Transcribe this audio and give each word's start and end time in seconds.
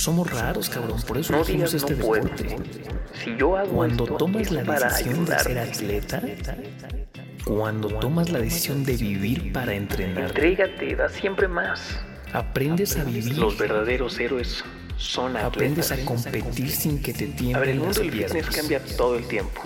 Somos 0.00 0.30
raros, 0.30 0.70
cabrón. 0.70 1.00
Por 1.06 1.18
eso 1.18 1.32
No 1.32 1.44
digas 1.44 1.74
este 1.74 1.92
no 1.94 1.98
deporte. 1.98 2.56
Si 3.22 3.36
yo 3.36 3.56
hago 3.56 3.70
Cuando 3.72 4.04
esto, 4.04 4.16
tomas 4.16 4.50
la 4.50 4.62
decisión 4.62 5.26
de 5.26 5.38
ser 5.38 5.58
atleta, 5.58 6.22
cuando 7.44 7.88
tomas 7.98 8.30
la 8.30 8.38
decisión 8.38 8.84
de 8.84 8.96
vivir 8.96 9.52
para 9.52 9.74
entrenar, 9.74 10.24
Entrégate, 10.28 10.96
da 10.96 11.08
siempre 11.08 11.48
más. 11.48 11.98
aprendes 12.32 12.96
a 12.96 13.04
vivir, 13.04 13.36
Los 13.36 13.58
verdaderos 13.58 14.18
héroes 14.18 14.64
son 14.96 15.36
aprendes 15.36 15.90
atletas. 15.90 16.06
a 16.26 16.32
competir 16.32 16.70
sin 16.70 17.02
que 17.02 17.12
te 17.12 17.24
A 17.24 17.26
ver, 17.26 17.34
el 17.34 17.36
tiemblen 17.36 17.78
mundo 17.78 18.00
del 18.00 18.10
fitness 18.12 18.46
cambia 18.46 18.80
todo 18.96 19.16
el 19.18 19.26
tiempo. 19.26 19.60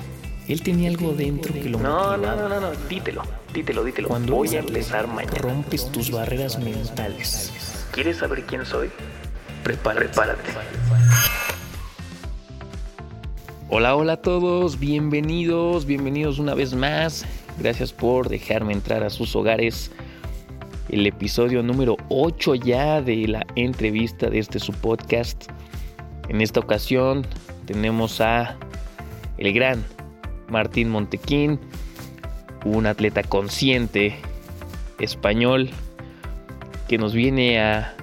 Él 0.48 0.62
tenía 0.62 0.90
algo 0.90 1.12
dentro 1.12 1.54
que 1.54 1.68
lo 1.68 1.78
No, 1.78 2.16
no, 2.16 2.18
motivaba. 2.18 2.36
no, 2.36 2.48
no, 2.48 2.60
no, 2.60 2.70
dítelo, 2.88 3.22
dítelo, 3.52 3.84
dítelo. 3.84 4.08
Cuando 4.08 4.34
Voy 4.34 4.54
a 4.56 4.58
empezar 4.60 5.06
mañana. 5.06 5.38
rompes 5.38 5.90
tus 5.92 6.10
barreras 6.10 6.58
mentales. 6.58 7.52
¿Quieres 7.92 8.18
saber 8.18 8.42
quién 8.44 8.64
soy? 8.66 8.90
Prepárate. 9.64 10.12
Hola, 13.70 13.96
hola 13.96 14.12
a 14.12 14.16
todos, 14.18 14.78
bienvenidos, 14.78 15.86
bienvenidos 15.86 16.38
una 16.38 16.52
vez 16.52 16.74
más. 16.74 17.24
Gracias 17.58 17.90
por 17.90 18.28
dejarme 18.28 18.74
entrar 18.74 19.02
a 19.02 19.08
sus 19.08 19.34
hogares. 19.34 19.90
El 20.90 21.06
episodio 21.06 21.62
número 21.62 21.96
8 22.10 22.56
ya 22.56 23.00
de 23.00 23.26
la 23.26 23.46
entrevista 23.56 24.28
de 24.28 24.40
este 24.40 24.58
su 24.58 24.74
podcast. 24.74 25.46
En 26.28 26.42
esta 26.42 26.60
ocasión 26.60 27.26
tenemos 27.64 28.20
a 28.20 28.58
el 29.38 29.54
gran 29.54 29.82
Martín 30.50 30.90
Montequín, 30.90 31.58
un 32.66 32.84
atleta 32.84 33.22
consciente 33.22 34.14
español 34.98 35.70
que 36.86 36.98
nos 36.98 37.14
viene 37.14 37.62
a 37.62 37.94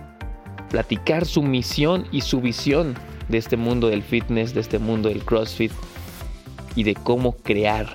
platicar 0.71 1.25
su 1.25 1.43
misión 1.43 2.07
y 2.11 2.21
su 2.21 2.41
visión 2.41 2.95
de 3.27 3.37
este 3.37 3.57
mundo 3.57 3.89
del 3.89 4.01
fitness, 4.01 4.53
de 4.53 4.61
este 4.61 4.79
mundo 4.79 5.09
del 5.09 5.23
CrossFit 5.23 5.71
y 6.75 6.83
de 6.83 6.95
cómo 6.95 7.33
crear 7.33 7.93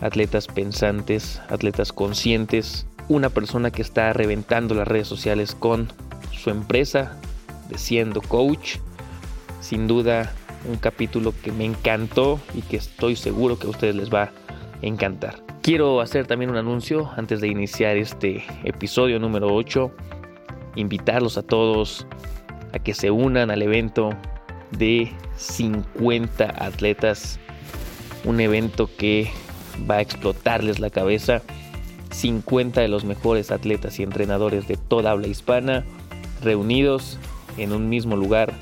atletas 0.00 0.46
pensantes, 0.46 1.40
atletas 1.50 1.92
conscientes, 1.92 2.86
una 3.08 3.28
persona 3.28 3.70
que 3.70 3.82
está 3.82 4.12
reventando 4.14 4.74
las 4.74 4.88
redes 4.88 5.06
sociales 5.06 5.54
con 5.54 5.92
su 6.32 6.50
empresa 6.50 7.18
de 7.68 7.78
siendo 7.78 8.22
coach. 8.22 8.76
Sin 9.60 9.86
duda 9.86 10.32
un 10.66 10.76
capítulo 10.76 11.34
que 11.42 11.52
me 11.52 11.66
encantó 11.66 12.40
y 12.54 12.62
que 12.62 12.78
estoy 12.78 13.16
seguro 13.16 13.58
que 13.58 13.66
a 13.66 13.70
ustedes 13.70 13.94
les 13.94 14.12
va 14.12 14.24
a 14.24 14.32
encantar. 14.80 15.42
Quiero 15.62 16.00
hacer 16.00 16.26
también 16.26 16.50
un 16.50 16.56
anuncio 16.56 17.10
antes 17.16 17.40
de 17.40 17.48
iniciar 17.48 17.96
este 17.96 18.44
episodio 18.64 19.18
número 19.18 19.54
8. 19.54 19.90
Invitarlos 20.76 21.38
a 21.38 21.42
todos 21.42 22.06
a 22.72 22.78
que 22.78 22.94
se 22.94 23.10
unan 23.10 23.50
al 23.50 23.62
evento 23.62 24.10
de 24.70 25.12
50 25.36 26.44
atletas. 26.64 27.38
Un 28.24 28.40
evento 28.40 28.88
que 28.96 29.30
va 29.88 29.96
a 29.96 30.00
explotarles 30.00 30.80
la 30.80 30.90
cabeza. 30.90 31.42
50 32.10 32.80
de 32.80 32.88
los 32.88 33.04
mejores 33.04 33.50
atletas 33.50 33.98
y 33.98 34.02
entrenadores 34.04 34.68
de 34.68 34.76
toda 34.76 35.10
habla 35.10 35.26
hispana 35.26 35.84
reunidos 36.42 37.18
en 37.58 37.72
un 37.72 37.88
mismo 37.88 38.16
lugar 38.16 38.52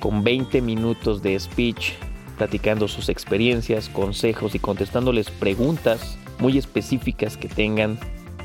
con 0.00 0.24
20 0.24 0.60
minutos 0.60 1.22
de 1.22 1.38
speech 1.38 1.92
platicando 2.36 2.88
sus 2.88 3.08
experiencias, 3.08 3.88
consejos 3.88 4.56
y 4.56 4.58
contestándoles 4.58 5.30
preguntas 5.30 6.18
muy 6.40 6.58
específicas 6.58 7.36
que 7.36 7.48
tengan 7.48 7.98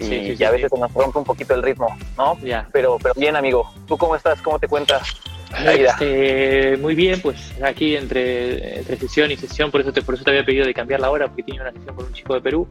y, 0.00 0.36
Sí, 0.36 0.44
a 0.44 0.50
veces 0.50 0.70
se 0.72 0.78
nos 0.78 0.92
rompe 0.92 1.18
un 1.18 1.24
poquito 1.24 1.54
el 1.54 1.62
ritmo, 1.62 1.88
¿no? 2.16 2.38
Ya. 2.40 2.68
Pero, 2.72 2.98
pero 3.02 3.14
bien, 3.16 3.36
amigo. 3.36 3.70
¿Tú 3.86 3.96
cómo 3.96 4.16
estás? 4.16 4.40
¿Cómo 4.42 4.58
te 4.58 4.68
cuentas? 4.68 5.02
Este, 5.66 6.76
muy 6.76 6.94
bien, 6.94 7.20
pues 7.20 7.52
aquí 7.62 7.96
entre, 7.96 8.78
entre 8.78 8.96
sesión 8.96 9.30
y 9.32 9.36
sesión, 9.36 9.70
por 9.70 9.80
eso, 9.80 9.92
te, 9.92 10.00
por 10.00 10.14
eso 10.14 10.22
te 10.22 10.30
había 10.30 10.44
pedido 10.44 10.64
de 10.64 10.72
cambiar 10.72 11.00
la 11.00 11.10
hora, 11.10 11.26
porque 11.26 11.42
tenía 11.42 11.62
una 11.62 11.72
sesión 11.72 11.96
con 11.96 12.06
un 12.06 12.12
chico 12.12 12.34
de 12.34 12.40
Perú 12.40 12.68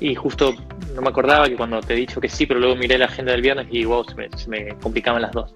y 0.00 0.14
justo 0.14 0.54
no 0.94 1.02
me 1.02 1.08
acordaba 1.08 1.48
que 1.48 1.56
cuando 1.56 1.80
te 1.80 1.92
he 1.92 1.96
dicho 1.96 2.20
que 2.20 2.28
sí, 2.28 2.46
pero 2.46 2.58
luego 2.58 2.74
miré 2.76 2.98
la 2.98 3.04
agenda 3.06 3.32
del 3.32 3.42
viernes 3.42 3.66
y 3.70 3.84
wow, 3.84 4.04
se 4.04 4.14
me, 4.14 4.28
se 4.36 4.48
me 4.48 4.68
complicaban 4.80 5.22
las 5.22 5.32
dos. 5.32 5.54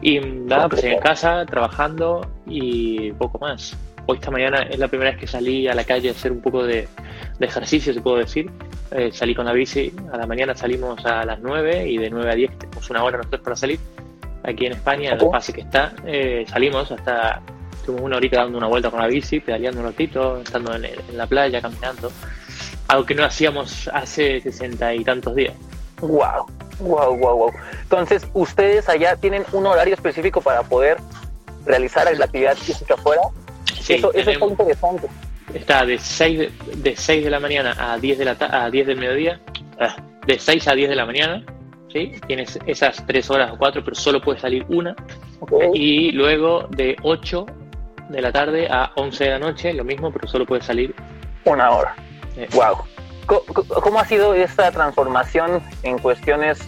Y 0.00 0.18
nada, 0.20 0.68
pues 0.68 0.82
en 0.84 0.98
casa, 0.98 1.44
trabajando 1.46 2.28
y 2.46 3.12
poco 3.12 3.38
más. 3.38 3.76
Hoy 4.06 4.16
esta 4.16 4.30
mañana 4.30 4.62
es 4.62 4.78
la 4.78 4.88
primera 4.88 5.10
vez 5.10 5.20
que 5.20 5.26
salí 5.26 5.68
a 5.68 5.74
la 5.74 5.84
calle 5.84 6.08
a 6.08 6.12
hacer 6.12 6.32
un 6.32 6.40
poco 6.40 6.64
de, 6.64 6.88
de 7.38 7.46
ejercicio, 7.46 7.94
se 7.94 8.00
puedo 8.00 8.16
decir. 8.16 8.50
Eh, 8.90 9.10
salí 9.12 9.34
con 9.34 9.46
la 9.46 9.52
bici, 9.52 9.92
a 10.12 10.18
la 10.18 10.26
mañana 10.26 10.54
salimos 10.54 11.04
a 11.06 11.24
las 11.24 11.40
9 11.40 11.88
y 11.88 11.96
de 11.96 12.10
9 12.10 12.30
a 12.30 12.34
10 12.34 12.58
tenemos 12.58 12.90
una 12.90 13.04
hora 13.04 13.18
nosotros 13.18 13.42
para 13.42 13.56
salir. 13.56 13.78
Aquí 14.44 14.66
en 14.66 14.72
España, 14.72 15.12
en 15.12 15.20
el 15.20 15.28
pase 15.30 15.52
que 15.52 15.60
está, 15.62 15.94
eh, 16.04 16.44
salimos 16.48 16.90
hasta, 16.90 17.40
estuvimos 17.72 18.04
una 18.04 18.16
horita 18.16 18.38
dando 18.38 18.58
una 18.58 18.66
vuelta 18.66 18.90
con 18.90 19.00
la 19.00 19.06
bici, 19.06 19.40
pedaleando 19.40 19.80
un 19.80 19.86
ratito, 19.86 20.40
estando 20.42 20.74
en, 20.74 20.84
en 20.84 21.16
la 21.16 21.26
playa, 21.26 21.62
caminando. 21.62 22.10
Algo 22.88 23.06
que 23.06 23.14
no 23.14 23.24
hacíamos 23.24 23.88
hace 23.94 24.40
sesenta 24.40 24.92
y 24.94 25.04
tantos 25.04 25.36
días. 25.36 25.54
Wow, 26.00 26.46
wow, 26.80 27.16
wow, 27.16 27.36
wow. 27.36 27.52
Entonces, 27.82 28.26
ustedes 28.34 28.88
allá 28.88 29.16
tienen 29.16 29.44
un 29.52 29.66
horario 29.66 29.94
específico 29.94 30.40
para 30.40 30.64
poder 30.64 30.98
realizar 31.64 32.14
la 32.18 32.24
actividad 32.24 32.56
física 32.56 32.94
afuera. 32.94 33.22
Sí, 33.82 33.94
eso, 33.94 34.12
eso 34.14 34.30
está 34.30 34.46
interesante. 34.46 35.06
está 35.54 35.84
de 35.86 35.98
6 35.98 36.38
de, 36.38 36.52
de 36.76 36.96
6 36.96 37.24
de 37.24 37.30
la 37.30 37.40
mañana 37.40 37.74
a 37.78 37.98
10 37.98 38.18
de 38.18 38.24
la 38.24 38.34
ta- 38.36 38.64
a 38.64 38.70
10 38.70 38.86
del 38.86 38.98
mediodía, 38.98 39.40
ah, 39.80 39.96
de 40.26 40.38
6 40.38 40.68
a 40.68 40.74
10 40.74 40.88
de 40.88 40.96
la 40.96 41.04
mañana, 41.06 41.44
¿sí? 41.92 42.12
Tienes 42.26 42.58
esas 42.66 43.04
3 43.06 43.30
horas 43.30 43.52
o 43.52 43.58
4, 43.58 43.82
pero 43.84 43.94
solo 43.94 44.20
puedes 44.20 44.40
salir 44.40 44.64
una. 44.68 44.94
Ok. 45.40 45.52
Y 45.74 46.12
luego 46.12 46.66
de 46.70 46.96
8 47.02 47.46
de 48.08 48.22
la 48.22 48.30
tarde 48.32 48.68
a 48.70 48.92
11 48.96 49.24
de 49.24 49.30
la 49.30 49.38
noche, 49.38 49.72
lo 49.72 49.84
mismo, 49.84 50.12
pero 50.12 50.26
solo 50.28 50.46
puedes 50.46 50.64
salir. 50.64 50.94
Una 51.44 51.70
hora. 51.70 51.94
eh, 52.36 52.48
Wow. 52.52 52.78
¿Cómo 53.26 53.98
ha 54.00 54.04
sido 54.04 54.34
esta 54.34 54.70
transformación 54.72 55.62
en 55.82 55.98
cuestiones 55.98 56.58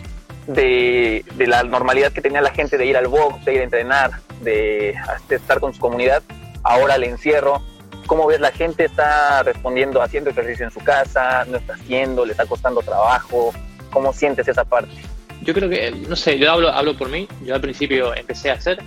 de, 0.46 1.24
de 1.34 1.46
la 1.46 1.62
normalidad 1.64 2.12
que 2.12 2.20
tenía 2.20 2.40
la 2.40 2.50
gente 2.50 2.78
de 2.78 2.86
ir 2.86 2.96
al 2.96 3.08
box, 3.08 3.44
de 3.44 3.54
ir 3.54 3.60
a 3.60 3.64
entrenar, 3.64 4.10
de 4.42 4.94
estar 5.30 5.60
con 5.60 5.74
su 5.74 5.80
comunidad? 5.80 6.22
Ahora 6.64 6.96
el 6.96 7.04
encierro. 7.04 7.62
¿Cómo 8.06 8.26
ves 8.26 8.40
la 8.40 8.50
gente 8.50 8.84
está 8.84 9.42
respondiendo, 9.42 10.02
haciendo 10.02 10.28
ejercicio 10.28 10.66
en 10.66 10.70
su 10.70 10.80
casa, 10.80 11.46
no 11.46 11.56
está 11.56 11.74
haciendo, 11.74 12.26
le 12.26 12.32
está 12.32 12.44
costando 12.44 12.82
trabajo? 12.82 13.54
¿Cómo 13.90 14.12
sientes 14.12 14.46
esa 14.46 14.64
parte? 14.64 14.92
Yo 15.40 15.54
creo 15.54 15.70
que, 15.70 15.90
no 15.90 16.16
sé, 16.16 16.38
yo 16.38 16.52
hablo, 16.52 16.68
hablo 16.68 16.96
por 16.98 17.08
mí. 17.08 17.26
Yo 17.42 17.54
al 17.54 17.62
principio 17.62 18.14
empecé 18.14 18.50
a 18.50 18.54
hacer 18.54 18.82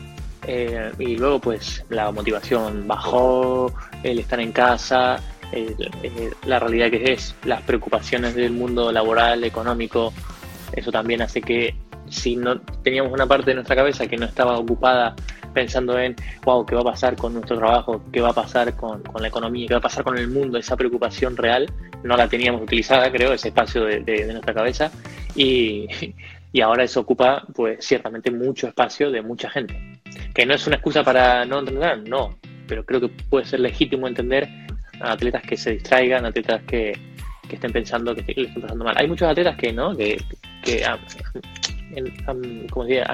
eh, 0.47 0.91
y 0.97 1.17
luego 1.17 1.39
pues 1.39 1.83
la 1.89 2.09
motivación 2.11 2.87
bajó, 2.87 3.73
el 4.03 4.19
estar 4.19 4.39
en 4.39 4.53
casa, 4.53 5.19
eh, 5.51 5.75
la 6.45 6.59
realidad 6.59 6.89
que 6.89 7.11
es, 7.11 7.35
las 7.43 7.61
preocupaciones 7.63 8.33
del 8.33 8.51
mundo 8.51 8.91
laboral, 8.91 9.43
económico, 9.43 10.13
eso 10.73 10.91
también 10.91 11.21
hace 11.21 11.41
que 11.41 11.75
si 12.09 12.35
no 12.35 12.59
teníamos 12.83 13.11
una 13.11 13.25
parte 13.25 13.51
de 13.51 13.55
nuestra 13.55 13.75
cabeza 13.75 14.07
que 14.07 14.17
no 14.17 14.25
estaba 14.25 14.57
ocupada 14.57 15.15
pensando 15.53 15.97
en, 15.99 16.15
wow, 16.45 16.65
¿qué 16.65 16.75
va 16.75 16.81
a 16.81 16.85
pasar 16.85 17.15
con 17.15 17.33
nuestro 17.33 17.57
trabajo? 17.57 18.01
¿Qué 18.13 18.21
va 18.21 18.29
a 18.29 18.33
pasar 18.33 18.75
con, 18.75 19.01
con 19.03 19.21
la 19.21 19.27
economía? 19.27 19.67
¿Qué 19.67 19.73
va 19.73 19.79
a 19.79 19.81
pasar 19.81 20.03
con 20.03 20.17
el 20.17 20.27
mundo? 20.29 20.57
Esa 20.57 20.77
preocupación 20.77 21.35
real 21.35 21.67
no 22.03 22.15
la 22.15 22.27
teníamos 22.29 22.61
utilizada, 22.61 23.11
creo, 23.11 23.33
ese 23.33 23.47
espacio 23.49 23.83
de, 23.83 24.01
de- 24.01 24.25
de 24.27 24.33
nuestra 24.33 24.53
cabeza. 24.53 24.91
Y, 25.35 25.87
y 26.53 26.61
ahora 26.61 26.83
eso 26.83 26.99
ocupa, 27.01 27.43
pues, 27.55 27.83
ciertamente 27.85 28.29
mucho 28.31 28.67
espacio 28.67 29.09
de 29.11 29.21
mucha 29.21 29.49
gente. 29.49 29.99
Que 30.33 30.45
no 30.45 30.53
es 30.53 30.65
una 30.67 30.75
excusa 30.77 31.03
para 31.03 31.43
no 31.45 31.59
entrenar, 31.59 31.99
no, 32.07 32.37
pero 32.67 32.85
creo 32.85 33.01
que 33.01 33.09
puede 33.09 33.45
ser 33.45 33.59
legítimo 33.61 34.07
entender 34.07 34.47
a 35.01 35.11
atletas 35.13 35.41
que 35.41 35.57
se 35.57 35.71
distraigan, 35.71 36.25
atletas 36.25 36.61
que, 36.67 36.93
que 37.49 37.55
estén 37.55 37.71
pensando 37.73 38.13
que 38.15 38.21
le 38.21 38.47
estén 38.47 38.61
pasando 38.61 38.85
mal. 38.85 38.95
Hay 38.97 39.07
muchos 39.07 39.27
atletas 39.27 39.57
que 39.57 39.73
no, 39.73 39.95
que, 39.97 40.21
que 40.67 40.83
han, 40.85 40.99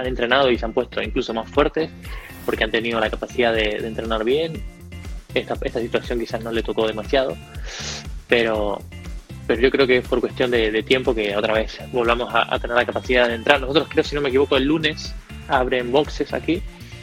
entrenado 0.05 0.49
y 0.49 0.57
se 0.57 0.65
han 0.65 0.73
puesto 0.73 1.01
incluso 1.03 1.33
más 1.35 1.47
fuertes 1.49 1.91
porque 2.45 2.63
han 2.63 2.71
tenido 2.71 2.99
la 2.99 3.11
capacidad 3.11 3.53
de, 3.53 3.77
entrenar 3.77 4.23
bien. 4.23 4.53
Esta, 5.35 5.55
esta 5.61 5.79
situación 5.79 6.19
quizás 6.19 6.43
no 6.43 6.51
le 6.51 6.63
tocó 6.63 6.87
demasiado, 6.87 7.35
pero, 8.27 8.79
pero 9.47 9.61
yo 9.61 9.71
creo 9.71 9.87
que 9.87 9.97
es 9.97 10.07
por 10.07 10.19
cuestión 10.19 10.51
de, 10.51 10.83
tiempo 10.83 11.13
que 11.13 11.35
otra 11.35 11.53
vez 11.53 11.79
volvamos 11.91 12.29
a, 12.33 12.57
tener 12.59 12.75
la 12.75 12.85
capacidad 12.85 13.27
de 13.27 13.35
entrar. 13.35 13.61
Nosotros 13.61 13.87
creo, 13.89 14.03
si 14.03 14.15
no 14.15 14.21
me 14.21 14.29
equivoco, 14.29 14.57
el 14.57 14.65
lunes 14.65 15.13
abren 15.47 15.91
boxes 15.91 16.33
aquí 16.33 16.61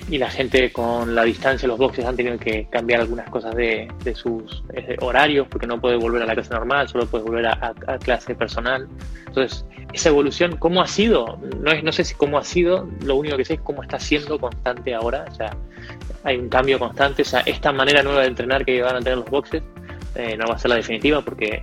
y 0.08 0.18
la 0.18 0.30
gente 0.30 0.72
con 0.72 1.14
la 1.14 1.24
distancia 1.24 1.68
los 1.68 1.78
boxes 1.78 2.04
han 2.04 2.16
tenido 2.16 2.38
que 2.38 2.66
cambiar 2.70 3.00
algunas 3.00 3.28
cosas 3.30 3.54
de, 3.54 3.88
de 4.02 4.14
sus 4.14 4.62
eh, 4.74 4.96
horarios 5.00 5.46
porque 5.48 5.66
no 5.66 5.80
puede 5.80 5.96
volver 5.96 6.22
a 6.22 6.26
la 6.26 6.34
clase 6.34 6.52
normal, 6.52 6.88
solo 6.88 7.06
puede 7.06 7.24
volver 7.24 7.46
a, 7.46 7.52
a, 7.52 7.94
a, 7.94 7.98
clase 7.98 8.34
personal. 8.34 8.88
Entonces, 9.26 9.64
esa 9.92 10.08
evolución, 10.08 10.56
¿cómo 10.56 10.82
ha 10.82 10.86
sido? 10.86 11.38
No, 11.60 11.70
es, 11.70 11.84
no 11.84 11.92
sé 11.92 12.04
si 12.04 12.14
cómo 12.14 12.38
ha 12.38 12.44
sido, 12.44 12.88
lo 13.04 13.16
único 13.16 13.36
que 13.36 13.44
sé 13.44 13.54
es 13.54 13.60
cómo 13.60 13.82
está 13.82 14.00
siendo 14.00 14.38
constante 14.38 14.94
ahora. 14.94 15.24
O 15.30 15.34
sea, 15.34 15.56
hay 16.24 16.36
un 16.36 16.48
cambio 16.48 16.78
constante. 16.78 17.22
O 17.22 17.24
sea, 17.24 17.40
esta 17.40 17.72
manera 17.72 18.02
nueva 18.02 18.22
de 18.22 18.28
entrenar 18.28 18.64
que 18.64 18.82
van 18.82 18.96
a 18.96 19.00
tener 19.00 19.18
los 19.18 19.30
boxes 19.30 19.62
eh, 20.14 20.36
no 20.36 20.46
va 20.46 20.54
a 20.54 20.58
ser 20.58 20.70
la 20.70 20.76
definitiva 20.76 21.22
porque 21.22 21.62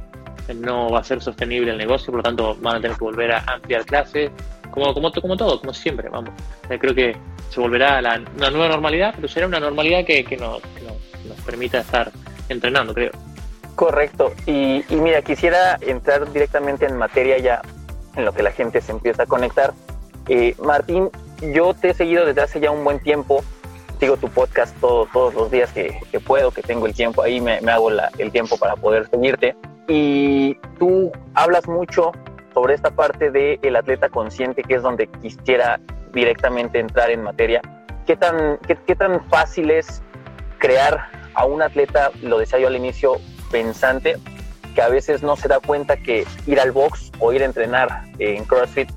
no 0.55 0.89
va 0.89 0.99
a 0.99 1.03
ser 1.03 1.21
sostenible 1.21 1.71
el 1.71 1.77
negocio, 1.77 2.07
por 2.07 2.17
lo 2.17 2.23
tanto 2.23 2.55
van 2.61 2.77
a 2.77 2.81
tener 2.81 2.97
que 2.97 3.03
volver 3.03 3.33
a 3.33 3.39
ampliar 3.39 3.85
clases, 3.85 4.31
como, 4.71 4.93
como, 4.93 5.11
como 5.11 5.35
todo, 5.35 5.59
como 5.59 5.73
siempre, 5.73 6.07
vamos. 6.09 6.31
creo 6.79 6.95
que 6.95 7.17
se 7.49 7.59
volverá 7.59 7.97
a 7.97 8.01
la, 8.01 8.21
una 8.35 8.49
nueva 8.49 8.67
normalidad, 8.69 9.13
pero 9.15 9.27
será 9.27 9.47
una 9.47 9.59
normalidad 9.59 10.05
que, 10.05 10.23
que, 10.23 10.37
nos, 10.37 10.61
que 10.61 10.83
nos, 10.83 11.41
permita 11.45 11.79
estar 11.79 12.11
entrenando, 12.49 12.93
creo. 12.93 13.11
Correcto. 13.75 14.33
Y, 14.45 14.83
y, 14.89 14.95
mira, 14.95 15.21
quisiera 15.21 15.77
entrar 15.81 16.31
directamente 16.31 16.85
en 16.85 16.97
materia 16.97 17.37
ya 17.37 17.61
en 18.15 18.25
lo 18.25 18.33
que 18.33 18.43
la 18.43 18.51
gente 18.51 18.81
se 18.81 18.91
empieza 18.91 19.23
a 19.23 19.25
conectar. 19.25 19.73
Eh, 20.27 20.55
Martín, 20.61 21.09
yo 21.53 21.73
te 21.73 21.89
he 21.89 21.93
seguido 21.93 22.25
desde 22.25 22.41
hace 22.41 22.59
ya 22.59 22.71
un 22.71 22.83
buen 22.83 22.99
tiempo. 22.99 23.43
Sigo 23.99 24.17
tu 24.17 24.27
podcast 24.29 24.75
todo, 24.79 25.07
todos 25.11 25.33
los 25.33 25.49
días 25.49 25.71
que, 25.71 25.99
que, 26.11 26.19
puedo, 26.19 26.51
que 26.51 26.61
tengo 26.61 26.85
el 26.85 26.93
tiempo 26.93 27.23
ahí, 27.23 27.39
me, 27.39 27.61
me 27.61 27.71
hago 27.71 27.89
la, 27.89 28.11
el 28.17 28.31
tiempo 28.31 28.57
para 28.57 28.75
poder 28.75 29.07
seguirte. 29.09 29.55
Y 29.87 30.55
tú 30.77 31.11
hablas 31.33 31.67
mucho 31.67 32.11
sobre 32.53 32.73
esta 32.73 32.91
parte 32.91 33.31
del 33.31 33.59
el 33.61 33.75
atleta 33.75 34.09
consciente, 34.09 34.63
que 34.63 34.75
es 34.75 34.81
donde 34.81 35.07
quisiera 35.07 35.79
directamente 36.17 36.79
entrar 36.79 37.11
en 37.11 37.21
materia. 37.21 37.61
¿Qué 38.07 38.15
tan, 38.15 38.57
qué, 38.67 38.95
tan 38.95 39.23
fácil 39.29 39.69
es 39.69 40.01
crear 40.57 41.09
a 41.35 41.45
un 41.45 41.61
atleta, 41.61 42.09
lo 42.23 42.39
decía 42.39 42.57
yo 42.57 42.67
al 42.67 42.75
inicio, 42.75 43.17
pensante, 43.51 44.17
que 44.73 44.81
a 44.81 44.89
veces 44.89 45.21
no 45.21 45.35
se 45.35 45.47
da 45.47 45.59
cuenta 45.59 45.97
que 45.97 46.25
ir 46.47 46.59
al 46.59 46.71
box 46.71 47.11
o 47.19 47.33
ir 47.33 47.43
a 47.43 47.45
entrenar 47.45 48.03
en 48.17 48.43
CrossFit 48.45 48.89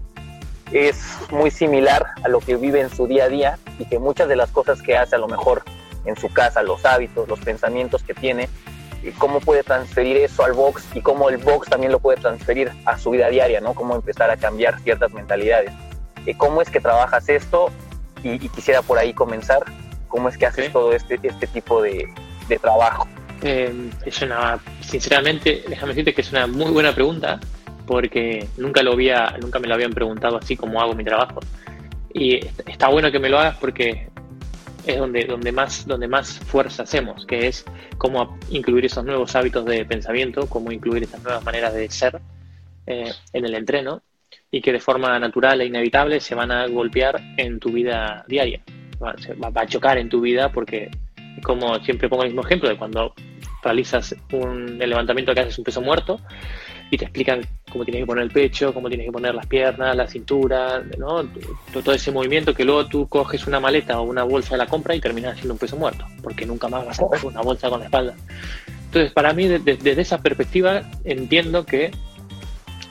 es 0.72 1.18
muy 1.30 1.50
similar 1.50 2.06
a 2.22 2.28
lo 2.28 2.40
que 2.40 2.56
vive 2.56 2.80
en 2.80 2.90
su 2.90 3.06
día 3.06 3.24
a 3.24 3.28
día 3.28 3.58
y 3.78 3.84
que 3.84 3.98
muchas 3.98 4.28
de 4.28 4.36
las 4.36 4.50
cosas 4.50 4.80
que 4.80 4.96
hace 4.96 5.16
a 5.16 5.18
lo 5.18 5.28
mejor 5.28 5.62
en 6.06 6.16
su 6.16 6.32
casa, 6.32 6.62
los 6.62 6.86
hábitos, 6.86 7.28
los 7.28 7.40
pensamientos 7.40 8.02
que 8.02 8.14
tiene, 8.14 8.48
cómo 9.18 9.40
puede 9.40 9.62
transferir 9.62 10.16
eso 10.16 10.44
al 10.44 10.52
box 10.52 10.84
y 10.94 11.00
cómo 11.02 11.28
el 11.28 11.38
box 11.38 11.68
también 11.68 11.92
lo 11.92 11.98
puede 11.98 12.20
transferir 12.20 12.70
a 12.86 12.96
su 12.98 13.10
vida 13.10 13.28
diaria, 13.28 13.60
¿no? 13.60 13.74
Cómo 13.74 13.94
empezar 13.94 14.30
a 14.30 14.36
cambiar 14.36 14.80
ciertas 14.80 15.12
mentalidades. 15.12 15.72
¿Cómo 16.36 16.62
es 16.62 16.70
que 16.70 16.80
trabajas 16.80 17.28
esto? 17.28 17.70
Y, 18.22 18.32
y 18.44 18.48
quisiera 18.48 18.82
por 18.82 18.98
ahí 18.98 19.12
comenzar. 19.12 19.62
¿Cómo 20.08 20.28
es 20.28 20.36
que 20.36 20.46
haces 20.46 20.68
okay. 20.68 20.72
todo 20.72 20.92
este, 20.92 21.18
este 21.22 21.46
tipo 21.46 21.82
de, 21.82 22.08
de 22.48 22.58
trabajo? 22.58 23.06
Eh, 23.42 23.90
es 24.04 24.22
una, 24.22 24.58
sinceramente, 24.80 25.64
déjame 25.68 25.92
decirte 25.92 26.12
que 26.12 26.20
es 26.20 26.30
una 26.30 26.46
muy 26.46 26.70
buena 26.70 26.94
pregunta 26.94 27.40
porque 27.86 28.46
nunca 28.56 28.82
lo 28.82 28.92
había, 28.92 29.36
nunca 29.40 29.58
me 29.58 29.66
lo 29.66 29.74
habían 29.74 29.92
preguntado 29.92 30.36
así 30.36 30.56
como 30.56 30.80
hago 30.80 30.94
mi 30.94 31.04
trabajo. 31.04 31.40
Y 32.12 32.40
está 32.66 32.88
bueno 32.88 33.10
que 33.10 33.18
me 33.18 33.28
lo 33.28 33.38
hagas 33.38 33.56
porque 33.58 34.08
es 34.86 34.98
donde, 34.98 35.24
donde, 35.24 35.52
más, 35.52 35.86
donde 35.86 36.08
más 36.08 36.38
fuerza 36.38 36.82
hacemos, 36.82 37.24
que 37.26 37.46
es 37.46 37.64
cómo 37.98 38.38
incluir 38.50 38.86
esos 38.86 39.04
nuevos 39.04 39.34
hábitos 39.36 39.64
de 39.64 39.84
pensamiento, 39.84 40.46
cómo 40.48 40.72
incluir 40.72 41.04
esas 41.04 41.22
nuevas 41.22 41.44
maneras 41.44 41.74
de 41.74 41.88
ser 41.90 42.20
eh, 42.86 43.12
en 43.32 43.44
el 43.44 43.54
entreno 43.54 44.02
y 44.50 44.60
que 44.60 44.72
de 44.72 44.80
forma 44.80 45.18
natural 45.18 45.60
e 45.60 45.66
inevitable 45.66 46.20
se 46.20 46.34
van 46.34 46.50
a 46.50 46.66
golpear 46.66 47.20
en 47.36 47.60
tu 47.60 47.70
vida 47.70 48.24
diaria. 48.28 48.60
Va, 49.02 49.14
a 49.54 49.66
chocar 49.66 49.96
en 49.96 50.08
tu 50.08 50.20
vida 50.20 50.52
porque, 50.52 50.90
como 51.42 51.78
siempre 51.80 52.08
pongo 52.08 52.24
el 52.24 52.30
mismo 52.30 52.42
ejemplo, 52.42 52.68
de 52.68 52.76
cuando 52.76 53.14
realizas 53.62 54.14
un, 54.32 54.80
el 54.80 54.90
levantamiento 54.90 55.32
que 55.34 55.40
haces 55.40 55.58
un 55.58 55.64
peso 55.64 55.80
muerto 55.80 56.20
y 56.90 56.98
te 56.98 57.04
explican 57.04 57.40
cómo 57.70 57.84
tienes 57.84 58.02
que 58.02 58.06
poner 58.06 58.24
el 58.24 58.30
pecho, 58.30 58.74
cómo 58.74 58.88
tienes 58.88 59.06
que 59.06 59.12
poner 59.12 59.34
las 59.34 59.46
piernas, 59.46 59.96
la 59.96 60.08
cintura, 60.08 60.82
¿no? 60.98 61.24
todo 61.72 61.94
ese 61.94 62.10
movimiento 62.10 62.52
que 62.52 62.64
luego 62.64 62.86
tú 62.86 63.08
coges 63.08 63.46
una 63.46 63.60
maleta 63.60 64.00
o 64.00 64.02
una 64.02 64.24
bolsa 64.24 64.50
de 64.50 64.58
la 64.58 64.66
compra 64.66 64.94
y 64.94 65.00
terminas 65.00 65.34
haciendo 65.34 65.54
un 65.54 65.58
peso 65.58 65.76
muerto, 65.76 66.04
porque 66.22 66.44
nunca 66.44 66.68
más 66.68 66.84
vas 66.84 66.98
a 66.98 67.06
coger 67.06 67.26
una 67.26 67.42
bolsa 67.42 67.70
con 67.70 67.80
la 67.80 67.86
espalda. 67.86 68.16
Entonces, 68.86 69.12
para 69.12 69.32
mí, 69.32 69.46
desde, 69.46 70.00
esa 70.00 70.20
perspectiva, 70.20 70.82
entiendo 71.04 71.64
que, 71.64 71.92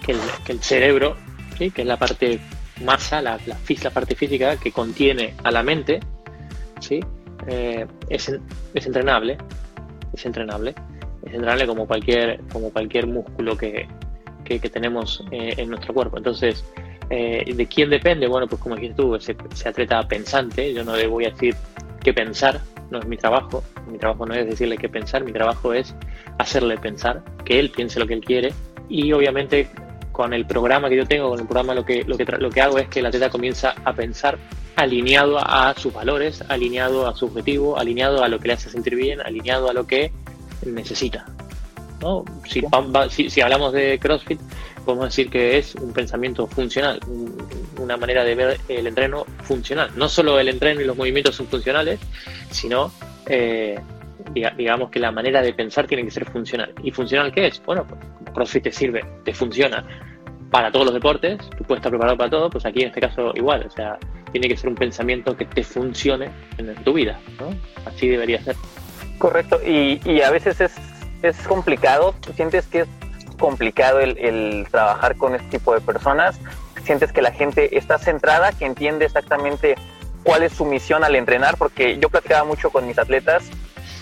que 0.05 0.13
el 0.53 0.62
cerebro, 0.62 1.17
¿sí? 1.59 1.69
que 1.69 1.81
es 1.81 1.88
la 1.88 1.97
parte 1.97 2.39
masa, 2.83 3.21
la, 3.21 3.38
la, 3.45 3.57
la, 3.83 3.89
parte 3.91 4.15
física 4.15 4.57
que 4.57 4.71
contiene 4.71 5.35
a 5.44 5.51
la 5.51 5.61
mente, 5.61 6.00
¿sí? 6.79 7.00
Eh, 7.47 7.85
es, 8.09 8.35
es 8.73 8.85
entrenable, 8.85 9.38
es 10.13 10.25
entrenable 10.25 10.73
es 11.23 11.33
entrenable 11.33 11.67
como 11.67 11.88
cualquier, 11.88 12.41
como 12.51 12.71
cualquier 12.71 13.07
músculo 13.07 13.57
que, 13.57 13.88
que, 14.44 14.59
que 14.59 14.69
tenemos 14.69 15.23
eh, 15.31 15.53
en 15.57 15.69
nuestro 15.69 15.94
cuerpo. 15.94 16.17
Entonces, 16.17 16.63
eh, 17.09 17.53
¿de 17.53 17.67
quién 17.67 17.89
depende? 17.89 18.27
Bueno, 18.27 18.47
pues 18.47 18.62
como 18.62 18.75
dijiste 18.75 19.01
tú, 19.01 19.15
ese, 19.15 19.35
ese, 19.51 19.69
atleta 19.69 20.07
pensante, 20.07 20.73
yo 20.73 20.83
no 20.83 20.95
le 20.95 21.07
voy 21.07 21.25
a 21.25 21.31
decir 21.31 21.55
qué 22.01 22.13
pensar, 22.13 22.62
no 22.89 23.00
es 23.00 23.05
mi 23.05 23.17
trabajo, 23.17 23.63
mi 23.91 23.97
trabajo 23.97 24.25
no 24.25 24.33
es 24.33 24.45
decirle 24.47 24.77
qué 24.77 24.89
pensar, 24.89 25.23
mi 25.23 25.31
trabajo 25.31 25.73
es 25.73 25.94
hacerle 26.38 26.77
pensar, 26.77 27.21
que 27.45 27.59
él 27.59 27.69
piense 27.69 28.00
lo 28.00 28.07
que 28.07 28.13
él 28.13 28.21
quiere 28.21 28.53
y 28.88 29.12
obviamente 29.12 29.69
con 30.19 30.33
el 30.33 30.45
programa 30.45 30.89
que 30.89 30.98
yo 30.98 31.06
tengo, 31.06 31.30
con 31.30 31.39
el 31.39 31.45
programa 31.45 31.74
lo 31.74 31.86
que, 31.86 32.04
lo 32.04 32.18
que, 32.18 32.25
lo 32.25 32.50
que 32.50 32.60
hago 32.60 32.77
es 32.77 32.89
que 32.89 33.00
el 33.00 33.06
atleta 33.06 33.30
comienza 33.30 33.74
a 33.86 33.94
pensar 33.94 34.38
alineado 34.75 35.39
a 35.39 35.74
sus 35.77 35.94
valores, 35.94 36.44
alineado 36.50 37.07
a 37.07 37.16
su 37.16 37.27
objetivo, 37.27 37.80
alineado 37.80 38.21
a 38.21 38.27
lo 38.27 38.38
que 38.38 38.50
le 38.50 38.56
hace 38.56 38.69
sentir 38.69 38.95
bien, 38.95 39.21
alineado 39.21 39.69
a 39.69 39.74
lo 39.74 39.88
que 39.88 40.12
necesita. 40.66 41.25
¿no? 42.01 42.25
Si, 42.45 42.62
si, 43.12 43.30
si, 43.30 43.39
hablamos 43.39 43.71
de 43.71 43.98
CrossFit, 43.98 44.41
podemos 44.84 45.05
decir 45.05 45.29
que 45.29 45.58
es 45.58 45.74
un 45.75 45.93
pensamiento 45.93 46.48
funcional, 46.48 47.00
una 47.77 47.96
manera 47.96 48.25
de 48.25 48.36
ver 48.36 48.60
el 48.67 48.88
entreno 48.88 49.24
funcional. 49.43 49.89
No 49.96 50.10
solo 50.10 50.38
el 50.38 50.50
entreno 50.50 50.82
y 50.82 50.84
los 50.84 50.98
movimientos 50.98 51.38
son 51.38 51.48
funcionales, 51.48 51.98
sino 52.51 52.91
eh, 53.25 53.79
digamos 54.34 54.89
que 54.89 55.00
la 55.00 55.13
manera 55.13 55.41
de 55.41 55.53
pensar 55.53 55.88
tiene 55.88 56.03
que 56.03 56.12
ser 56.12 56.29
funcional. 56.29 56.74
¿Y 56.84 56.91
funcional 56.91 57.32
qué 57.32 57.48
es? 57.48 57.63
Bueno, 57.65 57.88
pues 57.88 58.01
CrossFit 58.34 58.63
te 58.63 58.72
sirve, 58.74 59.03
te 59.24 59.34
funciona 59.34 59.86
para 60.51 60.72
todos 60.72 60.86
los 60.86 60.94
deportes, 60.94 61.38
tú 61.58 61.63
puedes 61.63 61.79
estar 61.79 61.91
preparado 61.91 62.18
para 62.18 62.29
todo, 62.29 62.50
pues 62.50 62.65
aquí 62.65 62.82
en 62.82 62.88
este 62.88 63.01
caso 63.01 63.32
igual, 63.36 63.65
o 63.68 63.70
sea, 63.70 63.98
tiene 64.32 64.48
que 64.48 64.58
ser 64.58 64.70
un 64.70 64.75
pensamiento 64.75 65.36
que 65.36 65.46
te 65.46 65.63
funcione 65.63 66.29
en 66.58 66.74
tu 66.84 66.94
vida, 66.94 67.20
¿no? 67.39 67.50
Así 67.86 68.08
debería 68.08 68.41
ser. 68.44 68.56
Correcto, 69.18 69.60
y, 69.65 70.22
a 70.22 70.32
veces 70.32 70.62
es, 70.62 70.74
es, 71.22 71.38
complicado, 71.48 72.15
sientes 72.36 72.65
que 72.68 72.82
es 72.82 72.88
complicado 73.38 74.00
el, 74.00 74.18
el, 74.18 74.68
trabajar 74.72 75.18
con 75.18 75.36
este 75.36 75.60
tipo 75.60 75.74
de 75.74 75.82
personas, 75.82 76.39
sientes 76.84 77.12
que 77.12 77.22
la 77.22 77.32
gente 77.32 77.77
está 77.77 78.00
centrada, 78.00 78.51
que 78.53 78.65
entiende 78.65 79.06
exactamente 79.06 79.75
cuál 80.24 80.44
es 80.44 80.53
su 80.53 80.65
misión 80.65 81.03
al 81.03 81.15
entrenar, 81.15 81.58
porque 81.58 81.98
yo 82.00 82.10
platicaba 82.10 82.46
mucho 82.46 82.70
con 82.70 82.88
mis 82.88 82.98
atletas 82.98 83.50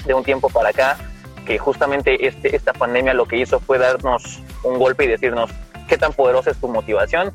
de 0.06 0.14
un 0.14 0.24
tiempo 0.24 0.50
para 0.50 0.70
acá, 0.70 0.98
que 1.46 1.58
justamente 1.58 2.28
este, 2.28 2.56
esta 2.56 2.74
pandemia 2.74 3.14
lo 3.14 3.26
que 3.26 3.38
hizo 3.38 3.60
fue 3.60 3.78
darnos 3.78 4.40
un 4.64 4.78
golpe 4.78 5.06
y 5.06 5.08
decirnos 5.08 5.50
qué 5.88 5.98
tan 5.98 6.14
poderosa 6.14 6.52
es 6.52 6.58
tu 6.58 6.68
motivación 6.68 7.34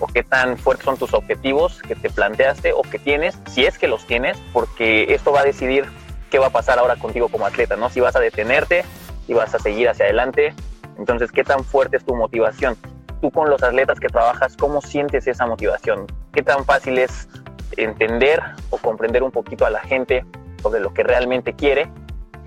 o 0.00 0.06
qué 0.06 0.22
tan 0.22 0.58
fuertes 0.58 0.84
son 0.84 0.96
tus 0.96 1.14
objetivos 1.14 1.80
que 1.82 1.94
te 1.94 2.10
planteaste 2.10 2.72
o 2.72 2.82
que 2.82 2.98
tienes, 2.98 3.38
si 3.50 3.64
es 3.64 3.78
que 3.78 3.88
los 3.88 4.06
tienes, 4.06 4.38
porque 4.52 5.14
esto 5.14 5.32
va 5.32 5.40
a 5.40 5.44
decidir 5.44 5.86
qué 6.30 6.38
va 6.38 6.48
a 6.48 6.50
pasar 6.50 6.78
ahora 6.78 6.96
contigo 6.96 7.28
como 7.28 7.46
atleta, 7.46 7.76
¿no? 7.76 7.88
Si 7.88 8.00
vas 8.00 8.16
a 8.16 8.20
detenerte, 8.20 8.84
si 9.26 9.34
vas 9.34 9.54
a 9.54 9.58
seguir 9.58 9.88
hacia 9.88 10.04
adelante. 10.04 10.54
Entonces, 10.98 11.32
¿qué 11.32 11.44
tan 11.44 11.64
fuerte 11.64 11.96
es 11.96 12.04
tu 12.04 12.14
motivación? 12.14 12.76
Tú 13.20 13.30
con 13.30 13.48
los 13.48 13.62
atletas 13.62 13.98
que 13.98 14.08
trabajas, 14.08 14.56
¿cómo 14.56 14.80
sientes 14.80 15.26
esa 15.26 15.46
motivación? 15.46 16.06
¿Qué 16.32 16.42
tan 16.42 16.64
fácil 16.64 16.98
es 16.98 17.28
entender 17.76 18.42
o 18.70 18.78
comprender 18.78 19.22
un 19.22 19.30
poquito 19.30 19.66
a 19.66 19.70
la 19.70 19.80
gente 19.80 20.24
sobre 20.62 20.80
lo 20.80 20.92
que 20.92 21.02
realmente 21.02 21.54
quiere 21.54 21.90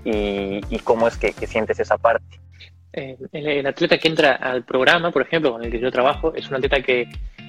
y, 0.04 0.78
cómo 0.84 1.08
es 1.08 1.16
que, 1.16 1.32
sientes 1.46 1.80
esa 1.80 1.98
parte? 1.98 2.40
Eh, 2.92 3.16
el, 3.32 3.66
atleta 3.66 3.98
que 3.98 4.08
entra 4.08 4.32
al 4.32 4.64
programa, 4.64 5.10
por 5.10 5.22
ejemplo, 5.22 5.52
con 5.52 5.64
el 5.64 5.70
que 5.70 5.80
yo 5.80 5.90
trabajo, 5.90 6.34
es 6.34 6.48
un 6.48 6.56
atleta 6.56 6.82
que 6.82 7.08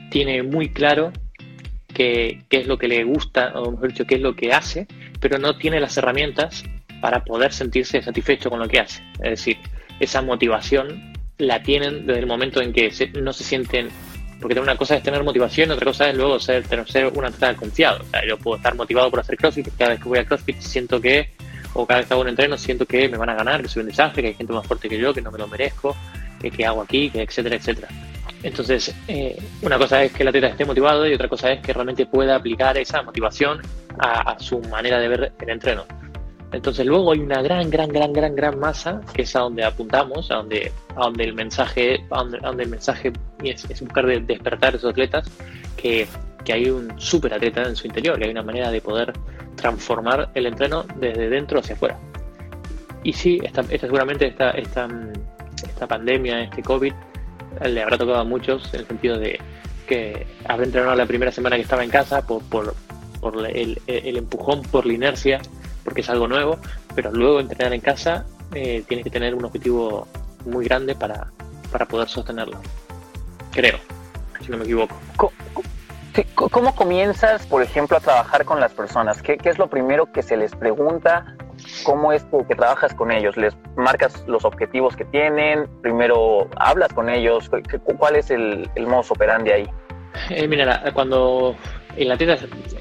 tiene 0.10 0.44
muy 0.44 0.70
claro 0.70 1.12
qué, 1.94 2.44
es 2.50 2.68
lo 2.68 2.78
que 2.78 2.88
le 2.88 3.04
gusta, 3.04 3.54
o 3.56 3.72
mejor 3.72 3.90
dicho, 3.90 4.06
qué 4.06 4.16
es 4.16 4.22
lo 4.22 4.36
que 4.36 4.54
hace, 4.54 4.88
pero 5.20 5.38
no 5.38 5.58
tiene 5.58 5.80
las 5.80 5.98
herramientas 5.98 6.64
para 7.02 7.24
poder 7.24 7.54
sentirse 7.54 8.02
satisfecho 8.02 8.50
con 8.50 8.60
lo 8.60 8.68
que 8.68 8.80
hace. 8.80 9.02
Es 9.16 9.32
decir, 9.32 9.58
esa 10.00 10.22
motivación 10.22 11.14
la 11.38 11.64
tienen 11.64 12.06
desde 12.06 12.20
el 12.20 12.28
momento 12.28 12.62
en 12.62 12.72
que 12.72 12.92
no 13.20 13.34
se 13.34 13.44
sienten 13.44 13.90
porque 14.42 14.60
una 14.60 14.76
cosa 14.76 14.96
es 14.96 15.04
tener 15.04 15.24
motivación, 15.24 15.70
otra 15.72 15.86
cosa 15.86 16.10
es 16.10 16.16
luego 16.16 16.40
ser, 16.40 16.66
ser 16.88 17.08
un 17.08 17.26
atleta 17.26 17.56
confiado. 17.56 18.02
O 18.02 18.06
sea, 18.06 18.26
yo 18.28 18.38
puedo 18.38 18.58
estar 18.58 18.76
motivado 18.76 19.10
por 19.12 19.20
hacer 19.20 19.38
CrossFit, 19.38 19.70
cada 19.78 19.92
vez 19.92 20.02
que 20.02 20.10
voy 20.10 20.18
a 20.18 20.26
CrossFit 20.26 20.60
siento 20.60 21.00
que, 21.00 21.30
o 21.74 21.86
cada 21.86 22.00
vez 22.00 22.08
que 22.08 22.14
hago 22.14 22.22
un 22.22 22.30
entreno, 22.30 22.58
siento 22.58 22.86
que 22.86 23.08
me 23.10 23.18
van 23.18 23.30
a 23.30 23.36
ganar, 23.36 23.62
que 23.62 23.68
soy 23.68 23.82
un 23.82 23.88
desastre, 23.88 24.22
que 24.22 24.28
hay 24.30 24.34
gente 24.34 24.54
más 24.54 24.66
fuerte 24.66 24.90
que 24.90 24.98
yo, 24.98 25.14
que 25.14 25.22
no 25.22 25.32
me 25.32 25.38
lo 25.38 25.48
merezco, 25.48 25.96
que, 26.40 26.52
que 26.52 26.66
hago 26.66 26.82
aquí, 26.82 27.10
que 27.10 27.22
etcétera, 27.22 27.56
etcétera. 27.56 27.88
Entonces, 28.44 28.94
eh, 29.08 29.38
una 29.62 29.78
cosa 29.78 30.04
es 30.04 30.12
que 30.12 30.24
el 30.24 30.30
atleta 30.30 30.48
esté 30.48 30.66
motivado 30.66 31.08
y 31.08 31.14
otra 31.14 31.28
cosa 31.28 31.52
es 31.52 31.62
que 31.62 31.74
realmente 31.74 32.06
pueda 32.08 32.36
aplicar 32.36 32.78
esa 32.78 33.04
motivación 33.04 33.62
a, 34.00 34.32
a 34.32 34.40
su 34.40 34.60
manera 34.62 35.00
de 35.00 35.08
ver 35.08 35.32
el 35.40 35.50
entreno. 35.50 35.86
Entonces 36.52 36.86
luego 36.86 37.14
hay 37.14 37.20
una 37.20 37.42
gran, 37.42 37.70
gran, 37.70 37.90
gran, 37.90 38.12
gran, 38.12 38.36
gran 38.36 38.60
masa 38.60 39.02
que 39.14 39.22
es 39.22 39.36
a 39.36 39.40
donde 39.40 39.64
apuntamos, 39.64 40.30
a 40.32 40.36
donde, 40.36 40.72
a 40.96 41.06
donde 41.06 41.24
el 41.24 41.34
mensaje, 41.34 42.04
a 42.12 42.24
donde, 42.24 42.64
el 42.64 42.70
mensaje 42.70 43.14
es, 43.44 43.82
buscar 43.82 44.06
de, 44.06 44.20
despertar 44.20 44.74
a 44.74 44.78
esos 44.78 44.92
atletas, 44.92 45.30
que, 45.78 46.08
que 46.44 46.54
hay 46.54 46.70
un 46.70 47.00
súper 47.00 47.34
atleta 47.34 47.64
en 47.64 47.76
su 47.76 47.88
interior, 47.88 48.20
que 48.20 48.26
hay 48.26 48.32
una 48.32 48.44
manera 48.44 48.70
de 48.70 48.82
poder 48.82 49.14
transformar 49.62 50.30
el 50.34 50.46
entreno 50.46 50.86
desde 50.96 51.30
dentro 51.30 51.60
hacia 51.60 51.76
afuera. 51.76 51.98
Y 53.04 53.14
sí, 53.14 53.40
esta, 53.44 53.62
esta 53.62 53.88
seguramente 53.88 54.28
esta, 54.28 54.52
esta, 54.52 54.88
esta 55.56 55.88
pandemia, 55.88 56.44
este 56.44 56.62
COVID, 56.62 56.94
le 57.66 57.82
habrá 57.82 57.98
tocado 57.98 58.20
a 58.20 58.24
muchos 58.24 58.74
en 58.74 58.82
el 58.82 58.88
sentido 58.88 59.18
de 59.18 59.40
que 59.88 60.28
habrá 60.46 60.66
entrenado 60.66 60.96
la 60.96 61.06
primera 61.06 61.32
semana 61.32 61.56
que 61.56 61.64
estaba 61.64 61.84
en 61.84 61.90
casa 61.90 62.26
por, 62.26 62.44
por, 62.44 62.76
por 63.20 63.46
el, 63.48 63.82
el 63.88 64.18
empujón, 64.18 64.62
por 64.64 64.86
la 64.86 64.94
inercia 64.94 65.42
porque 65.84 66.02
es 66.02 66.10
algo 66.10 66.28
nuevo, 66.28 66.60
pero 66.96 67.12
luego 67.12 67.40
entrenar 67.40 67.74
en 67.74 67.82
casa 67.82 68.26
eh, 68.54 68.84
tienes 68.88 69.04
que 69.04 69.10
tener 69.10 69.36
un 69.36 69.46
objetivo 69.46 70.08
muy 70.46 70.66
grande 70.66 70.96
para, 70.96 71.28
para 71.72 71.88
poder 71.88 72.08
sostenerlo. 72.10 72.60
Creo, 73.52 73.78
si 74.44 74.52
no 74.52 74.58
me 74.58 74.64
equivoco. 74.64 74.96
¿Cómo, 75.18 75.32
comienzas, 76.76 77.46
por 77.48 77.62
ejemplo, 77.62 77.98
a 77.98 78.00
trabajar 78.00 78.46
con 78.46 78.60
las 78.60 78.74
personas? 78.74 79.22
¿Qué, 79.22 79.38
es 79.44 79.58
lo 79.58 79.70
primero 79.70 80.12
que 80.12 80.22
se 80.22 80.38
les 80.38 80.56
pregunta? 80.56 81.36
¿Cómo 81.84 82.12
es 82.12 82.26
que, 82.48 82.56
trabajas 82.56 82.94
con 82.94 83.12
ellos? 83.12 83.38
¿Les 83.38 83.56
marcas 83.76 84.24
los 84.28 84.46
objetivos 84.46 84.96
que 84.96 85.06
tienen? 85.06 85.68
¿Primero 85.82 86.48
hablas 86.58 86.94
con 86.94 87.10
ellos? 87.10 87.50
¿Cuál 87.98 88.16
es 88.16 88.32
el, 88.32 88.70
el 88.76 88.88
modus 88.88 89.12
operandi 89.12 89.52
ahí? 89.52 89.70
Eh, 90.30 90.48
mira, 90.48 90.84
cuando 90.94 91.56
en 91.96 92.08
la 92.08 92.18
teta, 92.18 92.38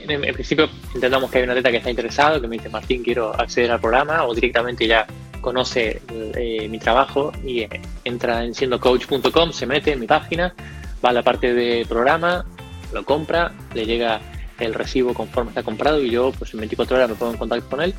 en, 0.08 0.34
principio 0.34 0.68
intentamos 0.94 1.30
que 1.30 1.38
hay 1.38 1.44
una 1.44 1.54
teta 1.54 1.70
que 1.70 1.78
está 1.78 1.90
interesado, 1.90 2.40
que 2.40 2.48
me 2.48 2.56
dice 2.56 2.68
Martín, 2.68 3.02
quiero 3.02 3.32
acceder 3.34 3.70
al 3.70 3.80
programa, 3.80 4.24
o 4.24 4.34
directamente 4.34 4.86
ya 4.86 5.06
conoce 5.40 6.02
eh, 6.10 6.68
mi 6.68 6.78
trabajo 6.78 7.32
y 7.44 7.60
eh, 7.60 7.80
entra 8.04 8.44
en 8.44 8.54
siendocoach.com, 8.54 9.52
se 9.52 9.66
mete 9.66 9.92
en 9.92 10.00
mi 10.00 10.06
página, 10.06 10.54
va 11.04 11.10
a 11.10 11.12
la 11.12 11.22
parte 11.22 11.54
de 11.54 11.86
programa, 11.88 12.44
lo 12.92 13.04
compra, 13.04 13.52
le 13.74 13.86
llega 13.86 14.20
el 14.58 14.74
recibo 14.74 15.14
conforme 15.14 15.50
está 15.50 15.62
comprado 15.62 16.02
y 16.02 16.10
yo 16.10 16.32
pues 16.38 16.52
en 16.54 16.60
24 16.60 16.96
horas 16.96 17.08
me 17.08 17.14
pongo 17.16 17.32
en 17.32 17.38
contacto 17.38 17.68
con 17.68 17.80
él. 17.80 17.94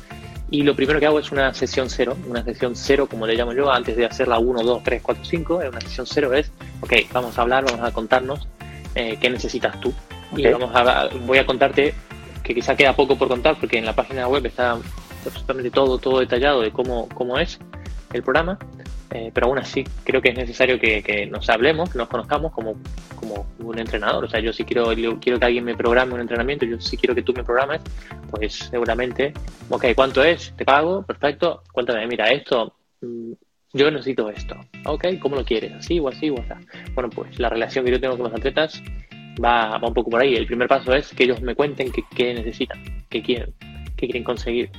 Y 0.50 0.64
lo 0.64 0.76
primero 0.76 1.00
que 1.00 1.06
hago 1.06 1.18
es 1.18 1.32
una 1.32 1.54
sesión 1.54 1.88
cero, 1.88 2.14
una 2.28 2.44
sesión 2.44 2.76
cero 2.76 3.08
como 3.08 3.26
le 3.26 3.34
llamo 3.34 3.54
yo, 3.54 3.72
antes 3.72 3.96
de 3.96 4.04
hacer 4.04 4.28
la 4.28 4.38
1, 4.38 4.62
2, 4.62 4.82
3, 4.84 5.02
4, 5.02 5.24
5, 5.24 5.60
una 5.70 5.80
sesión 5.80 6.06
cero 6.06 6.34
es, 6.34 6.52
ok, 6.82 6.92
vamos 7.10 7.38
a 7.38 7.42
hablar, 7.42 7.64
vamos 7.64 7.80
a 7.80 7.90
contarnos 7.90 8.46
eh, 8.94 9.16
qué 9.18 9.30
necesitas 9.30 9.80
tú. 9.80 9.94
Y 10.36 10.46
vamos 10.46 10.70
a, 10.74 11.08
voy 11.24 11.38
a 11.38 11.46
contarte, 11.46 11.94
que 12.42 12.54
quizá 12.54 12.76
queda 12.76 12.94
poco 12.94 13.16
por 13.16 13.28
contar, 13.28 13.56
porque 13.58 13.78
en 13.78 13.86
la 13.86 13.94
página 13.94 14.28
web 14.28 14.44
está 14.44 14.78
absolutamente 15.24 15.70
todo, 15.70 15.98
todo 15.98 16.20
detallado 16.20 16.60
de 16.60 16.70
cómo, 16.70 17.08
cómo 17.14 17.38
es 17.38 17.58
el 18.12 18.22
programa, 18.22 18.58
eh, 19.14 19.30
pero 19.32 19.46
aún 19.46 19.58
así 19.58 19.84
creo 20.04 20.22
que 20.22 20.30
es 20.30 20.36
necesario 20.36 20.78
que, 20.78 21.26
nos 21.30 21.48
hablemos, 21.50 21.90
que 21.90 21.98
nos 21.98 22.08
conozcamos 22.08 22.52
como, 22.52 22.76
un 23.58 23.78
entrenador. 23.78 24.24
O 24.24 24.28
sea, 24.28 24.40
yo 24.40 24.52
si 24.52 24.64
quiero, 24.64 24.86
quiero 25.20 25.38
que 25.38 25.44
alguien 25.44 25.64
me 25.64 25.76
programe 25.76 26.14
un 26.14 26.20
entrenamiento, 26.20 26.66
yo 26.66 26.80
si 26.80 26.96
quiero 26.96 27.14
que 27.14 27.22
tú 27.22 27.32
me 27.32 27.44
programes, 27.44 27.80
pues 28.30 28.54
seguramente, 28.70 29.32
ok, 29.68 29.86
¿cuánto 29.94 30.22
es? 30.22 30.52
¿Te 30.56 30.64
pago? 30.64 31.02
Perfecto. 31.02 31.62
Cuéntame, 31.72 32.06
mira, 32.06 32.30
esto, 32.30 32.74
mm, 33.00 33.32
yo 33.74 33.90
necesito 33.90 34.28
esto. 34.28 34.56
Ok, 34.86 35.06
¿cómo 35.20 35.36
lo 35.36 35.44
quieres? 35.44 35.72
¿Así 35.72 35.98
o 35.98 36.08
así 36.08 36.30
o 36.30 36.38
así? 36.38 36.66
Bueno, 36.94 37.10
pues 37.10 37.38
la 37.38 37.48
relación 37.48 37.84
que 37.84 37.92
yo 37.92 38.00
tengo 38.00 38.16
con 38.16 38.24
los 38.24 38.34
atletas 38.34 38.82
va, 39.42 39.80
un 39.82 39.94
poco 39.94 40.10
por 40.10 40.20
ahí. 40.20 40.34
El 40.34 40.46
primer 40.46 40.68
paso 40.68 40.94
es 40.94 41.12
que 41.12 41.24
ellos 41.24 41.40
me 41.40 41.54
cuenten 41.54 41.90
qué, 42.14 42.34
necesitan, 42.34 42.82
qué 43.08 43.22
quieren, 43.22 43.54
qué 43.96 44.06
quieren 44.06 44.24
conseguir. 44.24 44.70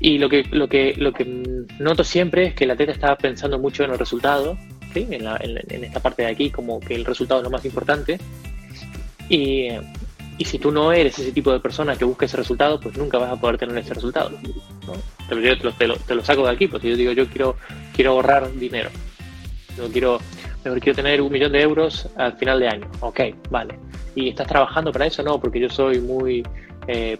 Y 0.00 0.18
lo 0.18 0.28
que, 0.28 0.44
lo, 0.50 0.68
que, 0.68 0.94
lo 0.96 1.12
que 1.12 1.24
noto 1.78 2.02
siempre 2.04 2.46
es 2.46 2.54
que 2.54 2.64
el 2.64 2.70
atleta 2.70 2.92
está 2.92 3.16
pensando 3.16 3.58
mucho 3.58 3.84
en 3.84 3.90
el 3.90 3.98
resultado, 3.98 4.56
¿sí? 4.94 5.06
en, 5.10 5.26
en, 5.26 5.84
esta 5.84 6.00
parte 6.00 6.22
de 6.22 6.28
aquí, 6.28 6.50
como 6.50 6.80
que 6.80 6.94
el 6.94 7.04
resultado 7.04 7.40
es 7.40 7.44
lo 7.44 7.50
más 7.50 7.64
importante. 7.64 8.18
Y, 9.28 9.68
si 10.42 10.58
tú 10.58 10.72
no 10.72 10.90
eres 10.90 11.18
ese 11.18 11.32
tipo 11.32 11.52
de 11.52 11.60
persona 11.60 11.96
que 11.96 12.06
busca 12.06 12.24
ese 12.24 12.38
resultado, 12.38 12.80
pues 12.80 12.96
nunca 12.96 13.18
vas 13.18 13.30
a 13.30 13.36
poder 13.36 13.58
tener 13.58 13.76
ese 13.76 13.92
resultado. 13.92 14.30
¿no? 14.30 14.94
Te, 15.28 15.34
lo, 15.34 15.74
te, 15.74 15.86
lo, 15.86 15.96
te, 15.96 16.14
lo, 16.14 16.24
saco 16.24 16.46
de 16.46 16.50
aquí, 16.50 16.66
porque 16.66 16.88
yo 16.88 16.96
digo, 16.96 17.12
yo 17.12 17.26
quiero, 17.28 17.56
quiero 17.94 18.12
ahorrar 18.12 18.50
dinero. 18.54 18.88
Yo 19.76 19.92
quiero 19.92 20.18
mejor 20.64 20.80
quiero 20.80 20.96
tener 20.96 21.22
un 21.22 21.32
millón 21.32 21.52
de 21.52 21.62
euros 21.62 22.08
al 22.16 22.36
final 22.36 22.60
de 22.60 22.68
año. 22.68 22.90
Ok, 23.00 23.20
vale. 23.50 23.78
¿Y 24.14 24.30
estás 24.30 24.46
trabajando 24.46 24.92
para 24.92 25.06
eso? 25.06 25.22
No, 25.22 25.40
porque 25.40 25.60
yo 25.60 25.68
soy 25.68 26.00
muy, 26.00 26.42
eh, 26.86 27.16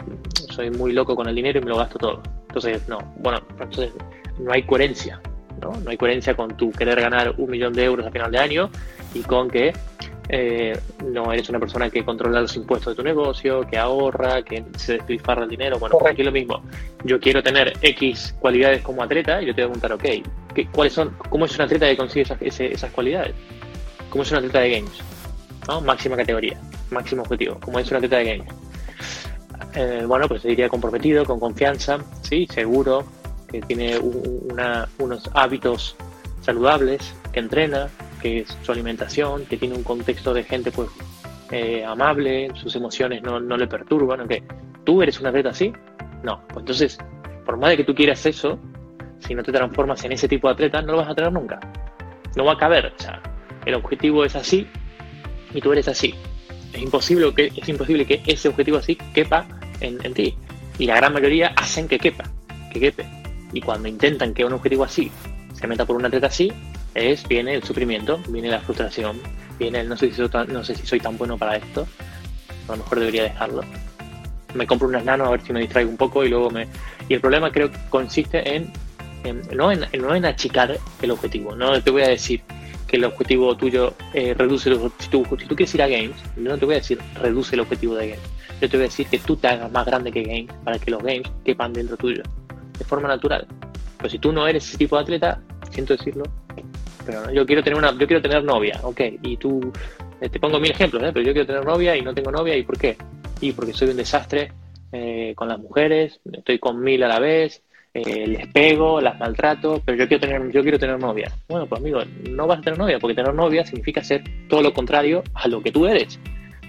soy 0.50 0.70
muy 0.70 0.92
loco 0.92 1.14
con 1.14 1.28
el 1.28 1.34
dinero 1.34 1.60
y 1.60 1.62
me 1.62 1.70
lo 1.70 1.76
gasto 1.76 1.98
todo. 1.98 2.22
Entonces, 2.50 2.88
no. 2.88 2.98
Bueno, 3.18 3.40
entonces 3.60 3.92
no 4.40 4.52
hay 4.52 4.64
coherencia. 4.64 5.20
¿no? 5.60 5.72
no 5.72 5.90
hay 5.90 5.96
coherencia 5.96 6.34
con 6.34 6.56
tu 6.56 6.72
querer 6.72 7.00
ganar 7.00 7.34
un 7.36 7.50
millón 7.50 7.72
de 7.72 7.84
euros 7.84 8.06
al 8.06 8.12
final 8.12 8.32
de 8.32 8.38
año 8.38 8.70
y 9.14 9.20
con 9.20 9.50
que 9.50 9.72
eh, 10.28 10.78
no 11.04 11.32
eres 11.32 11.48
una 11.48 11.58
persona 11.58 11.90
que 11.90 12.04
controla 12.04 12.40
los 12.40 12.56
impuestos 12.56 12.92
de 12.92 12.96
tu 12.96 13.02
negocio, 13.02 13.66
que 13.66 13.76
ahorra, 13.76 14.42
que 14.42 14.64
se 14.76 14.94
despilfarra 14.94 15.44
el 15.44 15.50
dinero. 15.50 15.78
Bueno, 15.78 15.98
aquí 16.08 16.22
lo 16.22 16.32
mismo. 16.32 16.62
Yo 17.04 17.20
quiero 17.20 17.42
tener 17.42 17.74
X 17.82 18.34
cualidades 18.40 18.82
como 18.82 19.02
atleta 19.02 19.42
y 19.42 19.46
yo 19.46 19.54
te 19.54 19.62
voy 19.62 19.70
a 19.70 19.80
preguntar, 19.80 19.92
ok, 19.92 20.54
¿qué, 20.54 20.66
¿cuáles 20.68 20.92
son, 20.92 21.14
¿cómo 21.28 21.44
es 21.44 21.54
un 21.56 21.62
atleta 21.62 21.86
que 21.86 21.96
consigue 21.96 22.22
esas, 22.22 22.38
esas 22.40 22.90
cualidades? 22.92 23.34
¿Cómo 24.08 24.22
es 24.22 24.30
un 24.30 24.38
atleta 24.38 24.60
de 24.60 24.70
games? 24.70 25.02
¿no? 25.68 25.80
Máxima 25.82 26.16
categoría, 26.16 26.58
máximo 26.90 27.22
objetivo. 27.22 27.58
¿Cómo 27.60 27.78
es 27.78 27.90
un 27.90 27.96
atleta 27.96 28.16
de 28.18 28.24
games? 28.24 28.69
Eh, 29.74 30.04
bueno, 30.06 30.26
pues 30.28 30.42
diría 30.42 30.68
comprometido, 30.68 31.24
con 31.24 31.38
confianza, 31.38 31.98
sí, 32.22 32.46
seguro, 32.50 33.04
que 33.50 33.60
tiene 33.62 33.98
unos 33.98 35.30
hábitos 35.34 35.96
saludables, 36.40 37.14
que 37.32 37.40
entrena, 37.40 37.88
que 38.20 38.40
es 38.40 38.56
su 38.62 38.72
alimentación, 38.72 39.44
que 39.46 39.56
tiene 39.56 39.74
un 39.74 39.82
contexto 39.82 40.34
de 40.34 40.44
gente 40.44 40.72
pues 40.72 40.88
eh, 41.50 41.84
amable, 41.84 42.50
sus 42.54 42.74
emociones 42.76 43.22
no, 43.22 43.40
no 43.40 43.56
le 43.56 43.66
perturban, 43.66 44.20
aunque 44.20 44.42
tú 44.84 45.02
eres 45.02 45.20
un 45.20 45.26
atleta 45.26 45.50
así, 45.50 45.72
no, 46.22 46.42
pues 46.48 46.58
entonces, 46.58 46.98
por 47.44 47.56
más 47.56 47.70
de 47.70 47.78
que 47.78 47.84
tú 47.84 47.94
quieras 47.94 48.24
eso, 48.26 48.58
si 49.20 49.34
no 49.34 49.42
te 49.42 49.52
transformas 49.52 50.04
en 50.04 50.12
ese 50.12 50.28
tipo 50.28 50.48
de 50.48 50.54
atleta, 50.54 50.82
no 50.82 50.92
lo 50.92 50.98
vas 50.98 51.08
a 51.08 51.14
tener 51.14 51.32
nunca. 51.32 51.60
No 52.36 52.44
va 52.44 52.52
a 52.52 52.58
caber. 52.58 52.86
O 52.86 53.02
sea, 53.02 53.20
el 53.64 53.74
objetivo 53.74 54.24
es 54.24 54.36
así 54.36 54.66
y 55.52 55.60
tú 55.60 55.72
eres 55.72 55.88
así. 55.88 56.14
Es 56.72 56.82
imposible 56.82 57.32
que, 57.34 57.52
es 57.54 57.68
imposible 57.68 58.06
que 58.06 58.22
ese 58.26 58.48
objetivo 58.48 58.78
así 58.78 58.96
quepa 59.14 59.46
en, 59.80 59.98
en 60.04 60.14
ti. 60.14 60.34
Y 60.78 60.86
la 60.86 60.96
gran 60.96 61.12
mayoría 61.12 61.52
hacen 61.56 61.88
que 61.88 61.98
quepa, 61.98 62.24
que 62.72 62.80
quepe. 62.80 63.06
Y 63.52 63.60
cuando 63.60 63.88
intentan 63.88 64.32
que 64.32 64.44
un 64.44 64.52
objetivo 64.52 64.84
así 64.84 65.10
se 65.52 65.66
meta 65.66 65.84
por 65.84 65.96
un 65.96 66.06
atleta 66.06 66.28
así, 66.28 66.52
es, 66.94 67.26
viene 67.28 67.54
el 67.54 67.62
sufrimiento, 67.62 68.20
viene 68.28 68.48
la 68.48 68.60
frustración, 68.60 69.20
viene 69.58 69.80
el 69.80 69.88
no 69.88 69.96
sé 69.96 70.08
si 70.08 70.14
soy 70.14 70.28
tan, 70.28 70.52
no 70.52 70.64
sé 70.64 70.74
si 70.74 70.86
soy 70.86 71.00
tan 71.00 71.18
bueno 71.18 71.36
para 71.36 71.56
esto, 71.56 71.86
a 72.68 72.72
lo 72.72 72.78
mejor 72.78 73.00
debería 73.00 73.24
dejarlo. 73.24 73.62
Me 74.54 74.66
compro 74.66 74.88
unas 74.88 75.04
nano 75.04 75.26
a 75.26 75.30
ver 75.30 75.42
si 75.42 75.52
me 75.52 75.60
distraigo 75.60 75.90
un 75.90 75.96
poco 75.96 76.24
y 76.24 76.28
luego 76.28 76.50
me... 76.50 76.66
Y 77.08 77.14
el 77.14 77.20
problema 77.20 77.52
creo 77.52 77.70
que 77.70 77.78
consiste 77.88 78.56
en, 78.56 78.72
no, 79.54 79.70
en 79.70 79.86
no 80.00 80.14
en 80.14 80.24
achicar 80.24 80.76
el 81.02 81.10
objetivo, 81.10 81.54
no 81.54 81.80
te 81.82 81.90
voy 81.90 82.02
a 82.02 82.08
decir 82.08 82.42
que 82.90 82.96
el 82.96 83.04
objetivo 83.04 83.56
tuyo 83.56 83.94
eh, 84.14 84.34
reduce 84.34 84.68
los 84.68 84.92
tú, 85.10 85.24
si 85.38 85.46
tú 85.46 85.54
quieres 85.54 85.72
ir 85.76 85.82
a 85.82 85.86
games, 85.86 86.16
yo 86.36 86.42
no 86.42 86.58
te 86.58 86.66
voy 86.66 86.74
a 86.74 86.78
decir 86.78 86.98
reduce 87.22 87.54
el 87.54 87.60
objetivo 87.60 87.94
de 87.94 88.08
games, 88.08 88.30
yo 88.60 88.68
te 88.68 88.76
voy 88.76 88.86
a 88.86 88.88
decir 88.88 89.06
que 89.06 89.18
tú 89.20 89.36
te 89.36 89.46
hagas 89.46 89.70
más 89.70 89.86
grande 89.86 90.10
que 90.10 90.24
games 90.24 90.52
para 90.64 90.76
que 90.76 90.90
los 90.90 91.00
games 91.00 91.30
quepan 91.44 91.72
dentro 91.72 91.96
tuyo, 91.96 92.24
de 92.76 92.84
forma 92.84 93.06
natural. 93.06 93.46
Pero 93.96 94.10
si 94.10 94.18
tú 94.18 94.32
no 94.32 94.44
eres 94.48 94.66
ese 94.66 94.76
tipo 94.76 94.96
de 94.96 95.02
atleta, 95.02 95.40
siento 95.70 95.96
decirlo, 95.96 96.24
pero 97.06 97.30
yo 97.30 97.46
quiero 97.46 97.62
tener 97.62 97.78
una, 97.78 97.92
yo 97.92 98.08
quiero 98.08 98.20
tener 98.20 98.42
novia, 98.42 98.80
ok, 98.82 99.00
y 99.22 99.36
tú, 99.36 99.72
eh, 100.20 100.28
te 100.28 100.40
pongo 100.40 100.58
mil 100.58 100.72
ejemplos, 100.72 101.00
¿eh? 101.04 101.10
pero 101.14 101.24
yo 101.24 101.32
quiero 101.32 101.46
tener 101.46 101.64
novia 101.64 101.96
y 101.96 102.02
no 102.02 102.12
tengo 102.12 102.32
novia, 102.32 102.56
¿y 102.56 102.64
por 102.64 102.76
qué? 102.76 102.96
Y 103.40 103.52
porque 103.52 103.72
soy 103.72 103.90
un 103.90 103.98
desastre 103.98 104.52
con 105.36 105.46
las 105.46 105.60
mujeres, 105.60 106.18
estoy 106.32 106.58
con 106.58 106.82
mil 106.82 107.04
a 107.04 107.08
la 107.08 107.20
vez, 107.20 107.62
les 107.94 108.46
pego, 108.48 109.00
las 109.00 109.18
maltrato, 109.18 109.82
pero 109.84 109.98
yo 109.98 110.06
quiero 110.06 110.20
tener, 110.20 110.52
yo 110.52 110.62
quiero 110.62 110.78
tener 110.78 110.98
novia. 110.98 111.32
Bueno, 111.48 111.66
pues 111.66 111.80
amigo, 111.80 112.00
no 112.28 112.46
vas 112.46 112.60
a 112.60 112.62
tener 112.62 112.78
novia, 112.78 112.98
porque 112.98 113.14
tener 113.14 113.34
novia 113.34 113.64
significa 113.66 114.02
ser 114.04 114.22
todo 114.48 114.62
lo 114.62 114.72
contrario 114.72 115.22
a 115.34 115.48
lo 115.48 115.62
que 115.62 115.72
tú 115.72 115.86
eres. 115.86 116.18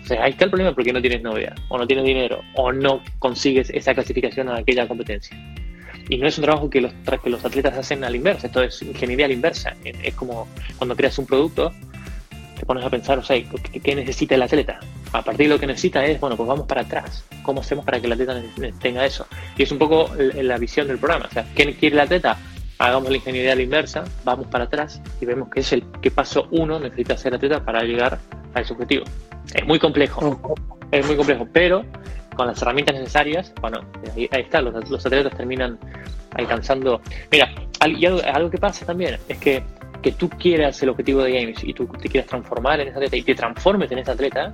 O 0.03 0.07
sea, 0.07 0.23
ahí 0.23 0.31
está 0.31 0.45
el 0.45 0.51
problema 0.51 0.73
porque 0.73 0.91
no 0.91 1.01
tienes 1.01 1.21
novia, 1.21 1.53
o 1.69 1.77
no 1.77 1.85
tienes 1.85 2.05
dinero, 2.05 2.41
o 2.55 2.71
no 2.71 3.03
consigues 3.19 3.69
esa 3.69 3.93
clasificación 3.93 4.49
a 4.49 4.57
aquella 4.57 4.87
competencia. 4.87 5.37
Y 6.09 6.17
no 6.17 6.27
es 6.27 6.37
un 6.37 6.43
trabajo 6.43 6.69
que 6.69 6.81
los, 6.81 6.91
que 7.23 7.29
los 7.29 7.45
atletas 7.45 7.77
hacen 7.77 8.03
a 8.03 8.09
la 8.09 8.17
inversa, 8.17 8.47
esto 8.47 8.63
es 8.63 8.81
ingeniería 8.81 9.25
a 9.25 9.27
la 9.27 9.35
inversa. 9.35 9.75
Es 9.83 10.15
como 10.15 10.47
cuando 10.77 10.95
creas 10.95 11.17
un 11.19 11.27
producto, 11.27 11.71
te 12.59 12.65
pones 12.65 12.83
a 12.83 12.89
pensar, 12.89 13.19
o 13.19 13.23
sea, 13.23 13.41
¿qué, 13.83 13.95
necesita 13.95 14.35
el 14.35 14.41
atleta? 14.41 14.79
A 15.13 15.22
partir 15.24 15.48
de 15.48 15.56
lo 15.56 15.60
que 15.60 15.68
necesita 15.68 16.06
es, 16.06 16.20
bueno, 16.20 16.38
pues 16.38 16.48
vamos 16.48 16.65
para 16.68 16.82
atrás. 16.82 17.25
¿Cómo 17.44 17.62
hacemos 17.62 17.84
para 17.84 18.00
que 18.00 18.08
el 18.08 18.13
atleta 18.13 18.41
tenga 18.80 19.06
eso? 19.06 19.27
Y 19.58 19.63
es 19.63 19.72
un 19.72 19.77
poco 19.77 20.10
la 20.18 20.58
visión 20.58 20.88
del 20.88 20.98
programa. 20.98 21.25
O 21.30 21.34
sea, 21.34 21.46
¿qué 21.53 21.75
quiere 21.75 21.96
el 21.96 22.01
atleta? 22.01 22.38
Hagamos 22.77 23.10
la 23.10 23.18
ingeniería 23.18 23.51
a 23.51 23.56
la 23.56 23.62
inversa, 23.62 24.06
vamos 24.24 24.48
para 24.48 24.63
atrás 24.63 25.01
y 25.20 25.25
vemos 25.25 25.50
que 25.50 25.60
es 25.60 25.72
el 25.72 25.84
que 26.01 26.10
paso 26.10 26.48
uno 26.50 26.80
necesita 26.80 27.13
hacer 27.13 27.34
el 27.34 27.36
atleta 27.36 27.63
para 27.63 27.84
llegar 27.84 28.18
a 28.56 28.62
ese 28.62 28.74
objetivo. 28.74 29.06
Es 29.53 29.65
muy 29.68 29.77
complejo, 29.77 30.56
es 30.91 31.06
muy 31.06 31.15
complejo, 31.15 31.48
pero 31.53 31.86
con 32.36 32.48
las 32.48 32.62
herramientas 32.62 32.96
necesarias, 32.96 33.53
bueno, 33.62 33.82
ahí, 34.15 34.27
está, 34.32 34.62
los, 34.62 35.06
atletas 35.06 35.36
terminan 35.38 35.77
alcanzando. 36.34 37.01
Mira, 37.32 37.53
algo, 37.80 38.50
que 38.50 38.58
pasa 38.58 38.86
también 38.86 39.18
es 39.27 39.38
que, 39.38 39.63
que 40.01 40.13
tú 40.13 40.30
quieras 40.30 40.82
el 40.82 40.89
objetivo 40.89 41.22
de 41.22 41.34
Games 41.34 41.63
y 41.63 41.74
tú 41.74 41.86
te 41.86 42.10
quieras 42.10 42.30
transformar 42.30 42.80
en 42.80 42.88
ese 42.88 42.98
atleta 42.98 43.18
y 43.18 43.24
te 43.24 43.36
transformes 43.36 43.91
en 43.91 44.00
ese 44.00 44.12
atleta, 44.12 44.53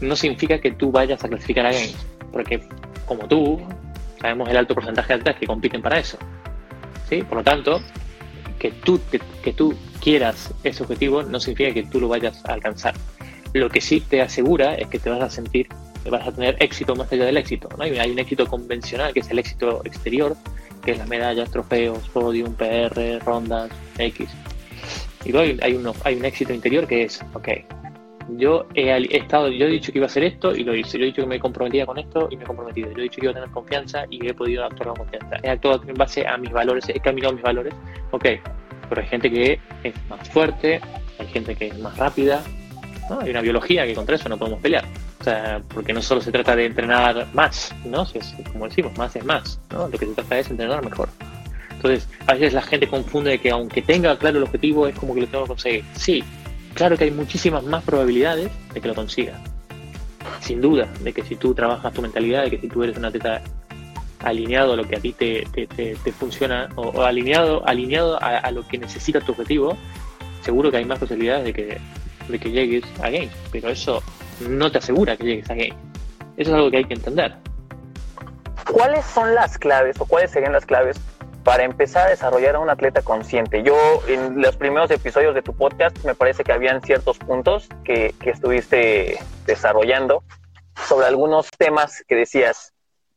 no 0.00 0.16
significa 0.16 0.58
que 0.58 0.72
tú 0.72 0.90
vayas 0.90 1.22
a 1.24 1.28
clasificar 1.28 1.66
a 1.66 1.72
Games, 1.72 1.96
porque 2.32 2.62
como 3.06 3.26
tú, 3.26 3.60
sabemos 4.20 4.48
el 4.48 4.56
alto 4.56 4.74
porcentaje 4.74 5.08
de 5.08 5.14
atletas 5.14 5.40
que 5.40 5.46
compiten 5.46 5.82
para 5.82 5.98
eso. 5.98 6.18
¿sí? 7.08 7.22
Por 7.22 7.38
lo 7.38 7.44
tanto, 7.44 7.80
que 8.58 8.70
tú, 8.70 9.00
que 9.42 9.52
tú 9.52 9.74
quieras 10.00 10.54
ese 10.64 10.82
objetivo 10.82 11.22
no 11.22 11.40
significa 11.40 11.72
que 11.72 11.82
tú 11.84 12.00
lo 12.00 12.08
vayas 12.08 12.44
a 12.46 12.52
alcanzar. 12.52 12.94
Lo 13.52 13.68
que 13.68 13.80
sí 13.80 14.00
te 14.00 14.22
asegura 14.22 14.74
es 14.74 14.88
que 14.88 14.98
te 14.98 15.10
vas 15.10 15.22
a 15.22 15.30
sentir 15.30 15.68
vas 16.08 16.26
a 16.26 16.32
tener 16.32 16.56
éxito 16.60 16.94
más 16.94 17.12
allá 17.12 17.26
del 17.26 17.36
éxito. 17.36 17.68
¿no? 17.76 17.82
Hay, 17.84 18.10
un 18.10 18.18
éxito 18.18 18.46
convencional, 18.46 19.12
que 19.12 19.20
es 19.20 19.30
el 19.30 19.38
éxito 19.38 19.82
exterior, 19.84 20.36
que 20.84 20.92
es 20.92 20.98
las 20.98 21.08
medallas, 21.08 21.50
trofeos, 21.50 22.08
podium, 22.08 22.54
PR, 22.54 23.18
rondas, 23.24 23.70
X. 23.98 24.28
Y 25.24 25.32
luego 25.32 25.58
hay, 25.62 25.74
uno, 25.74 25.92
hay 26.04 26.14
un 26.14 26.24
éxito 26.24 26.54
interior 26.54 26.86
que 26.86 27.04
es, 27.04 27.20
ok, 27.34 27.48
yo 28.36 28.66
he, 28.74 29.16
estado, 29.16 29.48
yo 29.48 29.66
he 29.66 29.70
dicho 29.70 29.92
que 29.92 29.98
iba 29.98 30.06
a 30.06 30.08
hacer 30.08 30.24
esto 30.24 30.54
y 30.54 30.64
lo 30.64 30.74
hice. 30.74 30.98
Yo 30.98 31.04
he 31.04 31.06
dicho 31.06 31.22
que 31.22 31.28
me 31.28 31.38
comprometía 31.38 31.86
con 31.86 31.98
esto 31.98 32.28
y 32.30 32.36
me 32.36 32.44
he 32.44 32.46
comprometido. 32.46 32.90
Yo 32.92 32.98
he 32.98 33.02
dicho 33.02 33.20
que 33.20 33.26
iba 33.26 33.32
a 33.32 33.34
tener 33.34 33.50
confianza 33.50 34.04
y 34.10 34.26
he 34.26 34.34
podido 34.34 34.64
actuar 34.64 34.88
con 34.88 34.96
confianza. 34.98 35.36
He 35.42 35.50
actuado 35.50 35.82
en 35.86 35.94
base 35.94 36.26
a 36.26 36.36
mis 36.36 36.50
valores, 36.50 36.88
he 36.88 37.00
caminado 37.00 37.34
mis 37.34 37.42
valores. 37.42 37.74
Ok, 38.10 38.26
pero 38.88 39.00
hay 39.00 39.08
gente 39.08 39.30
que 39.30 39.60
es 39.84 39.94
más 40.08 40.28
fuerte, 40.28 40.80
hay 41.18 41.26
gente 41.28 41.54
que 41.54 41.68
es 41.68 41.78
más 41.78 41.96
rápida. 41.96 42.42
¿no? 43.08 43.20
Hay 43.20 43.30
una 43.30 43.40
biología 43.40 43.86
que 43.86 43.94
contra 43.94 44.16
eso 44.16 44.28
no 44.28 44.36
podemos 44.36 44.60
pelear. 44.60 44.84
O 45.20 45.24
sea, 45.24 45.60
porque 45.68 45.92
no 45.92 46.00
solo 46.00 46.20
se 46.20 46.32
trata 46.32 46.56
de 46.56 46.66
entrenar 46.66 47.26
más, 47.34 47.74
¿no? 47.84 48.06
Si 48.06 48.18
es, 48.18 48.34
como 48.52 48.66
decimos, 48.66 48.96
más 48.96 49.14
es 49.16 49.24
más, 49.24 49.60
¿no? 49.70 49.88
Lo 49.88 49.98
que 49.98 50.06
se 50.06 50.14
trata 50.14 50.38
es 50.38 50.50
entrenar 50.50 50.82
mejor. 50.82 51.10
Entonces, 51.72 52.08
a 52.26 52.34
veces 52.34 52.52
la 52.52 52.62
gente 52.62 52.86
confunde 52.86 53.38
que 53.38 53.50
aunque 53.50 53.82
tenga 53.82 54.16
claro 54.18 54.38
el 54.38 54.44
objetivo, 54.44 54.86
es 54.86 54.94
como 54.98 55.14
que 55.14 55.22
lo 55.22 55.26
tengo 55.26 55.44
que 55.44 55.48
conseguir. 55.48 55.84
Sí, 55.94 56.24
claro 56.74 56.96
que 56.96 57.04
hay 57.04 57.10
muchísimas 57.10 57.64
más 57.64 57.84
probabilidades 57.84 58.50
de 58.72 58.80
que 58.80 58.88
lo 58.88 58.94
consiga. 58.94 59.34
Sin 60.40 60.60
duda, 60.60 60.88
de 61.00 61.12
que 61.12 61.22
si 61.22 61.36
tú 61.36 61.54
trabajas 61.54 61.92
tu 61.92 62.02
mentalidad, 62.02 62.44
de 62.44 62.50
que 62.50 62.58
si 62.58 62.68
tú 62.68 62.82
eres 62.82 62.96
un 62.96 63.04
atleta 63.04 63.42
alineado 64.20 64.74
a 64.74 64.76
lo 64.76 64.86
que 64.86 64.96
a 64.96 65.00
ti 65.00 65.12
te, 65.12 65.46
te, 65.52 66.12
funciona, 66.12 66.68
o, 66.76 67.02
alineado, 67.02 67.66
alineado 67.66 68.22
a, 68.22 68.38
a, 68.38 68.50
lo 68.50 68.66
que 68.66 68.78
necesita 68.78 69.20
tu 69.20 69.32
objetivo, 69.32 69.76
seguro 70.42 70.70
que 70.70 70.78
hay 70.78 70.84
más 70.84 70.98
posibilidades 70.98 71.44
de 71.44 71.52
que, 71.52 71.78
de 72.28 72.38
que 72.38 72.50
llegues 72.50 72.84
a 73.02 73.10
game. 73.10 73.30
Pero 73.50 73.68
eso 73.68 74.02
no 74.48 74.70
te 74.70 74.78
asegura 74.78 75.16
que 75.16 75.24
llegues 75.24 75.50
a 75.50 75.54
game. 75.54 75.74
Eso 76.36 76.50
es 76.50 76.56
algo 76.56 76.70
que 76.70 76.78
hay 76.78 76.84
que 76.84 76.94
entender. 76.94 77.34
¿Cuáles 78.70 79.04
son 79.04 79.34
las 79.34 79.58
claves 79.58 79.96
o 80.00 80.04
cuáles 80.04 80.30
serían 80.30 80.52
las 80.52 80.64
claves 80.64 80.96
para 81.44 81.64
empezar 81.64 82.06
a 82.06 82.10
desarrollar 82.10 82.56
a 82.56 82.58
un 82.60 82.70
atleta 82.70 83.02
consciente? 83.02 83.62
Yo 83.62 83.76
en 84.08 84.40
los 84.40 84.56
primeros 84.56 84.90
episodios 84.90 85.34
de 85.34 85.42
tu 85.42 85.54
podcast 85.54 85.96
me 86.04 86.14
parece 86.14 86.44
que 86.44 86.52
habían 86.52 86.82
ciertos 86.82 87.18
puntos 87.18 87.68
que, 87.84 88.14
que 88.20 88.30
estuviste 88.30 89.18
desarrollando 89.46 90.22
sobre 90.88 91.06
algunos 91.06 91.50
temas 91.50 92.04
que 92.06 92.16
decías, 92.16 92.72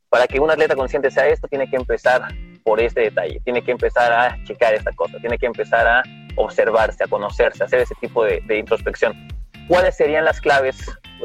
para 0.09 0.27
que 0.27 0.39
un 0.39 0.51
atleta 0.51 0.75
consciente 0.75 1.11
sea 1.11 1.27
esto, 1.27 1.47
tiene 1.47 1.69
que 1.69 1.75
empezar 1.75 2.27
por 2.63 2.79
este 2.79 3.01
detalle, 3.01 3.39
tiene 3.43 3.63
que 3.63 3.71
empezar 3.71 4.11
a 4.11 4.43
checar 4.43 4.73
esta 4.73 4.91
cosa, 4.93 5.17
tiene 5.19 5.37
que 5.37 5.45
empezar 5.45 5.87
a 5.87 6.03
observarse, 6.35 7.03
a 7.03 7.07
conocerse, 7.07 7.63
a 7.63 7.65
hacer 7.65 7.81
ese 7.81 7.95
tipo 7.95 8.23
de, 8.23 8.41
introspección. 8.57 9.27
¿Cuáles 9.67 9.95
serían 9.95 10.25
las 10.25 10.41
claves 10.41 10.77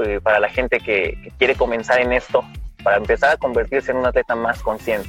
eh, 0.05 0.21
para 0.23 0.41
la 0.41 0.49
gente 0.49 0.79
que, 0.81 1.33
quiere 1.39 1.55
comenzar 1.55 2.01
en 2.01 2.13
esto, 2.13 2.45
para 2.83 2.97
empezar 2.97 3.31
a 3.31 3.37
convertirse 3.37 3.91
en 3.91 3.99
un 3.99 4.07
atleta 4.07 4.35
más 4.35 4.63
consciente? 4.63 5.09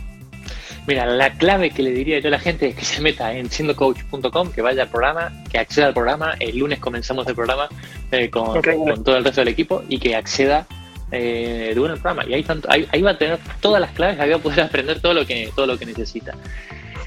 Mira, 0.88 1.06
la 1.06 1.32
clave 1.34 1.70
que 1.70 1.84
le 1.84 1.92
diría 1.92 2.20
yo 2.20 2.30
a 2.30 2.32
la 2.32 2.39
gente 2.39 2.68
es 2.68 2.76
que 2.76 2.86
se 2.86 3.02
meta 3.02 3.34
en 3.34 3.50
siendocoach.com, 3.50 4.52
que 4.52 4.62
vaya 4.62 4.84
al 4.84 4.89
programa, 4.89 5.32
que 5.52 5.60
acceda 5.60 5.88
al 5.88 5.94
programa. 5.94 6.34
El 6.39 6.58
lunes 6.58 6.80
comenzamos 6.80 7.28
el 7.28 7.36
programa 7.36 7.70
eh, 8.12 8.30
con, 8.30 8.62
todo 9.04 9.18
el 9.18 9.24
resto 9.24 9.42
del 9.42 9.50
equipo 9.50 9.84
y 9.88 10.00
que 10.00 10.15
acceda 10.15 10.65
eh, 11.12 11.74
de 11.76 11.82
al 11.82 12.00
programa. 12.00 12.26
Y 12.26 12.34
ahí, 12.34 12.44
tanto, 12.44 12.68
ahí, 12.72 13.02
va 13.02 13.12
a 13.12 13.18
tener 13.18 13.39
todas 13.60 13.80
las 13.82 13.92
claves, 13.92 14.20
ahí 14.20 14.30
va 14.30 14.38
a 14.38 14.39
poder 14.39 14.62
aprender 14.62 15.00
todo 15.00 15.13
lo 15.13 15.26
que, 15.26 15.52
todo 15.56 15.68
lo 15.68 15.78
que 15.78 15.86
necesita. 15.86 16.36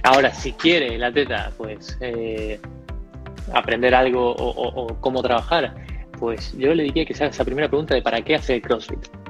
Ahora, 0.04 0.32
si 0.32 0.52
quiere 0.52 0.94
el 0.94 1.04
atleta, 1.04 1.52
pues 1.56 1.96
eh, 2.00 2.60
aprender 3.52 3.94
algo 3.94 4.32
o, 4.32 4.68
o 4.68 5.00
cómo 5.00 5.22
trabajar, 5.22 5.74
pues 6.18 6.56
yo 6.56 6.74
le 6.74 6.84
diría 6.84 7.04
que 7.04 7.14
se 7.14 7.24
haga 7.24 7.32
esa 7.32 7.44
primera 7.44 7.68
pregunta 7.68 7.94
de 7.94 8.02
para 8.02 8.22
qué 8.22 8.36
hace 8.36 8.54
el 8.54 8.62
CrossFit. 8.62 9.21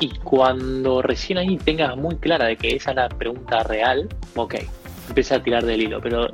Y 0.00 0.10
cuando 0.20 1.02
recién 1.02 1.38
ahí 1.38 1.56
tengas 1.56 1.96
muy 1.96 2.16
clara 2.16 2.46
de 2.46 2.56
que 2.56 2.74
esa 2.74 2.90
es 2.90 2.96
la 2.96 3.08
pregunta 3.08 3.62
real, 3.62 4.08
ok, 4.34 4.56
empieza 5.08 5.36
a 5.36 5.42
tirar 5.42 5.64
del 5.64 5.82
hilo. 5.82 6.00
Pero 6.00 6.28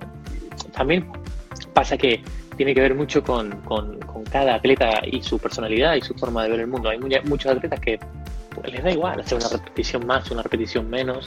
también 0.72 1.10
pasa 1.74 1.96
que 1.96 2.22
tiene 2.56 2.74
que 2.74 2.80
ver 2.80 2.94
mucho 2.94 3.22
con, 3.22 3.60
con, 3.62 3.98
cada 4.30 4.54
atleta 4.54 5.00
y 5.10 5.22
su 5.22 5.38
personalidad 5.40 5.96
y 5.96 6.02
su 6.02 6.14
forma 6.14 6.44
de 6.44 6.50
ver 6.50 6.60
el 6.60 6.66
mundo. 6.68 6.88
Hay 6.88 6.98
muchos 6.98 7.50
atletas 7.50 7.80
que 7.80 7.98
les 8.64 8.84
da 8.84 8.92
igual 8.92 9.18
hacer 9.18 9.38
una 9.38 9.48
repetición 9.48 10.06
más, 10.06 10.30
una 10.30 10.42
repetición 10.42 10.88
menos, 10.88 11.26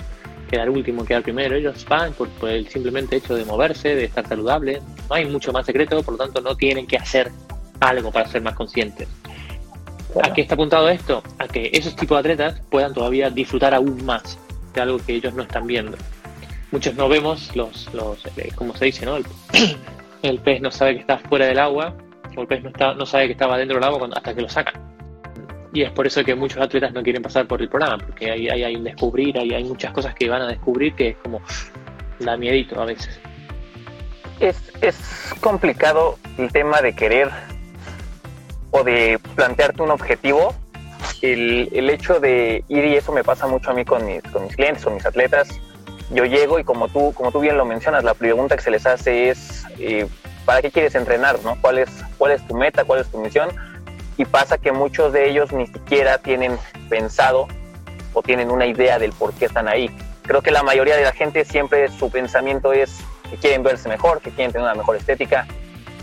quedar 0.50 0.70
último, 0.70 1.04
quedar 1.04 1.22
primero. 1.24 1.56
Ellos 1.56 1.86
van 1.90 2.14
por, 2.14 2.30
por, 2.30 2.50
el 2.50 2.68
simplemente 2.70 3.18
hecho 3.18 3.36
de 3.36 3.44
moverse, 3.44 3.96
de 3.96 4.06
estar 4.06 4.26
saludable. 4.26 4.82
No 5.10 5.16
hay 5.16 5.26
mucho 5.26 5.52
más 5.52 5.66
secreto, 5.66 6.02
por 6.04 6.14
lo 6.14 6.24
tanto 6.24 6.40
no 6.40 6.56
tienen 6.56 6.88
que 6.88 6.98
hacer 6.98 7.30
algo 7.80 8.12
para 8.12 8.28
ser 8.30 8.42
más 8.42 8.56
conscientes. 8.56 9.10
¿A 10.22 10.34
qué 10.34 10.42
está 10.42 10.54
apuntado 10.54 10.90
esto? 10.90 11.24
A 11.40 11.48
que 11.48 11.72
esos 11.74 11.96
tipos 11.96 12.16
de 12.16 12.20
atletas 12.32 12.62
puedan 12.70 12.94
todavía 12.94 13.30
disfrutar 13.30 13.74
aún 13.74 14.06
más 14.06 14.38
de 14.74 14.82
algo 14.82 15.00
que 15.00 15.14
ellos 15.16 15.34
no 15.34 15.44
están 15.44 15.66
viendo. 15.66 15.98
Muchos 16.72 16.96
no 16.96 17.08
vemos 17.10 17.56
los, 17.56 17.92
los 17.94 18.26
eh, 18.38 18.50
como 18.56 18.76
se 18.76 18.86
dice, 18.86 19.06
¿no? 19.06 19.18
El, 20.22 20.40
pez 20.40 20.62
no 20.62 20.72
sabe 20.72 20.96
que 20.96 21.02
está 21.02 21.18
fuera 21.18 21.46
del 21.48 21.60
agua, 21.60 21.96
o 22.38 22.42
el 22.42 22.48
pez 22.48 22.64
no, 22.64 22.70
está, 22.70 22.94
no 22.94 23.06
sabe 23.06 23.26
que 23.26 23.34
estaba 23.34 23.58
dentro 23.58 23.76
del 23.76 23.84
agua 23.84 24.08
hasta 24.16 24.34
que 24.34 24.42
lo 24.42 24.48
sacan. 24.48 24.82
Y 25.74 25.82
es 25.82 25.92
por 25.92 26.08
eso 26.08 26.24
que 26.24 26.34
muchos 26.34 26.62
atletas 26.62 26.94
no 26.94 27.04
quieren 27.04 27.22
pasar 27.22 27.46
por 27.46 27.62
el 27.62 27.68
programa, 27.68 27.98
porque 27.98 28.32
hay, 28.32 28.48
hay, 28.48 28.64
hay 28.64 28.76
un 28.76 28.86
descubrir, 28.86 29.38
hay, 29.38 29.54
hay 29.54 29.66
muchas 29.66 29.92
cosas 29.92 30.16
que 30.16 30.30
van 30.30 30.42
a 30.42 30.48
descubrir 30.48 30.96
que 30.96 31.10
es 31.10 31.18
como 31.18 31.42
da 32.20 32.38
miedito 32.38 32.82
a 32.82 32.86
veces. 32.86 33.20
Es, 34.40 34.72
es 34.82 35.34
complicado 35.42 36.18
el 36.38 36.52
tema 36.54 36.82
de 36.82 36.96
querer 36.96 37.30
o 38.74 38.84
de 38.84 39.20
plantearte 39.36 39.84
un 39.84 39.92
objetivo, 39.92 40.56
el, 41.22 41.70
el, 41.74 41.90
hecho 41.92 42.20
de 42.20 42.64
ir, 42.68 42.86
y 42.86 42.96
eso 42.96 43.12
me 43.12 43.24
pasa 43.24 43.46
mucho 43.46 43.70
a 43.70 43.74
mí 43.74 43.86
con 43.86 44.04
mis, 44.04 44.24
con 44.24 44.44
mis 44.44 44.56
clientes 44.56 44.84
o 44.88 44.90
mis 44.90 45.06
atletas, 45.06 45.48
yo 46.10 46.26
llego 46.26 46.58
y 46.58 46.64
como 46.64 46.88
tú, 46.88 47.14
como 47.14 47.32
tú 47.32 47.40
bien 47.40 47.56
lo 47.56 47.66
mencionas, 47.66 48.04
la 48.04 48.16
pregunta 48.16 48.56
que 48.58 48.64
se 48.64 48.72
les 48.72 48.86
hace 48.88 49.30
es, 49.30 49.64
eh, 49.80 50.08
¿para 50.44 50.62
qué 50.62 50.72
quieres 50.72 50.96
entrenar? 50.96 51.38
¿no? 51.44 51.56
¿Cuál, 51.62 51.86
¿Cuál 52.18 52.32
es 52.32 52.46
tu 52.48 52.56
meta? 52.56 52.84
¿Cuál 52.84 53.02
es 53.02 53.08
tu 53.08 53.20
misión? 53.20 53.50
Y 54.18 54.26
pasa 54.26 54.58
que 54.58 54.72
muchos 54.72 55.14
de 55.14 55.30
ellos 55.30 55.52
ni 55.54 55.68
siquiera 55.68 56.18
tienen 56.18 56.58
pensado 56.90 57.48
o 58.14 58.24
tienen 58.24 58.50
una 58.50 58.66
idea 58.66 58.98
del 58.98 59.14
por 59.14 59.34
qué 59.34 59.46
están 59.46 59.68
ahí. 59.68 59.90
Creo 60.24 60.42
que 60.42 60.50
la 60.50 60.64
mayoría 60.64 60.96
de 60.96 61.04
la 61.04 61.12
gente 61.12 61.46
siempre 61.46 61.90
su 61.90 62.10
pensamiento 62.10 62.74
es 62.74 63.00
que 63.30 63.38
quieren 63.38 63.62
verse 63.62 63.88
mejor, 63.88 64.20
que 64.20 64.32
quieren 64.32 64.52
tener 64.52 64.66
una 64.66 64.76
mejor 64.76 64.96
estética, 64.96 65.46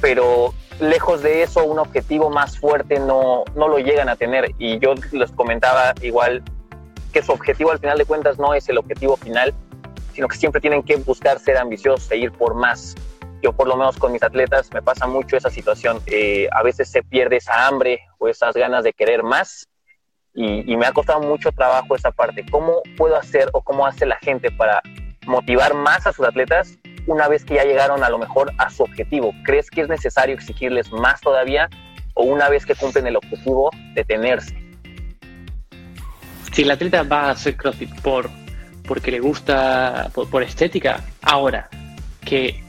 pero 0.00 0.54
lejos 0.80 1.22
de 1.22 1.42
eso, 1.42 1.64
un 1.64 1.78
objetivo 1.78 2.30
más 2.30 2.58
fuerte 2.58 2.98
no, 2.98 3.44
no 3.54 3.68
lo 3.68 3.78
llegan 3.78 4.08
a 4.08 4.16
tener. 4.16 4.54
Y 4.58 4.78
yo 4.78 4.94
les 5.12 5.30
comentaba 5.32 5.94
igual 6.02 6.42
que 7.12 7.22
su 7.22 7.32
objetivo 7.32 7.70
al 7.70 7.78
final 7.78 7.98
de 7.98 8.04
cuentas 8.04 8.38
no 8.38 8.54
es 8.54 8.68
el 8.68 8.78
objetivo 8.78 9.16
final, 9.16 9.54
sino 10.14 10.28
que 10.28 10.36
siempre 10.36 10.60
tienen 10.60 10.82
que 10.82 10.96
buscar 10.96 11.38
ser 11.38 11.58
ambiciosos 11.58 12.10
e 12.10 12.18
ir 12.18 12.32
por 12.32 12.54
más. 12.54 12.94
Yo 13.42 13.52
por 13.52 13.66
lo 13.66 13.76
menos 13.76 13.96
con 13.96 14.12
mis 14.12 14.22
atletas 14.22 14.70
me 14.72 14.82
pasa 14.82 15.06
mucho 15.06 15.36
esa 15.36 15.50
situación. 15.50 16.00
Eh, 16.06 16.48
a 16.52 16.62
veces 16.62 16.90
se 16.90 17.02
pierde 17.02 17.36
esa 17.36 17.66
hambre 17.66 18.00
o 18.18 18.28
esas 18.28 18.54
ganas 18.54 18.84
de 18.84 18.92
querer 18.92 19.22
más 19.22 19.68
y, 20.34 20.70
y 20.70 20.76
me 20.76 20.86
ha 20.86 20.92
costado 20.92 21.20
mucho 21.20 21.50
trabajo 21.52 21.96
esa 21.96 22.10
parte. 22.10 22.44
¿Cómo 22.50 22.82
puedo 22.96 23.16
hacer 23.16 23.48
o 23.52 23.62
cómo 23.62 23.86
hace 23.86 24.06
la 24.06 24.16
gente 24.16 24.50
para 24.50 24.82
motivar 25.26 25.74
más 25.74 26.06
a 26.06 26.12
sus 26.12 26.26
atletas 26.26 26.78
una 27.10 27.26
vez 27.26 27.44
que 27.44 27.54
ya 27.54 27.64
llegaron 27.64 28.04
a 28.04 28.08
lo 28.08 28.18
mejor 28.18 28.52
a 28.56 28.70
su 28.70 28.84
objetivo? 28.84 29.34
¿Crees 29.44 29.68
que 29.68 29.80
es 29.82 29.88
necesario 29.88 30.34
exigirles 30.34 30.92
más 30.92 31.20
todavía 31.20 31.68
o 32.14 32.22
una 32.22 32.48
vez 32.48 32.64
que 32.64 32.76
cumplen 32.76 33.06
el 33.08 33.16
objetivo, 33.16 33.70
detenerse? 33.94 34.56
Si 36.52 36.62
el 36.62 36.70
atleta 36.70 37.02
va 37.02 37.22
a 37.22 37.30
hacer 37.30 37.56
CrossFit 37.56 38.00
por, 38.00 38.30
porque 38.86 39.10
le 39.10 39.18
gusta 39.18 40.10
por, 40.14 40.42
estética. 40.44 41.04
Ahora, 41.22 41.68
que 42.24 42.62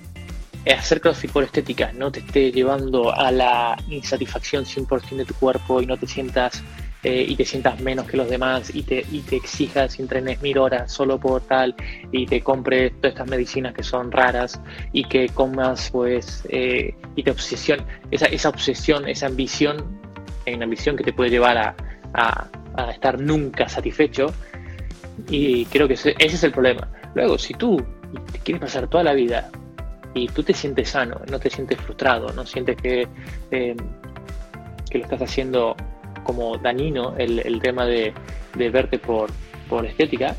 hacer 0.75 1.01
CrossFit 1.01 1.31
por 1.31 1.43
estética 1.43 1.91
no 1.93 2.11
te 2.11 2.21
esté 2.21 2.51
llevando 2.51 3.13
a 3.13 3.31
la 3.31 3.77
insatisfacción 3.89 4.65
100% 4.65 5.17
de 5.17 5.25
tu 5.25 5.35
cuerpo 5.35 5.81
y 5.83 5.85
no 5.85 5.97
te 5.97 6.07
sientas 6.07 6.63
eh, 7.03 7.25
y 7.27 7.35
te 7.35 7.45
sientas 7.45 7.79
menos 7.79 8.05
que 8.05 8.15
los 8.15 8.29
demás 8.29 8.73
y 8.75 8.83
te, 8.83 9.03
y 9.11 9.21
te 9.21 9.35
exijas 9.35 9.97
y 9.97 10.03
entrenes 10.03 10.41
mil 10.41 10.57
horas 10.59 10.91
solo 10.91 11.19
por 11.19 11.41
tal 11.41 11.75
y 12.11 12.27
te 12.27 12.41
compres 12.41 12.93
todas 13.01 13.13
estas 13.13 13.27
medicinas 13.27 13.73
que 13.73 13.81
son 13.81 14.11
raras 14.11 14.61
y 14.93 15.05
que 15.05 15.29
comas 15.29 15.89
pues 15.91 16.43
eh, 16.49 16.93
y 17.15 17.23
te 17.23 17.31
obsesión 17.31 17.83
esa, 18.11 18.27
esa 18.27 18.49
obsesión 18.49 19.07
esa 19.07 19.25
ambición 19.25 19.99
una 20.53 20.65
ambición 20.65 20.95
que 20.95 21.03
te 21.03 21.13
puede 21.13 21.29
llevar 21.29 21.57
a, 21.57 21.75
a, 22.13 22.91
estar 22.91 23.19
nunca 23.19 23.67
satisfecho 23.69 24.27
y 25.29 25.65
creo 25.65 25.87
que 25.87 25.93
ese, 25.93 26.15
es 26.19 26.43
el 26.43 26.51
problema. 26.51 26.89
Luego 27.15 27.37
si 27.37 27.53
tú 27.53 27.83
quieres 28.43 28.61
pasar 28.61 28.87
toda 28.87 29.03
la 29.03 29.13
vida 29.13 29.49
y 30.13 30.27
tú 30.27 30.43
te 30.43 30.53
sientes 30.53 30.89
sano 30.89 31.21
no 31.29 31.39
te 31.39 31.49
sientes 31.49 31.79
frustrado 31.79 32.33
no 32.33 32.45
sientes 32.45 32.75
que 32.75 33.07
eh, 33.51 33.75
que 34.89 34.97
lo 34.97 35.03
estás 35.05 35.21
haciendo 35.21 35.75
como 36.23 36.57
dañino 36.57 37.15
el, 37.17 37.59
tema 37.61 37.85
de, 37.85 38.13
verte 38.55 38.99
por, 38.99 39.29
por 39.69 39.85
estética. 39.85 40.35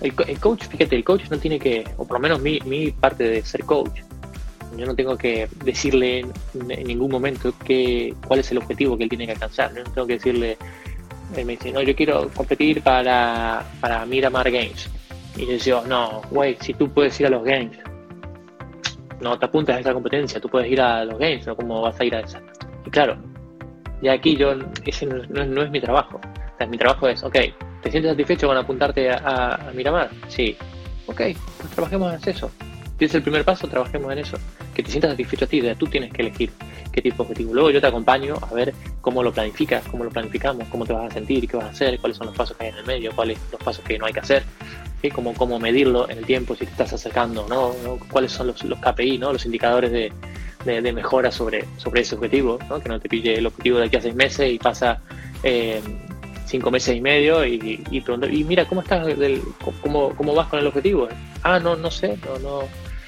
El, 0.00 0.14
coach, 0.38 0.64
fíjate, 0.64 0.94
el 0.94 1.04
coach 1.04 1.28
no 1.30 1.38
tiene 1.38 1.58
que, 1.58 1.84
o 1.96 2.06
por 2.06 2.18
lo 2.18 2.20
menos 2.20 2.40
mi, 2.40 2.60
mi 2.60 2.92
parte 2.92 3.24
de 3.24 3.42
ser 3.42 3.64
coach, 3.64 4.00
yo 4.76 4.86
no 4.86 4.94
tengo 4.94 5.16
que 5.16 5.48
decirle 5.64 6.20
en, 6.20 6.86
ningún 6.86 7.10
momento 7.10 7.52
que, 7.64 8.14
cuál 8.26 8.40
es 8.40 8.50
el 8.52 8.58
objetivo 8.58 8.96
que 8.96 9.04
él 9.04 9.08
tiene 9.08 9.26
que 9.26 9.32
alcanzar. 9.32 9.74
Yo 9.74 9.82
no 9.82 9.90
tengo 9.90 10.06
que 10.06 10.14
decirle, 10.14 10.56
él 11.36 11.44
me 11.44 11.52
dice, 11.52 11.72
no, 11.72 11.82
yo 11.82 11.96
quiero 11.96 12.28
competir 12.30 12.82
para, 12.82 13.66
para 13.80 14.06
Miramar 14.06 14.50
Games. 14.50 14.88
Y 15.36 15.56
yo 15.58 15.84
no, 15.86 16.22
güey, 16.30 16.56
si 16.60 16.74
tú 16.74 16.88
puedes 16.88 17.18
ir 17.20 17.26
a 17.26 17.30
los 17.30 17.44
Games, 17.44 17.78
no 19.20 19.38
te 19.38 19.46
apuntas 19.46 19.76
a 19.76 19.80
esa 19.80 19.92
competencia, 19.92 20.40
tú 20.40 20.48
puedes 20.48 20.70
ir 20.70 20.80
a 20.80 21.04
los 21.04 21.18
Games, 21.18 21.46
¿no? 21.46 21.56
¿Cómo 21.56 21.82
vas 21.82 21.98
a 21.98 22.04
ir 22.04 22.14
a 22.14 22.20
esa? 22.20 22.40
Y 22.86 22.90
claro, 22.90 23.16
y 24.00 24.08
aquí 24.08 24.36
yo, 24.36 24.54
ese 24.84 25.06
no, 25.06 25.62
es 25.62 25.70
mi 25.70 25.80
trabajo. 25.80 26.20
mi 26.68 26.78
trabajo 26.78 27.08
es, 27.08 27.22
ok, 27.22 27.36
¿te 27.82 27.90
sientes 27.90 28.12
satisfecho 28.12 28.46
con 28.46 28.56
apuntarte 28.56 29.10
a, 29.10 29.68
a, 29.68 29.72
Miramar? 29.72 30.10
Sí. 30.28 30.56
Ok, 31.06 31.22
pues 31.58 31.70
trabajemos 31.74 32.14
en 32.14 32.30
eso. 32.30 32.50
es 33.00 33.14
el 33.14 33.22
primer 33.22 33.44
paso, 33.44 33.66
trabajemos 33.66 34.12
en 34.12 34.18
eso. 34.18 34.36
Que 34.74 34.82
te 34.82 34.90
sientas 34.90 35.10
satisfecho 35.12 35.46
a 35.46 35.48
ti, 35.48 35.62
tú 35.76 35.86
tienes 35.86 36.12
que 36.12 36.22
elegir 36.22 36.50
qué 36.92 37.02
tipo 37.02 37.16
de 37.16 37.22
objetivo. 37.22 37.54
Luego 37.54 37.70
yo 37.70 37.80
te 37.80 37.86
acompaño 37.86 38.36
a 38.40 38.54
ver 38.54 38.72
cómo 39.00 39.22
lo 39.22 39.32
planificas, 39.32 39.84
cómo 39.88 40.04
lo 40.04 40.10
planificamos, 40.10 40.68
cómo 40.68 40.86
te 40.86 40.92
vas 40.92 41.10
a 41.10 41.14
sentir, 41.14 41.48
qué 41.48 41.56
vas 41.56 41.66
a 41.66 41.70
hacer, 41.70 41.98
cuáles 41.98 42.18
son 42.18 42.28
los 42.28 42.36
pasos 42.36 42.56
que 42.56 42.64
hay 42.64 42.70
en 42.70 42.78
el 42.78 42.86
medio, 42.86 43.12
cuáles 43.14 43.38
los 43.50 43.60
pasos 43.62 43.84
que 43.84 43.98
no 43.98 44.06
hay 44.06 44.12
que 44.12 44.20
hacer, 44.20 44.44
¿sí? 45.02 45.10
cómo, 45.10 45.34
cómo 45.34 45.58
medirlo 45.58 46.08
en 46.08 46.18
el 46.18 46.26
tiempo, 46.26 46.54
si 46.54 46.64
te 46.66 46.70
estás 46.70 46.92
acercando, 46.92 47.46
¿no? 47.48 47.98
cuáles 48.10 48.32
son 48.32 48.48
los, 48.48 48.62
los 48.64 48.78
KPI, 48.78 49.18
¿no? 49.18 49.32
los 49.32 49.44
indicadores 49.44 49.90
de, 49.90 50.12
de, 50.64 50.92
mejora 50.92 51.30
sobre, 51.30 51.64
sobre 51.76 52.02
ese 52.02 52.14
objetivo, 52.14 52.58
¿no? 52.68 52.80
que 52.80 52.88
no 52.88 53.00
te 53.00 53.08
pille 53.08 53.34
el 53.34 53.46
objetivo 53.46 53.78
de 53.78 53.86
aquí 53.86 53.96
a 53.96 54.02
seis 54.02 54.14
meses 54.14 54.52
y 54.52 54.58
pasa 54.58 55.00
eh, 55.42 55.80
cinco 56.46 56.70
meses 56.70 56.96
y 56.96 57.00
medio 57.00 57.44
y, 57.44 57.82
y, 57.90 58.04
y 58.30 58.44
mira, 58.44 58.66
¿cómo 58.66 58.80
estás? 58.80 59.06
Del, 59.06 59.42
cómo, 59.82 60.14
¿Cómo 60.16 60.34
vas 60.34 60.48
con 60.48 60.58
el 60.58 60.66
objetivo? 60.66 61.08
Ah, 61.42 61.58
no, 61.58 61.76
no 61.76 61.90
sé, 61.90 62.18
no, 62.24 62.38
no. 62.38 62.60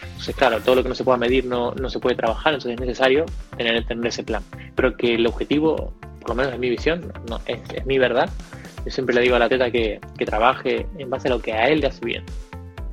Entonces, 0.03 0.37
claro, 0.37 0.61
todo 0.61 0.75
lo 0.77 0.83
que 0.83 0.91
no 0.91 0.95
se 0.95 1.05
pueda 1.05 1.17
medir 1.17 1.47
no, 1.47 1.75
no 1.75 1.89
se 1.89 1.99
puede 1.99 2.15
trabajar, 2.15 2.53
entonces 2.53 2.79
es 2.79 2.81
necesario 2.81 3.25
tener, 3.57 3.85
tener 3.87 4.07
ese 4.07 4.23
plan. 4.23 4.43
Pero 4.75 4.97
que 4.97 5.15
el 5.15 5.27
objetivo, 5.27 5.95
por 6.21 6.31
lo 6.31 6.35
menos 6.35 6.53
en 6.53 6.61
mi 6.61 6.69
visión, 6.69 7.13
no, 7.29 7.41
es, 7.47 7.59
es 7.75 7.87
mi 7.87 7.99
verdad. 7.99 8.29
Yo 8.85 8.91
siempre 8.91 9.15
le 9.15 9.23
digo 9.23 9.37
a 9.37 9.39
la 9.39 9.49
teta 9.49 9.71
que, 9.71 9.99
que 10.19 10.27
trabaje 10.27 10.87
en 10.99 11.09
base 11.09 11.29
a 11.29 11.31
lo 11.31 11.41
que 11.41 11.53
a 11.53 11.69
él 11.69 11.81
le 11.81 11.87
hace 11.87 12.05
bien 12.05 12.25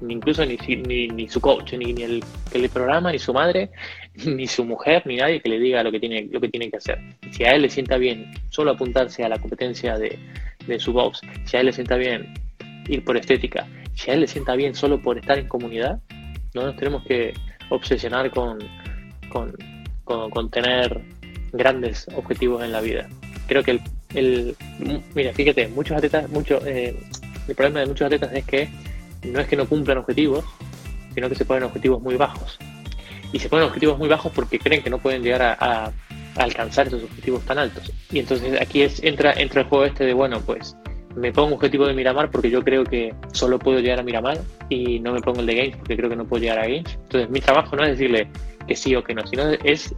incluso 0.08 0.46
ni, 0.46 0.58
ni, 0.58 1.08
ni 1.08 1.28
su 1.28 1.42
coach, 1.42 1.74
ni, 1.74 1.94
ni, 1.94 2.04
el 2.04 2.24
que 2.52 2.60
le 2.60 2.70
programa, 2.70 3.12
ni 3.12 3.20
su 3.20 3.34
madre, 3.34 3.72
ni 4.26 4.48
su 4.48 4.66
mujer, 4.66 5.04
ni 5.06 5.18
nadie 5.18 5.42
que 5.42 5.50
le 5.50 5.60
diga 5.60 5.84
lo 5.84 5.92
que 5.92 6.00
tiene, 6.00 6.28
lo 6.32 6.40
que, 6.40 6.50
tiene 6.50 6.70
que 6.70 6.78
hacer. 6.78 7.00
Si 7.32 7.44
a 7.44 7.54
él 7.54 7.64
le 7.64 7.70
sienta 7.70 7.98
bien 7.98 8.32
solo 8.50 8.72
apuntarse 8.72 9.24
a 9.24 9.30
la 9.30 9.40
competencia 9.40 9.98
de, 9.98 10.18
de 10.68 10.80
su 10.80 10.94
box, 10.94 11.22
si 11.46 11.58
a 11.58 11.62
él 11.62 11.68
le 11.68 11.74
sienta 11.74 11.96
bien 11.96 12.34
ir 12.88 13.04
por 13.04 13.18
estética, 13.18 13.68
si 13.96 14.12
a 14.12 14.14
él 14.14 14.22
le 14.22 14.28
sienta 14.28 14.56
bien 14.56 14.76
solo 14.76 15.02
por 15.02 15.18
estar 15.18 15.38
en 15.40 15.48
comunidad, 15.48 16.00
no 16.54 16.64
nos 16.64 16.76
tenemos 16.76 17.04
que 17.06 17.34
obsesionar 17.70 18.32
con, 18.32 18.60
con, 19.30 19.54
con, 20.06 20.50
tener 20.50 21.02
grandes 21.52 22.08
objetivos 22.16 22.64
en 22.64 22.72
la 22.72 22.82
vida. 22.82 23.08
Creo 23.48 23.64
que 23.64 23.72
el, 23.72 23.82
el 24.14 24.56
mira, 25.14 25.34
fíjate, 25.34 25.68
muchos 25.68 25.98
atletas, 25.98 26.30
mucho, 26.30 26.66
eh, 26.66 26.96
el 27.48 27.56
problema 27.56 27.82
de 27.82 27.88
muchos 27.88 28.06
atletas 28.06 28.32
es 28.34 28.46
que 28.46 28.70
no 29.24 29.40
es 29.40 29.48
que 29.48 29.56
no 29.56 29.68
cumplan 29.68 29.98
objetivos, 30.00 30.46
sino 31.14 31.30
que 31.30 31.36
se 31.36 31.46
ponen 31.46 31.64
objetivos 31.64 32.02
muy 32.02 32.16
bajos. 32.16 32.58
Y 33.32 33.40
se 33.40 33.50
ponen 33.50 33.66
objetivos 33.66 33.98
muy 33.98 34.08
bajos 34.08 34.32
porque 34.34 34.60
creen 34.60 34.84
que 34.84 34.90
no 34.90 35.00
pueden 35.00 35.24
llegar 35.24 35.58
a, 35.60 35.92
alcanzar 36.36 36.88
esos 36.88 37.04
objetivos 37.04 37.44
tan 37.46 37.58
altos. 37.58 37.92
Y 38.12 38.20
entonces 38.20 38.62
aquí 38.62 38.84
es, 38.84 39.04
entra, 39.04 39.34
entra 39.34 39.62
el 39.62 39.68
juego 39.68 39.86
este 39.86 40.06
de, 40.06 40.14
bueno, 40.14 40.40
pues 40.42 40.78
me 41.16 41.32
pongo 41.32 41.48
un 41.48 41.54
objetivo 41.56 41.88
de 41.88 41.96
Miramar 41.96 42.30
porque 42.30 42.52
yo 42.52 42.64
creo 42.64 42.84
que 42.84 43.14
solo 43.34 43.58
puedo 43.58 43.80
llegar 43.80 44.00
a 44.00 44.04
Miramar 44.04 44.38
y 44.70 45.00
no 45.00 45.14
me 45.14 45.22
pongo 45.22 45.40
el 45.40 45.48
de 45.48 45.56
Games 45.56 45.78
porque 45.78 45.98
creo 45.98 46.10
que 46.10 46.16
no 46.16 46.26
puedo 46.26 46.42
llegar 46.42 46.60
a 46.60 46.68
Games. 46.68 46.98
Entonces 47.04 47.30
mi 47.32 47.40
trabajo 47.40 47.76
no 47.76 47.84
es 47.84 47.98
decirle 47.98 48.28
que 48.68 48.76
sí 48.76 48.96
o 48.96 49.04
que 49.04 49.16
no, 49.16 49.26
sino 49.26 49.50
es 49.64 49.96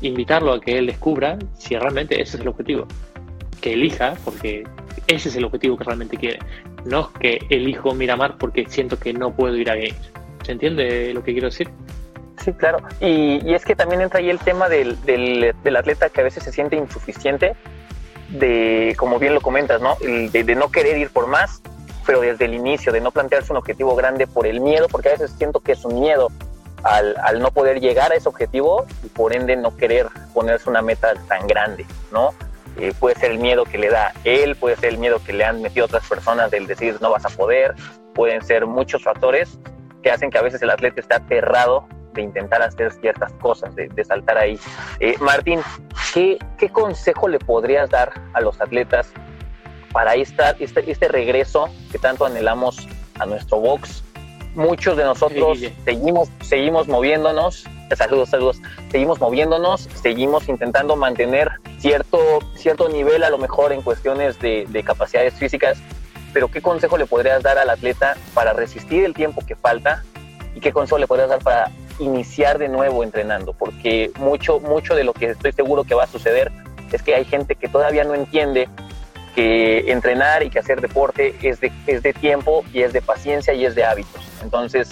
invitarlo 0.00 0.52
a 0.52 0.60
que 0.60 0.78
él 0.78 0.86
descubra 0.86 1.38
si 1.58 1.76
realmente 1.76 2.20
ese 2.20 2.36
es 2.36 2.42
el 2.42 2.48
objetivo. 2.48 2.86
Que 3.62 3.72
elija, 3.72 4.16
porque 4.24 4.64
ese 5.06 5.30
es 5.30 5.36
el 5.36 5.44
objetivo 5.44 5.78
que 5.78 5.84
realmente 5.84 6.18
quiere. 6.18 6.38
No 6.84 7.10
es 7.14 7.18
que 7.18 7.46
elijo 7.48 7.94
Miramar 7.94 8.36
porque 8.36 8.66
siento 8.68 8.98
que 8.98 9.14
no 9.14 9.32
puedo 9.32 9.56
ir 9.56 9.70
a 9.70 9.76
Games. 9.76 10.12
¿Se 10.44 10.52
entiende 10.52 11.14
lo 11.14 11.22
que 11.22 11.32
quiero 11.32 11.46
decir? 11.46 11.70
Sí, 12.44 12.52
claro. 12.52 12.78
Y, 13.00 13.54
es 13.54 13.64
que 13.64 13.76
también 13.76 14.00
entra 14.00 14.18
ahí 14.18 14.28
el 14.28 14.40
tema 14.40 14.68
del, 14.68 15.00
del, 15.04 15.76
atleta 15.76 16.08
que 16.08 16.20
a 16.20 16.24
veces 16.24 16.42
se 16.42 16.52
siente 16.52 16.76
insuficiente, 16.76 17.54
de, 18.30 18.94
como 18.98 19.18
bien 19.18 19.34
lo 19.34 19.40
comentas, 19.40 19.80
¿no? 19.80 19.96
De, 20.00 20.54
no 20.56 20.70
querer 20.70 20.98
ir 20.98 21.10
por 21.10 21.28
más, 21.28 21.62
pero 22.04 22.20
desde 22.20 22.46
el 22.46 22.54
inicio, 22.54 22.92
de 22.92 23.00
no 23.00 23.12
plantearse 23.12 23.52
un 23.52 23.58
objetivo 23.58 23.94
grande 23.94 24.26
por 24.26 24.46
el 24.46 24.60
miedo, 24.60 24.88
porque 24.88 25.10
a 25.10 25.12
veces 25.12 25.32
siento 25.38 25.60
que 25.60 25.72
es 25.72 25.84
un 25.84 26.00
miedo 26.00 26.28
al, 26.82 27.14
al 27.22 27.38
no 27.38 27.52
poder 27.52 27.80
llegar 27.80 28.10
a 28.10 28.16
ese 28.16 28.28
objetivo 28.28 28.86
y 29.04 29.08
por 29.08 29.32
ende 29.36 29.54
no 29.54 29.76
querer 29.76 30.08
ponerse 30.34 30.68
una 30.68 30.82
meta 30.82 31.14
tan 31.28 31.46
grande, 31.46 31.86
¿no? 32.10 32.30
Eh, 32.78 32.92
puede 32.98 33.14
ser 33.16 33.32
el 33.32 33.38
miedo 33.38 33.64
que 33.64 33.78
le 33.78 33.90
da 33.90 34.12
él, 34.24 34.56
puede 34.56 34.76
ser 34.76 34.90
el 34.90 34.98
miedo 34.98 35.20
que 35.24 35.32
le 35.32 35.44
han 35.44 35.60
metido 35.60 35.86
otras 35.86 36.06
personas 36.08 36.50
del 36.50 36.66
decir 36.66 36.96
no 37.00 37.10
vas 37.10 37.24
a 37.24 37.28
poder, 37.28 37.74
pueden 38.14 38.42
ser 38.42 38.66
muchos 38.66 39.02
factores 39.02 39.58
que 40.02 40.10
hacen 40.10 40.30
que 40.30 40.38
a 40.38 40.42
veces 40.42 40.62
el 40.62 40.70
atleta 40.70 41.00
esté 41.00 41.14
aterrado 41.14 41.86
de 42.14 42.22
intentar 42.22 42.62
hacer 42.62 42.92
ciertas 42.92 43.32
cosas, 43.34 43.74
de, 43.74 44.04
saltar 44.04 44.36
ahí. 44.36 44.58
Eh, 45.00 45.14
Martín, 45.20 45.60
¿qué, 46.12 46.38
¿qué, 46.58 46.68
consejo 46.68 47.28
le 47.28 47.38
podrías 47.38 47.88
dar 47.90 48.12
a 48.34 48.40
los 48.40 48.60
atletas 48.60 49.12
para 49.92 50.14
esta, 50.14 50.50
este, 50.58 50.90
este 50.90 51.08
regreso 51.08 51.68
que 51.90 51.98
tanto 51.98 52.26
anhelamos 52.26 52.86
a 53.18 53.26
nuestro 53.26 53.58
box? 53.58 54.04
Muchos 54.54 54.96
de 54.98 55.04
nosotros 55.04 55.60
seguimos, 55.84 56.28
seguimos 56.42 56.86
moviéndonos, 56.86 57.64
saludos, 57.96 58.30
saludos, 58.30 58.60
seguimos 58.90 59.20
moviéndonos, 59.20 59.88
seguimos 60.02 60.48
intentando 60.48 60.96
mantener 60.96 61.50
cierto, 61.78 62.40
cierto 62.54 62.88
nivel 62.88 63.24
a 63.24 63.30
lo 63.30 63.38
mejor 63.38 63.72
en 63.72 63.82
cuestiones 63.82 64.38
de, 64.40 64.82
capacidades 64.84 65.34
físicas, 65.34 65.78
pero 66.32 66.48
¿qué 66.48 66.60
consejo 66.60 66.96
le 66.96 67.06
podrías 67.06 67.42
dar 67.42 67.58
al 67.58 67.70
atleta 67.70 68.16
para 68.34 68.52
resistir 68.52 69.04
el 69.04 69.14
tiempo 69.14 69.42
que 69.46 69.56
falta? 69.56 70.02
¿Y 70.54 70.60
qué 70.60 70.72
consejo 70.72 70.98
le 70.98 71.06
podrías 71.06 71.28
dar 71.28 71.40
para 71.40 71.70
iniciar 71.98 72.58
de 72.58 72.68
nuevo 72.68 73.04
entrenando? 73.04 73.52
Porque 73.52 74.10
mucho, 74.18 74.60
mucho 74.60 74.94
de 74.94 75.04
lo 75.04 75.12
que 75.12 75.26
estoy 75.26 75.52
seguro 75.52 75.84
que 75.84 75.94
va 75.94 76.04
a 76.04 76.08
suceder 76.08 76.50
es 76.90 77.02
que 77.02 77.14
hay 77.14 77.24
gente 77.24 77.54
que 77.54 77.68
todavía 77.68 78.04
no 78.04 78.14
entiende 78.14 78.68
que 79.34 79.90
entrenar 79.90 80.42
y 80.42 80.50
que 80.50 80.58
hacer 80.58 80.80
deporte 80.80 81.34
es 81.42 81.60
de, 81.60 81.72
es 81.86 82.02
de 82.02 82.12
tiempo 82.12 82.64
y 82.72 82.82
es 82.82 82.92
de 82.92 83.00
paciencia 83.00 83.54
y 83.54 83.64
es 83.64 83.74
de 83.74 83.84
hábitos. 83.84 84.22
Entonces, 84.42 84.90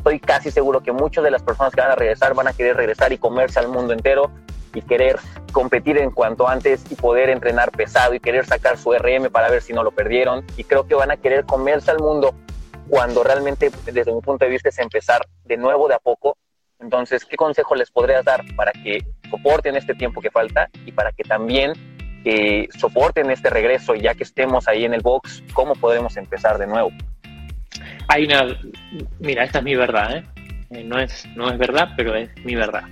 estoy 0.00 0.18
casi 0.18 0.50
seguro 0.50 0.80
que 0.80 0.92
muchas 0.92 1.22
de 1.22 1.30
las 1.30 1.42
personas 1.42 1.74
que 1.74 1.80
van 1.82 1.90
a 1.90 1.94
regresar 1.94 2.34
van 2.34 2.48
a 2.48 2.54
querer 2.54 2.76
regresar 2.76 3.12
y 3.12 3.18
comerse 3.18 3.58
al 3.58 3.68
mundo 3.68 3.92
entero 3.92 4.30
y 4.74 4.80
querer 4.80 5.18
competir 5.52 5.98
en 5.98 6.10
cuanto 6.10 6.48
antes 6.48 6.90
y 6.90 6.94
poder 6.94 7.28
entrenar 7.28 7.70
pesado 7.70 8.14
y 8.14 8.20
querer 8.20 8.46
sacar 8.46 8.78
su 8.78 8.92
RM 8.94 9.30
para 9.30 9.50
ver 9.50 9.60
si 9.60 9.74
no 9.74 9.82
lo 9.82 9.90
perdieron. 9.90 10.44
Y 10.56 10.64
creo 10.64 10.86
que 10.86 10.94
van 10.94 11.10
a 11.10 11.18
querer 11.18 11.44
comerse 11.44 11.90
al 11.90 11.98
mundo 11.98 12.34
cuando 12.88 13.22
realmente, 13.22 13.70
desde 13.84 14.14
mi 14.14 14.20
punto 14.22 14.44
de 14.46 14.50
vista, 14.50 14.70
es 14.70 14.78
empezar 14.78 15.20
de 15.44 15.56
nuevo 15.58 15.86
de 15.86 15.94
a 15.94 15.98
poco. 15.98 16.38
Entonces, 16.78 17.26
¿qué 17.26 17.36
consejo 17.36 17.74
les 17.74 17.90
podrías 17.90 18.24
dar 18.24 18.42
para 18.56 18.72
que 18.72 19.04
soporten 19.28 19.76
este 19.76 19.94
tiempo 19.94 20.22
que 20.22 20.30
falta 20.30 20.70
y 20.86 20.92
para 20.92 21.12
que 21.12 21.24
también 21.24 21.72
eh, 22.24 22.68
soporten 22.78 23.30
este 23.30 23.50
regreso 23.50 23.94
y 23.94 24.00
ya 24.00 24.14
que 24.14 24.22
estemos 24.22 24.66
ahí 24.66 24.86
en 24.86 24.94
el 24.94 25.02
box, 25.02 25.42
cómo 25.52 25.74
podremos 25.74 26.16
empezar 26.16 26.56
de 26.56 26.66
nuevo? 26.66 26.90
Hay 28.12 28.24
una, 28.24 28.58
mira, 29.20 29.44
esta 29.44 29.58
es 29.58 29.64
mi 29.64 29.76
verdad, 29.76 30.16
¿eh? 30.16 30.24
Eh, 30.70 30.82
no, 30.84 30.98
es, 30.98 31.26
no 31.36 31.48
es 31.50 31.56
verdad, 31.58 31.90
pero 31.96 32.14
es 32.16 32.28
mi 32.44 32.56
verdad. 32.56 32.82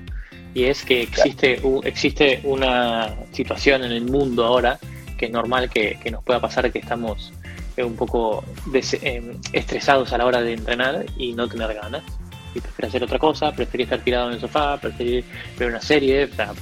Y 0.54 0.64
es 0.64 0.84
que 0.84 1.02
existe, 1.02 1.60
existe 1.82 2.40
una 2.44 3.14
situación 3.32 3.82
en 3.84 3.90
el 3.92 4.04
mundo 4.04 4.44
ahora 4.44 4.78
que 5.18 5.26
es 5.26 5.32
normal 5.32 5.68
que, 5.68 5.98
nos 6.12 6.22
pueda 6.22 6.40
pasar 6.40 6.70
que 6.70 6.78
estamos 6.78 7.32
eh, 7.76 7.82
un 7.82 7.96
poco 7.96 8.44
des- 8.66 8.94
eh, 9.02 9.20
estresados 9.52 10.12
a 10.12 10.18
la 10.18 10.24
hora 10.26 10.40
de 10.40 10.52
entrenar 10.52 11.04
y 11.16 11.32
no 11.32 11.48
tener 11.48 11.74
ganas. 11.74 12.04
Y 12.54 12.60
prefiero 12.60 12.88
hacer 12.88 13.02
otra 13.02 13.18
cosa, 13.18 13.50
preferir 13.52 13.84
estar 13.84 13.98
tirado 13.98 14.28
en 14.28 14.34
el 14.34 14.40
sofá, 14.40 14.76
preferir 14.80 15.24
ver 15.58 15.68
una 15.70 15.80
serie. 15.80 16.24
O 16.26 16.34
sea, 16.34 16.52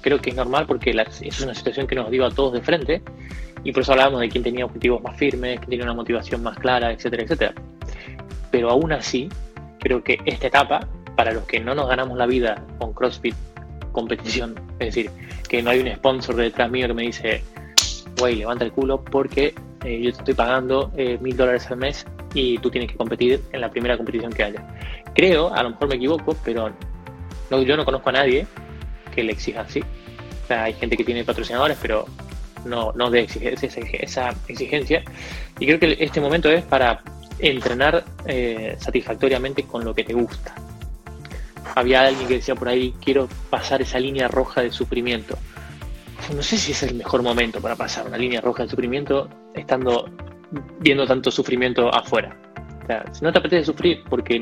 creo 0.00 0.18
que 0.18 0.30
es 0.30 0.36
normal 0.36 0.64
porque 0.66 0.94
la- 0.94 1.02
es 1.20 1.40
una 1.42 1.54
situación 1.54 1.86
que 1.86 1.94
nos 1.94 2.10
dio 2.10 2.24
a 2.24 2.30
todos 2.30 2.54
de 2.54 2.62
frente 2.62 3.02
y 3.64 3.72
por 3.72 3.82
eso 3.82 3.92
hablábamos 3.92 4.20
de 4.20 4.28
quién 4.28 4.42
tenía 4.42 4.64
objetivos 4.64 5.02
más 5.02 5.16
firmes, 5.16 5.58
quién 5.58 5.70
tenía 5.70 5.84
una 5.84 5.94
motivación 5.94 6.42
más 6.42 6.58
clara, 6.58 6.92
etcétera, 6.92 7.22
etcétera. 7.22 7.54
Pero 8.50 8.70
aún 8.70 8.92
así, 8.92 9.28
creo 9.80 10.02
que 10.02 10.18
esta 10.24 10.48
etapa, 10.48 10.86
para 11.16 11.32
los 11.32 11.44
que 11.44 11.60
no 11.60 11.74
nos 11.74 11.88
ganamos 11.88 12.16
la 12.18 12.26
vida 12.26 12.64
con 12.78 12.92
CrossFit 12.92 13.34
competición, 13.92 14.54
es 14.78 14.94
decir, 14.94 15.10
que 15.48 15.62
no 15.62 15.70
hay 15.70 15.80
un 15.80 15.94
sponsor 15.94 16.36
detrás 16.36 16.70
mío 16.70 16.88
que 16.88 16.94
me 16.94 17.02
dice, 17.02 17.42
güey, 18.18 18.36
levanta 18.36 18.64
el 18.64 18.72
culo 18.72 19.04
porque 19.04 19.54
eh, 19.84 20.00
yo 20.00 20.12
te 20.12 20.18
estoy 20.18 20.34
pagando 20.34 20.90
eh, 20.96 21.18
mil 21.20 21.36
dólares 21.36 21.70
al 21.70 21.76
mes 21.76 22.06
y 22.34 22.58
tú 22.58 22.70
tienes 22.70 22.90
que 22.90 22.96
competir 22.96 23.42
en 23.52 23.60
la 23.60 23.70
primera 23.70 23.96
competición 23.96 24.32
que 24.32 24.44
haya. 24.44 24.66
Creo, 25.14 25.52
a 25.52 25.62
lo 25.62 25.70
mejor 25.70 25.88
me 25.88 25.96
equivoco, 25.96 26.36
pero 26.44 26.72
no, 27.50 27.62
yo 27.62 27.76
no 27.76 27.84
conozco 27.84 28.08
a 28.08 28.12
nadie 28.12 28.46
que 29.14 29.22
le 29.22 29.32
exija 29.32 29.60
así. 29.62 29.80
O 29.80 30.46
sea, 30.46 30.64
hay 30.64 30.72
gente 30.72 30.96
que 30.96 31.04
tiene 31.04 31.24
patrocinadores, 31.24 31.76
pero 31.80 32.06
no, 32.64 32.92
de 33.10 33.26
exige- 33.26 33.52
esa, 33.62 33.80
esa 33.80 34.34
exigencia. 34.48 35.02
Y 35.58 35.66
creo 35.66 35.78
que 35.78 35.96
este 36.00 36.20
momento 36.20 36.50
es 36.50 36.62
para 36.64 37.02
entrenar 37.38 38.04
eh, 38.26 38.76
satisfactoriamente 38.78 39.64
con 39.64 39.84
lo 39.84 39.94
que 39.94 40.04
te 40.04 40.12
gusta. 40.12 40.54
Había 41.74 42.02
alguien 42.02 42.28
que 42.28 42.34
decía 42.34 42.54
por 42.54 42.68
ahí, 42.68 42.94
quiero 43.02 43.28
pasar 43.50 43.80
esa 43.82 43.98
línea 43.98 44.28
roja 44.28 44.62
de 44.62 44.70
sufrimiento. 44.70 45.38
No 46.34 46.42
sé 46.42 46.56
si 46.56 46.72
es 46.72 46.82
el 46.82 46.94
mejor 46.94 47.22
momento 47.22 47.60
para 47.60 47.74
pasar 47.74 48.06
una 48.06 48.16
línea 48.16 48.40
roja 48.40 48.62
de 48.64 48.68
sufrimiento 48.68 49.28
estando 49.54 50.08
viendo 50.80 51.06
tanto 51.06 51.30
sufrimiento 51.30 51.92
afuera. 51.92 52.36
O 52.82 52.86
sea, 52.86 53.04
si 53.12 53.24
no 53.24 53.32
te 53.32 53.38
apetece 53.38 53.64
sufrir, 53.64 54.02
porque 54.08 54.40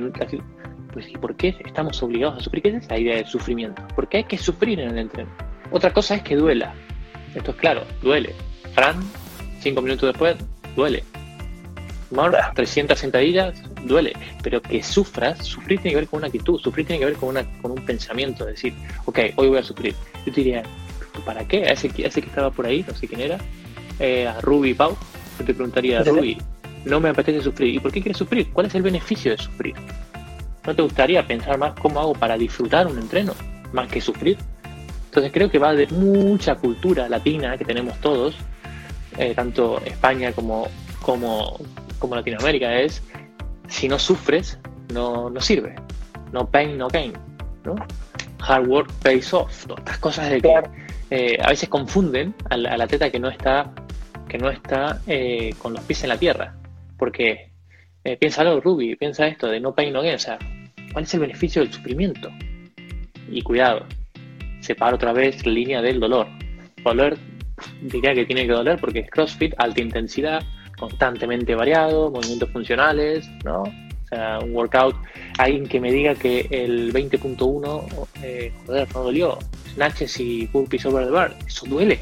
pues, 0.92 1.08
¿y 1.08 1.12
por 1.16 1.36
qué 1.36 1.56
estamos 1.64 2.02
obligados 2.02 2.38
a 2.38 2.42
sufrir? 2.42 2.62
¿Qué 2.62 2.68
es 2.70 2.84
esa 2.84 2.98
idea 2.98 3.16
de 3.16 3.26
sufrimiento? 3.26 3.82
Porque 3.94 4.18
hay 4.18 4.24
que 4.24 4.36
sufrir 4.36 4.80
en 4.80 4.90
el 4.90 4.98
entreno. 4.98 5.30
Otra 5.70 5.92
cosa 5.92 6.16
es 6.16 6.22
que 6.22 6.36
duela. 6.36 6.74
Esto 7.34 7.50
es 7.52 7.56
claro, 7.56 7.84
duele. 8.02 8.34
Fran, 8.74 8.96
cinco 9.60 9.82
minutos 9.82 10.08
después, 10.08 10.36
duele. 10.76 11.04
Mark, 12.10 12.36
300 12.54 12.98
sentadillas, 12.98 13.62
duele. 13.84 14.14
Pero 14.42 14.60
que 14.60 14.82
sufras, 14.82 15.46
sufrir 15.46 15.80
tiene 15.80 15.90
que 15.90 16.00
ver 16.00 16.08
con 16.08 16.18
una 16.18 16.26
actitud, 16.26 16.58
sufrir 16.58 16.86
tiene 16.86 17.00
que 17.00 17.06
ver 17.06 17.14
con, 17.14 17.28
una, 17.30 17.44
con 17.62 17.70
un 17.70 17.84
pensamiento. 17.84 18.44
decir, 18.44 18.74
ok, 19.04 19.18
hoy 19.36 19.48
voy 19.48 19.58
a 19.58 19.62
sufrir. 19.62 19.94
Yo 20.26 20.32
te 20.32 20.40
diría, 20.42 20.62
¿para 21.24 21.46
qué? 21.46 21.64
A 21.64 21.72
ese, 21.72 21.88
a 21.88 22.06
ese 22.06 22.20
que 22.20 22.28
estaba 22.28 22.50
por 22.50 22.66
ahí, 22.66 22.84
no 22.86 22.94
sé 22.94 23.06
quién 23.06 23.20
era, 23.20 23.38
eh, 23.98 24.26
a 24.26 24.40
Ruby 24.40 24.74
Pau, 24.74 24.96
yo 25.38 25.44
te 25.44 25.54
preguntaría, 25.54 26.02
Ruby, 26.02 26.38
no 26.84 27.00
me 27.00 27.08
apetece 27.10 27.42
sufrir. 27.42 27.74
¿Y 27.74 27.78
por 27.78 27.92
qué 27.92 28.00
quieres 28.00 28.18
sufrir? 28.18 28.50
¿Cuál 28.52 28.66
es 28.66 28.74
el 28.74 28.82
beneficio 28.82 29.30
de 29.32 29.38
sufrir? 29.38 29.74
¿No 30.66 30.74
te 30.74 30.82
gustaría 30.82 31.26
pensar 31.26 31.58
más 31.58 31.78
cómo 31.80 32.00
hago 32.00 32.12
para 32.14 32.36
disfrutar 32.36 32.86
un 32.86 32.98
entreno, 32.98 33.34
más 33.72 33.88
que 33.88 34.00
sufrir? 34.00 34.36
Entonces 35.10 35.32
creo 35.32 35.50
que 35.50 35.58
va 35.58 35.74
de 35.74 35.88
mucha 35.88 36.54
cultura 36.54 37.08
latina 37.08 37.58
que 37.58 37.64
tenemos 37.64 38.00
todos, 38.00 38.36
eh, 39.18 39.34
tanto 39.34 39.82
España 39.84 40.30
como, 40.30 40.68
como, 41.02 41.58
como 41.98 42.14
Latinoamérica, 42.14 42.78
es 42.78 43.02
si 43.66 43.88
no 43.88 43.98
sufres, 43.98 44.56
no, 44.94 45.28
no 45.28 45.40
sirve. 45.40 45.74
No 46.32 46.48
pain, 46.48 46.78
no 46.78 46.86
gain. 46.86 47.12
¿no? 47.64 47.74
Hard 48.38 48.68
work 48.68 48.92
pays 49.02 49.34
off. 49.34 49.66
¿no? 49.66 49.74
Estas 49.78 49.98
cosas 49.98 50.30
de 50.30 50.40
que 50.40 50.62
eh, 51.10 51.38
a 51.42 51.48
veces 51.48 51.68
confunden 51.68 52.32
al, 52.48 52.66
al 52.66 52.80
atleta 52.80 53.10
que 53.10 53.18
no 53.18 53.30
está, 53.30 53.72
que 54.28 54.38
no 54.38 54.48
está 54.48 55.00
eh, 55.08 55.52
con 55.58 55.72
los 55.72 55.82
pies 55.82 56.04
en 56.04 56.10
la 56.10 56.18
tierra. 56.18 56.54
Porque 56.96 57.50
eh, 58.04 58.16
piénsalo, 58.16 58.60
Ruby, 58.60 58.94
piensa 58.94 59.26
esto 59.26 59.48
de 59.48 59.58
no 59.58 59.74
pain, 59.74 59.92
no 59.92 60.02
gain. 60.02 60.14
O 60.14 60.20
sea, 60.20 60.38
¿cuál 60.92 61.02
es 61.02 61.14
el 61.14 61.20
beneficio 61.20 61.62
del 61.62 61.72
sufrimiento? 61.72 62.30
Y 63.28 63.42
cuidado, 63.42 63.86
separa 64.60 64.94
otra 64.94 65.12
vez 65.12 65.44
línea 65.46 65.82
del 65.82 66.00
dolor. 66.00 66.26
Dolor, 66.84 67.18
diría 67.82 68.14
que 68.14 68.24
tiene 68.24 68.46
que 68.46 68.52
doler 68.52 68.78
porque 68.80 69.00
es 69.00 69.10
CrossFit, 69.10 69.54
alta 69.58 69.80
intensidad, 69.80 70.42
constantemente 70.78 71.54
variado, 71.54 72.10
movimientos 72.10 72.50
funcionales, 72.50 73.28
¿no? 73.44 73.62
O 73.62 74.08
sea, 74.08 74.38
un 74.42 74.54
workout, 74.54 74.96
alguien 75.38 75.66
que 75.66 75.80
me 75.80 75.92
diga 75.92 76.14
que 76.14 76.48
el 76.50 76.92
20.1, 76.92 78.08
eh, 78.22 78.52
joder, 78.66 78.88
no 78.94 79.02
dolió, 79.04 79.38
snatches 79.74 80.18
y 80.18 80.46
burpees 80.46 80.84
over 80.86 81.04
the 81.04 81.10
bar, 81.10 81.36
eso 81.46 81.66
duele. 81.66 82.00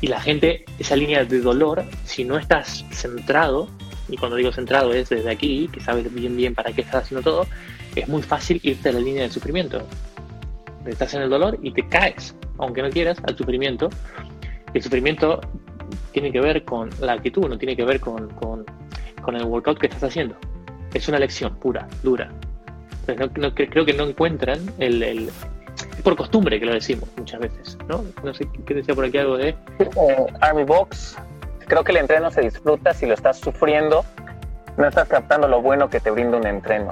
Y 0.00 0.06
la 0.06 0.20
gente, 0.20 0.64
esa 0.78 0.96
línea 0.96 1.24
de 1.24 1.40
dolor, 1.40 1.84
si 2.04 2.24
no 2.24 2.38
estás 2.38 2.84
centrado, 2.90 3.68
y 4.08 4.16
cuando 4.16 4.36
digo 4.36 4.52
centrado 4.52 4.92
es 4.92 5.10
desde 5.10 5.30
aquí, 5.30 5.68
que 5.72 5.80
sabes 5.80 6.12
bien 6.12 6.36
bien 6.36 6.54
para 6.54 6.72
qué 6.72 6.80
estás 6.80 7.04
haciendo 7.04 7.22
todo, 7.22 7.46
es 7.94 8.08
muy 8.08 8.22
fácil 8.22 8.60
irte 8.62 8.88
a 8.88 8.92
la 8.92 9.00
línea 9.00 9.22
del 9.22 9.32
sufrimiento. 9.32 9.86
Estás 10.86 11.14
en 11.14 11.22
el 11.22 11.30
dolor 11.30 11.58
y 11.62 11.70
te 11.72 11.86
caes, 11.88 12.34
aunque 12.58 12.82
no 12.82 12.90
quieras, 12.90 13.18
al 13.26 13.36
sufrimiento. 13.36 13.88
El 14.74 14.82
sufrimiento 14.82 15.40
tiene 16.12 16.32
que 16.32 16.40
ver 16.40 16.64
con 16.64 16.90
la 17.00 17.12
actitud, 17.12 17.48
no 17.48 17.58
tiene 17.58 17.76
que 17.76 17.84
ver 17.84 18.00
con, 18.00 18.28
con, 18.30 18.64
con 19.22 19.36
el 19.36 19.44
workout 19.44 19.78
que 19.78 19.86
estás 19.86 20.04
haciendo. 20.04 20.34
Es 20.94 21.08
una 21.08 21.18
lección 21.18 21.54
pura, 21.56 21.86
dura. 22.02 22.30
Entonces, 23.06 23.30
no, 23.36 23.48
no- 23.48 23.54
creo 23.54 23.84
que 23.84 23.92
no 23.94 24.04
encuentran 24.04 24.58
el, 24.78 25.02
el- 25.02 25.28
Es 25.28 26.02
por 26.02 26.16
costumbre 26.16 26.58
que 26.60 26.66
lo 26.66 26.72
decimos 26.74 27.08
muchas 27.16 27.40
veces, 27.40 27.78
¿no? 27.88 28.04
No 28.22 28.34
sé 28.34 28.48
qué 28.66 28.74
decía 28.74 28.94
por 28.94 29.04
aquí 29.04 29.18
algo 29.18 29.36
de... 29.36 29.50
Eh, 29.78 30.26
Army 30.40 30.64
Box, 30.64 31.16
creo 31.66 31.82
que 31.84 31.92
el 31.92 31.98
entreno 31.98 32.30
se 32.30 32.42
disfruta 32.42 32.92
si 32.92 33.06
lo 33.06 33.14
estás 33.14 33.38
sufriendo, 33.38 34.04
no 34.76 34.86
estás 34.86 35.08
captando 35.08 35.48
lo 35.48 35.60
bueno 35.62 35.88
que 35.88 36.00
te 36.00 36.10
brinda 36.10 36.36
un 36.36 36.46
entreno. 36.46 36.90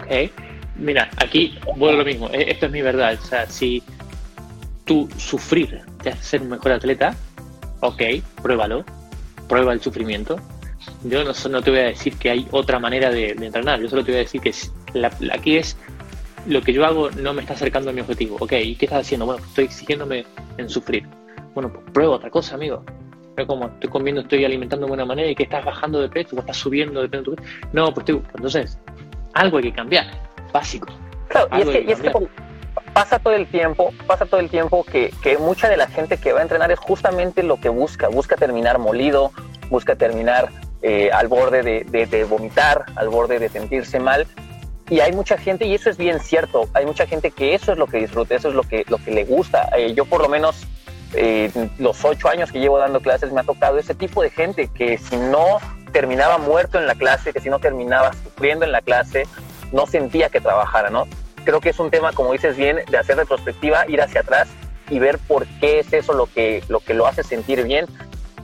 Ok, 0.00 0.30
mira, 0.76 1.10
aquí 1.16 1.58
vuelvo 1.76 1.98
lo 1.98 2.04
mismo, 2.04 2.28
e- 2.32 2.50
esto 2.50 2.66
es 2.66 2.72
mi 2.72 2.82
verdad, 2.82 3.18
o 3.20 3.24
sea, 3.26 3.46
si 3.46 3.82
tú 4.84 5.08
sufrir 5.16 5.80
te 6.02 6.10
hace 6.10 6.22
ser 6.22 6.42
un 6.42 6.48
mejor 6.50 6.72
atleta, 6.72 7.14
ok, 7.80 8.02
pruébalo, 8.42 8.84
prueba 9.48 9.72
el 9.72 9.80
sufrimiento. 9.80 10.36
Yo 11.04 11.22
no, 11.24 11.32
no 11.50 11.62
te 11.62 11.70
voy 11.70 11.80
a 11.80 11.84
decir 11.84 12.16
que 12.16 12.30
hay 12.30 12.46
otra 12.50 12.78
manera 12.80 13.10
de, 13.10 13.34
de 13.34 13.46
entrenar, 13.46 13.80
yo 13.80 13.88
solo 13.88 14.04
te 14.04 14.10
voy 14.12 14.20
a 14.20 14.22
decir 14.24 14.40
que 14.40 14.52
la- 14.94 15.12
aquí 15.32 15.56
es 15.56 15.76
lo 16.46 16.60
que 16.60 16.72
yo 16.72 16.84
hago 16.84 17.08
no 17.12 17.32
me 17.32 17.42
está 17.42 17.54
acercando 17.54 17.90
a 17.90 17.92
mi 17.92 18.00
objetivo. 18.00 18.36
Ok, 18.40 18.52
¿y 18.54 18.74
qué 18.74 18.86
estás 18.86 19.02
haciendo? 19.02 19.26
Bueno, 19.26 19.44
estoy 19.46 19.66
exigiéndome 19.66 20.24
en 20.58 20.68
sufrir. 20.68 21.06
Bueno, 21.54 21.72
pues 21.72 21.84
prueba 21.92 22.16
otra 22.16 22.30
cosa, 22.30 22.56
amigo. 22.56 22.82
Es 23.36 23.46
como 23.46 23.66
estoy 23.66 23.88
comiendo, 23.90 24.22
estoy 24.22 24.44
alimentando 24.44 24.86
de 24.86 24.88
buena 24.88 25.04
manera 25.04 25.30
y 25.30 25.36
que 25.36 25.44
estás 25.44 25.64
bajando 25.64 26.00
de 26.00 26.08
peso 26.08 26.34
o 26.34 26.40
estás 26.40 26.56
subiendo 26.56 27.00
de 27.00 27.08
peso. 27.08 27.36
No, 27.72 27.94
pues 27.94 27.98
estoy, 28.08 28.22
entonces, 28.34 28.76
algo 29.34 29.58
hay 29.58 29.62
que 29.62 29.72
cambiar, 29.72 30.06
básico. 30.52 30.88
Claro, 31.28 31.48
y 31.56 31.62
es 31.62 31.68
que, 31.68 31.80
y 31.82 31.92
es 31.92 32.00
que 32.00 32.12
pasa 32.92 33.18
todo 33.18 33.34
el 33.34 33.46
tiempo, 33.46 33.92
pasa 34.06 34.26
todo 34.26 34.40
el 34.40 34.50
tiempo 34.50 34.84
que, 34.84 35.12
que 35.22 35.38
mucha 35.38 35.68
de 35.68 35.76
la 35.76 35.86
gente 35.86 36.18
que 36.18 36.32
va 36.32 36.40
a 36.40 36.42
entrenar 36.42 36.70
es 36.70 36.78
justamente 36.78 37.42
lo 37.42 37.58
que 37.58 37.68
busca, 37.70 38.08
busca 38.08 38.36
terminar 38.36 38.78
molido, 38.78 39.32
busca 39.70 39.96
terminar 39.96 40.50
eh, 40.82 41.10
al 41.12 41.28
borde 41.28 41.62
de, 41.62 41.84
de- 41.84 42.06
de 42.06 42.24
vomitar, 42.24 42.84
al 42.96 43.08
borde 43.08 43.38
de 43.38 43.48
sentirse 43.48 43.98
mal. 43.98 44.26
Y 44.90 45.00
hay 45.00 45.12
mucha 45.12 45.38
gente, 45.38 45.64
y 45.64 45.74
eso 45.74 45.88
es 45.88 45.96
bien 45.96 46.20
cierto, 46.20 46.68
hay 46.74 46.84
mucha 46.84 47.06
gente 47.06 47.30
que 47.30 47.54
eso 47.54 47.72
es 47.72 47.78
lo 47.78 47.86
que 47.86 47.96
disfruta, 47.98 48.34
eso 48.34 48.48
es 48.50 48.54
lo 48.54 48.62
que, 48.62 48.84
lo 48.88 48.98
que 48.98 49.10
le 49.10 49.24
gusta. 49.24 49.70
Eh, 49.78 49.94
yo 49.94 50.04
por 50.04 50.20
lo 50.20 50.28
menos 50.28 50.66
eh, 51.14 51.50
los 51.78 52.04
ocho 52.04 52.28
años 52.28 52.52
que 52.52 52.58
llevo 52.60 52.78
dando 52.78 53.00
clases 53.00 53.32
me 53.32 53.40
ha 53.40 53.44
tocado 53.44 53.78
ese 53.78 53.94
tipo 53.94 54.22
de 54.22 54.28
gente 54.30 54.68
que 54.68 54.98
si 54.98 55.16
no 55.16 55.58
terminaba 55.92 56.36
muerto 56.36 56.78
en 56.78 56.86
la 56.86 56.94
clase, 56.94 57.32
que 57.32 57.40
si 57.40 57.48
no 57.48 57.58
terminaba 57.58 58.12
sufriendo 58.12 58.66
en 58.66 58.72
la 58.72 58.82
clase, 58.82 59.26
no 59.72 59.86
sentía 59.86 60.28
que 60.28 60.40
trabajara, 60.40 60.90
¿no? 60.90 61.06
Creo 61.44 61.60
que 61.60 61.70
es 61.70 61.78
un 61.80 61.90
tema, 61.90 62.12
como 62.12 62.32
dices 62.32 62.56
bien, 62.56 62.80
de 62.88 62.98
hacer 62.98 63.16
retrospectiva, 63.16 63.88
ir 63.88 64.00
hacia 64.00 64.20
atrás 64.20 64.48
y 64.90 64.98
ver 64.98 65.18
por 65.18 65.46
qué 65.60 65.80
es 65.80 65.92
eso 65.92 66.12
lo 66.12 66.26
que 66.26 66.62
lo, 66.68 66.80
que 66.80 66.94
lo 66.94 67.06
hace 67.06 67.22
sentir 67.22 67.64
bien 67.64 67.86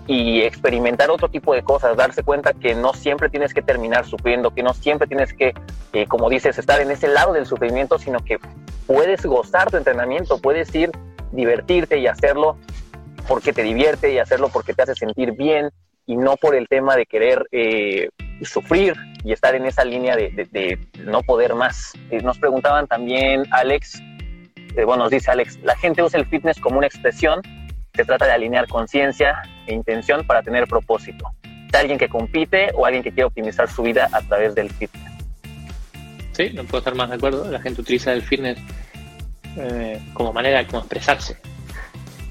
y 0.08 0.40
experimentar 0.40 1.10
otro 1.10 1.28
tipo 1.28 1.54
de 1.54 1.62
cosas, 1.62 1.96
darse 1.96 2.22
cuenta 2.22 2.54
que 2.54 2.74
no 2.74 2.94
siempre 2.94 3.28
tienes 3.28 3.52
que 3.52 3.60
terminar 3.60 4.06
sufriendo, 4.06 4.52
que 4.52 4.62
no 4.62 4.72
siempre 4.72 5.06
tienes 5.06 5.34
que, 5.34 5.54
eh, 5.92 6.06
como 6.06 6.30
dices, 6.30 6.58
estar 6.58 6.80
en 6.80 6.90
ese 6.90 7.08
lado 7.08 7.34
del 7.34 7.44
sufrimiento, 7.44 7.98
sino 7.98 8.20
que 8.20 8.38
puedes 8.86 9.24
gozar 9.26 9.70
tu 9.70 9.76
entrenamiento, 9.76 10.38
puedes 10.38 10.74
ir, 10.74 10.90
divertirte 11.30 11.98
y 11.98 12.06
hacerlo 12.06 12.56
porque 13.28 13.52
te 13.52 13.62
divierte 13.62 14.10
y 14.10 14.18
hacerlo 14.18 14.48
porque 14.48 14.72
te 14.72 14.82
hace 14.82 14.94
sentir 14.94 15.32
bien 15.32 15.70
y 16.06 16.16
no 16.16 16.36
por 16.36 16.54
el 16.54 16.68
tema 16.68 16.96
de 16.96 17.04
querer 17.04 17.46
eh, 17.52 18.08
sufrir 18.42 18.94
y 19.24 19.33
estar 19.33 19.54
en 19.54 19.66
esa 19.66 19.85
línea 19.85 20.16
de, 20.16 20.31
de- 20.50 20.78
no 21.04 21.22
poder 21.22 21.54
más. 21.54 21.92
Nos 22.22 22.38
preguntaban 22.38 22.87
también, 22.87 23.44
Alex, 23.50 24.00
eh, 24.76 24.85
bueno, 24.85 25.04
nos 25.04 25.11
dice 25.11 25.31
Alex, 25.31 25.59
la 25.62 25.76
gente 25.76 26.02
usa 26.02 26.18
el 26.20 26.26
fitness 26.26 26.61
como 26.61 26.78
una 26.78 26.87
expresión, 26.87 27.40
se 27.94 28.04
trata 28.04 28.26
de 28.26 28.33
alinear 28.33 28.68
conciencia 28.68 29.42
e 29.66 29.74
intención 29.74 30.24
para 30.26 30.42
tener 30.42 30.66
propósito. 30.66 31.31
¿Es 31.68 31.74
alguien 31.74 31.98
que 31.98 32.09
compite 32.09 32.68
o 32.74 32.87
alguien 32.87 33.02
que 33.02 33.11
quiere 33.11 33.24
optimizar 33.24 33.68
su 33.68 33.83
vida 33.83 34.09
a 34.12 34.22
través 34.22 34.54
del 34.54 34.70
fitness? 34.70 35.12
Sí, 36.33 36.50
no 36.54 36.62
puedo 36.64 36.78
estar 36.78 36.94
más 36.94 37.09
de 37.11 37.16
acuerdo. 37.16 37.50
La 37.50 37.61
gente 37.61 37.81
utiliza 37.81 38.12
el 38.12 38.22
fitness 38.22 38.59
eh, 39.57 40.00
como 40.14 40.33
manera 40.33 40.64
como 40.66 40.78
expresarse. 40.78 41.37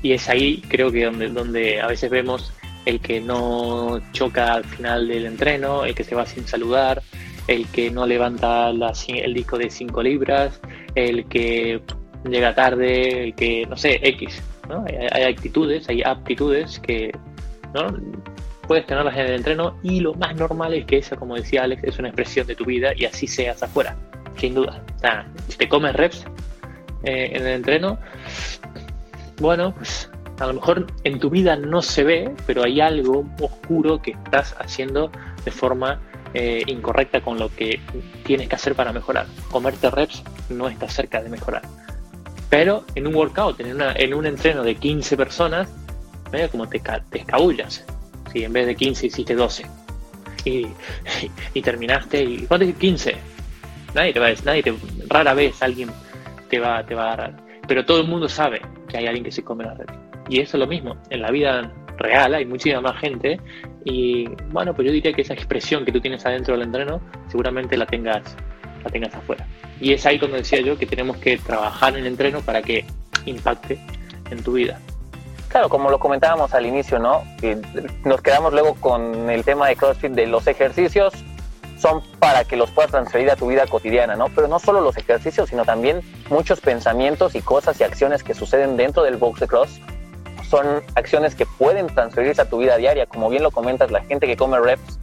Y 0.02 0.14
es 0.14 0.30
ahí, 0.30 0.62
creo 0.70 0.92
que 0.92 1.04
donde, 1.06 1.28
donde 1.28 1.82
a 1.82 1.88
veces 1.88 2.10
vemos 2.10 2.54
el 2.88 3.02
que 3.02 3.20
no 3.20 4.00
choca 4.14 4.54
al 4.54 4.64
final 4.64 5.10
del 5.10 5.26
entreno, 5.26 5.84
el 5.84 5.94
que 5.94 6.06
se 6.06 6.16
va 6.16 6.26
sin 6.26 6.48
saludar, 6.48 7.02
el 7.50 7.68
que 7.68 7.92
no 7.92 8.08
levanta 8.08 8.70
el 8.70 9.34
disco 9.34 9.58
de 9.58 9.70
5 9.70 10.02
libras, 10.04 10.62
el 10.96 11.26
que 11.26 11.82
llega 12.24 12.56
tarde, 12.56 13.26
el 13.26 13.36
que, 13.36 13.66
no 13.66 13.76
sé, 13.76 14.00
X. 14.02 14.42
Hay, 15.12 15.24
actitudes, 15.24 15.90
hay 15.90 16.02
aptitudes 16.02 16.80
que 16.80 17.12
¿no? 17.74 17.88
puedes 18.68 18.86
tenerlas 18.86 19.16
en 19.16 19.26
el 19.26 19.34
entreno 19.34 19.78
y 19.84 20.00
lo 20.00 20.14
más 20.14 20.38
normal 20.38 20.74
es 20.74 20.86
que 20.86 21.00
esa, 21.00 21.18
como 21.18 21.36
decía 21.36 21.64
Alex, 21.64 21.84
es 21.84 22.00
una 22.00 22.08
expresión 22.08 22.48
de 22.48 22.56
tu 22.56 22.64
vida 22.64 22.92
y 22.96 23.04
así 23.04 23.28
seas 23.28 23.62
afuera, 23.64 23.98
sin 24.38 24.56
duda. 24.56 24.82
si 25.50 25.58
te 25.58 25.68
comes 25.68 25.94
reps 25.94 26.26
eh, 27.04 27.32
en 27.34 27.48
el 27.48 27.54
entreno, 27.56 28.00
bueno, 29.42 29.76
pues 29.76 30.10
a 30.40 30.48
lo 30.48 30.54
mejor 30.54 30.86
en 31.04 31.20
tu 31.20 31.30
vida 31.30 31.56
no 31.56 31.82
se 31.82 32.04
ve, 32.04 32.32
pero 32.46 32.64
hay 32.64 32.80
algo 32.80 33.26
oscuro 33.42 34.02
que 34.02 34.12
estás 34.12 34.56
haciendo 34.60 35.12
de 35.44 35.52
forma 35.52 36.00
eh, 36.34 36.62
incorrecta 36.68 37.22
con 37.22 37.40
lo 37.40 37.50
que 37.50 37.80
tienes 38.24 38.48
que 38.48 38.56
hacer 38.56 38.76
para 38.76 38.94
mejorar. 38.94 39.26
Comerte 39.50 39.90
reps 39.90 40.24
no 40.50 40.68
está 40.68 40.88
cerca 40.90 41.22
de 41.22 41.30
mejorar. 41.30 41.64
Pero 42.50 42.86
en 42.96 43.08
un 43.08 43.16
workout, 43.16 43.60
en, 43.60 44.14
un 44.14 44.26
entreno 44.26 44.64
de 44.64 44.76
15 44.76 45.18
personas, 45.18 45.68
medio 46.32 46.50
como 46.50 46.68
te, 46.68 46.82
escabullas. 47.14 47.84
Si 48.32 48.44
en 48.44 48.54
vez 48.54 48.68
de 48.68 48.76
15 48.76 49.08
hiciste 49.08 49.36
12 49.36 49.66
y, 51.54 51.62
terminaste, 51.62 52.24
y 52.24 52.46
¿cuánto 52.46 52.66
es 52.66 52.76
15? 52.76 53.16
Nadie 53.96 54.14
te 54.14 54.20
va 54.20 54.28
a 54.28 54.30
decir, 54.30 54.46
nadie 54.46 54.76
rara 55.10 55.34
vez 55.34 55.62
alguien 55.62 55.90
te 56.50 56.60
va, 56.60 56.86
te 56.86 56.94
va 56.94 57.04
a 57.04 57.14
agarrar. 57.14 57.38
Pero 57.68 57.86
todo 57.86 58.02
el 58.02 58.08
mundo 58.08 58.30
sabe 58.30 58.62
que 58.88 58.98
hay 58.98 59.08
alguien 59.08 59.26
que 59.26 59.32
se 59.32 59.44
come 59.44 59.66
la 59.66 59.74
red. 59.74 60.07
Y 60.30 60.42
eso 60.42 60.58
es 60.58 60.60
lo 60.60 60.68
mismo. 60.68 60.98
En 61.10 61.22
la 61.22 61.32
vida 61.32 61.72
real 61.98 62.34
hay 62.34 62.46
muchísima 62.46 62.82
más 62.82 63.00
gente. 63.00 63.40
Y 63.84 64.28
bueno, 64.52 64.74
pues 64.74 64.88
yo 64.88 64.92
diría 64.92 65.14
que 65.14 65.22
esa 65.22 65.34
expresión 65.34 65.86
que 65.86 65.92
tú 65.92 66.00
tienes 66.02 66.26
adentro 66.26 66.56
del 66.56 66.64
entreno, 66.64 67.02
seguramente 67.30 67.78
la 67.78 67.86
tengas, 67.86 68.36
la 68.84 68.90
tengas 68.90 69.14
afuera. 69.16 69.46
Y 69.80 69.94
es 69.94 70.06
ahí 70.06 70.20
cuando 70.20 70.38
decía 70.38 70.62
yo 70.62 70.78
que 70.78 70.86
tenemos 70.86 71.18
que 71.18 71.38
trabajar 71.38 71.94
en 71.94 72.00
el 72.02 72.08
entreno 72.08 72.42
para 72.42 72.62
que 72.62 72.86
impacte 73.26 73.80
en 74.30 74.44
tu 74.44 74.54
vida. 74.54 74.80
Claro, 75.50 75.70
como 75.70 75.90
lo 75.90 76.00
comentábamos 76.00 76.54
al 76.54 76.66
inicio, 76.66 77.00
¿no? 77.00 77.24
nos 78.04 78.22
quedamos 78.22 78.52
luego 78.52 78.76
con 78.76 79.30
el 79.30 79.46
tema 79.46 79.68
de 79.68 79.76
CrossFit 79.76 80.12
de 80.12 80.28
los 80.28 80.46
ejercicios 80.48 81.14
son 81.80 82.02
para 82.20 82.44
que 82.44 82.58
los 82.58 82.72
puedas 82.72 82.92
transferir 82.92 83.30
a 83.30 83.36
tu 83.36 83.48
vida 83.48 83.68
cotidiana, 83.68 84.16
¿no? 84.16 84.30
Pero 84.30 84.48
no 84.48 84.58
solo 84.58 84.82
los 84.82 84.98
ejercicios, 84.98 85.50
sino 85.50 85.64
también 85.64 86.02
muchos 86.30 86.60
pensamientos 86.60 87.36
y 87.36 87.42
cosas 87.42 87.80
y 87.80 87.84
acciones 87.84 88.24
que 88.24 88.34
suceden 88.34 88.78
dentro 88.78 89.04
del 89.04 89.18
box 89.18 89.42
de 89.42 89.48
cross 89.48 89.80
son 90.50 90.82
acciones 90.96 91.36
que 91.36 91.46
pueden 91.46 91.88
transferirse 91.88 92.42
a 92.42 92.50
tu 92.50 92.58
vida 92.60 92.78
diaria. 92.78 93.06
Como 93.06 93.30
bien 93.30 93.44
lo 93.44 93.52
comentas, 93.52 93.92
la 93.92 94.04
gente 94.04 94.28
que 94.28 94.38
come 94.38 94.60
reps 94.60 95.00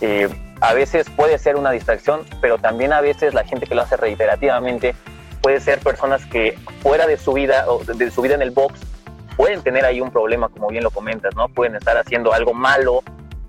eh, 0.00 0.28
a 0.60 0.74
veces 0.74 1.08
puede 1.10 1.38
ser 1.38 1.56
una 1.56 1.70
distracción, 1.70 2.22
pero 2.40 2.58
también 2.58 2.92
a 2.92 3.00
veces 3.00 3.34
la 3.34 3.44
gente 3.44 3.66
que 3.66 3.74
lo 3.74 3.82
hace 3.82 3.96
reiterativamente 3.96 4.94
puede 5.42 5.60
ser 5.60 5.78
personas 5.80 6.24
que 6.26 6.58
fuera 6.82 7.06
de 7.06 7.16
su 7.16 7.32
vida 7.32 7.64
o 7.68 7.82
de 7.84 8.10
su 8.10 8.22
vida 8.22 8.34
en 8.34 8.42
el 8.42 8.50
box 8.50 8.80
pueden 9.36 9.62
tener 9.62 9.86
ahí 9.86 10.02
un 10.02 10.10
problema, 10.10 10.50
como 10.50 10.68
bien 10.68 10.84
lo 10.84 10.90
comentas, 10.90 11.34
¿no? 11.34 11.48
Pueden 11.48 11.74
estar 11.74 11.96
haciendo 11.96 12.32
algo 12.34 12.52
malo 12.52 13.02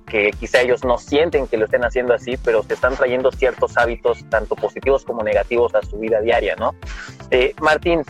que 0.08 0.32
quizá 0.32 0.62
ellos 0.62 0.84
no 0.84 0.98
sienten 0.98 1.48
que 1.48 1.58
lo 1.58 1.66
estén 1.66 1.84
haciendo 1.84 2.14
así, 2.14 2.38
pero 2.38 2.64
se 2.64 2.74
están 2.74 2.96
trayendo 2.96 3.32
ciertos 3.32 3.78
hábitos, 3.78 4.24
tanto 4.30 4.56
positivos 4.56 5.04
como 5.04 5.24
negativos, 5.24 5.76
a 5.76 5.82
su 5.82 5.98
vida 6.00 6.22
diaria, 6.22 6.56
¿no? 6.56 6.76
Eh, 7.30 7.54
Martín, 7.62 8.04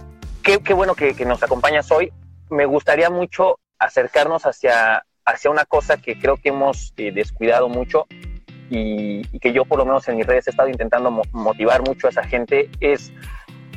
qué, 0.44 0.58
bueno 0.74 0.96
que, 0.96 1.14
nos 1.26 1.42
acompañas 1.44 1.92
hoy. 1.92 2.12
Me 2.52 2.66
gustaría 2.66 3.10
mucho 3.10 3.60
acercarnos 3.80 4.46
hacia, 4.46 5.06
hacia 5.26 5.50
una 5.50 5.64
cosa 5.64 5.96
que 5.98 6.20
creo 6.20 6.36
que 6.36 6.50
hemos 6.50 6.94
eh, 6.98 7.14
descuidado 7.14 7.70
mucho 7.70 8.08
y, 8.70 9.22
que 9.40 9.54
yo 9.54 9.64
por 9.64 9.80
lo 9.80 9.86
menos 9.86 10.06
en 10.10 10.18
mis 10.18 10.28
redes 10.28 10.48
he 10.48 10.50
estado 10.50 10.68
intentando 10.68 11.12
motivar 11.32 11.82
mucho 11.82 12.08
a 12.08 12.10
esa 12.10 12.24
gente, 12.24 12.70
es 12.82 13.14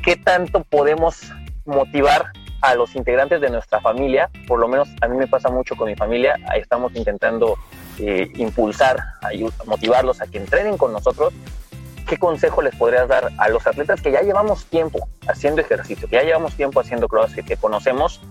qué 0.03 0.17
tanto 0.17 0.65
podemos 0.65 1.31
motivar 1.65 2.33
a 2.61 2.75
los 2.75 2.95
integrantes 2.95 3.39
de 3.39 3.49
nuestra 3.49 3.79
familia, 3.79 4.29
por 4.45 4.59
lo 4.59 4.67
menos 4.67 4.89
a 5.01 5.07
mí 5.07 5.15
me 5.15 5.27
pasa 5.27 5.49
mucho 5.49 5.77
con 5.77 5.87
mi 5.87 5.95
familia, 5.95 6.35
estamos 6.55 6.93
intentando 6.95 7.57
eh, 7.97 8.29
impulsar, 8.35 8.97
motivarlos 9.65 10.21
a 10.21 10.27
que 10.27 10.37
entrenen 10.37 10.77
con 10.77 10.91
nosotros, 10.91 11.33
¿qué 12.07 12.17
consejo 12.17 12.61
les 12.61 12.75
podrías 12.75 13.07
dar 13.07 13.31
a 13.37 13.47
los 13.47 13.65
atletas 13.67 14.01
que 14.01 14.11
ya 14.11 14.21
llevamos 14.21 14.65
tiempo 14.65 15.07
haciendo 15.27 15.61
ejercicio, 15.61 16.09
que 16.09 16.17
ya 16.17 16.23
llevamos 16.23 16.55
tiempo 16.55 16.81
haciendo 16.81 17.07
CrossFit, 17.07 17.45
que 17.45 17.55
conocemos? 17.55 18.21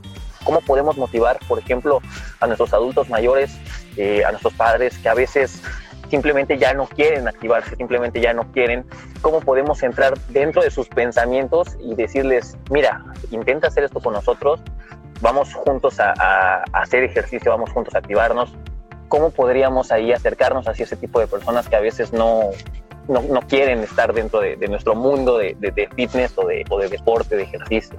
¿Cómo 0.44 0.60
podemos 0.60 0.96
motivar, 0.96 1.38
por 1.48 1.58
ejemplo, 1.58 2.00
a 2.40 2.46
nuestros 2.46 2.72
adultos 2.72 3.08
mayores, 3.08 3.58
eh, 3.96 4.24
a 4.24 4.30
nuestros 4.30 4.52
padres 4.54 4.98
que 4.98 5.08
a 5.08 5.14
veces 5.14 5.62
simplemente 6.10 6.58
ya 6.58 6.74
no 6.74 6.86
quieren 6.86 7.26
activarse, 7.26 7.74
simplemente 7.76 8.20
ya 8.20 8.32
no 8.34 8.52
quieren? 8.52 8.84
¿Cómo 9.22 9.40
podemos 9.40 9.82
entrar 9.82 10.18
dentro 10.28 10.62
de 10.62 10.70
sus 10.70 10.88
pensamientos 10.88 11.76
y 11.80 11.94
decirles, 11.94 12.56
mira, 12.70 13.02
intenta 13.30 13.68
hacer 13.68 13.84
esto 13.84 14.00
con 14.00 14.12
nosotros, 14.12 14.60
vamos 15.20 15.54
juntos 15.54 15.98
a, 15.98 16.62
hacer 16.72 17.04
ejercicio, 17.04 17.50
vamos 17.50 17.70
juntos 17.70 17.94
a 17.94 17.98
activarnos, 17.98 18.54
cómo 19.08 19.30
podríamos 19.30 19.90
ahí 19.92 20.12
acercarnos 20.12 20.68
hacia 20.68 20.84
ese 20.84 20.96
tipo 20.96 21.20
de 21.20 21.26
personas 21.26 21.68
que 21.68 21.76
a 21.76 21.80
veces 21.80 22.12
no, 22.12 22.50
no, 23.08 23.22
no 23.22 23.40
quieren 23.42 23.78
estar 23.80 24.12
dentro 24.12 24.40
de, 24.40 24.56
nuestro 24.68 24.94
mundo 24.94 25.38
de, 25.38 25.88
fitness 25.96 26.36
o 26.36 26.42
o 26.68 26.78
de 26.78 26.88
deporte, 26.88 27.36
de 27.36 27.44
ejercicio. 27.44 27.98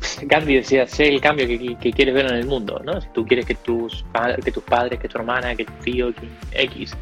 Gandhi 0.22 0.56
decía, 0.56 0.86
sé 0.86 1.08
el 1.08 1.20
cambio 1.20 1.46
que, 1.46 1.92
quieres 1.92 2.14
ver 2.14 2.26
en 2.26 2.36
el 2.36 2.46
mundo, 2.46 2.80
¿no? 2.84 3.00
Si 3.00 3.08
tú 3.08 3.26
quieres 3.26 3.46
que 3.46 3.54
tus, 3.54 4.04
que 4.44 4.52
tus 4.52 4.62
padres, 4.64 4.98
que 4.98 5.08
tu 5.08 5.18
hermana, 5.18 5.54
que 5.54 5.64
tu 5.64 5.72
tío, 5.84 6.12
que 6.14 6.28
X 6.64 6.96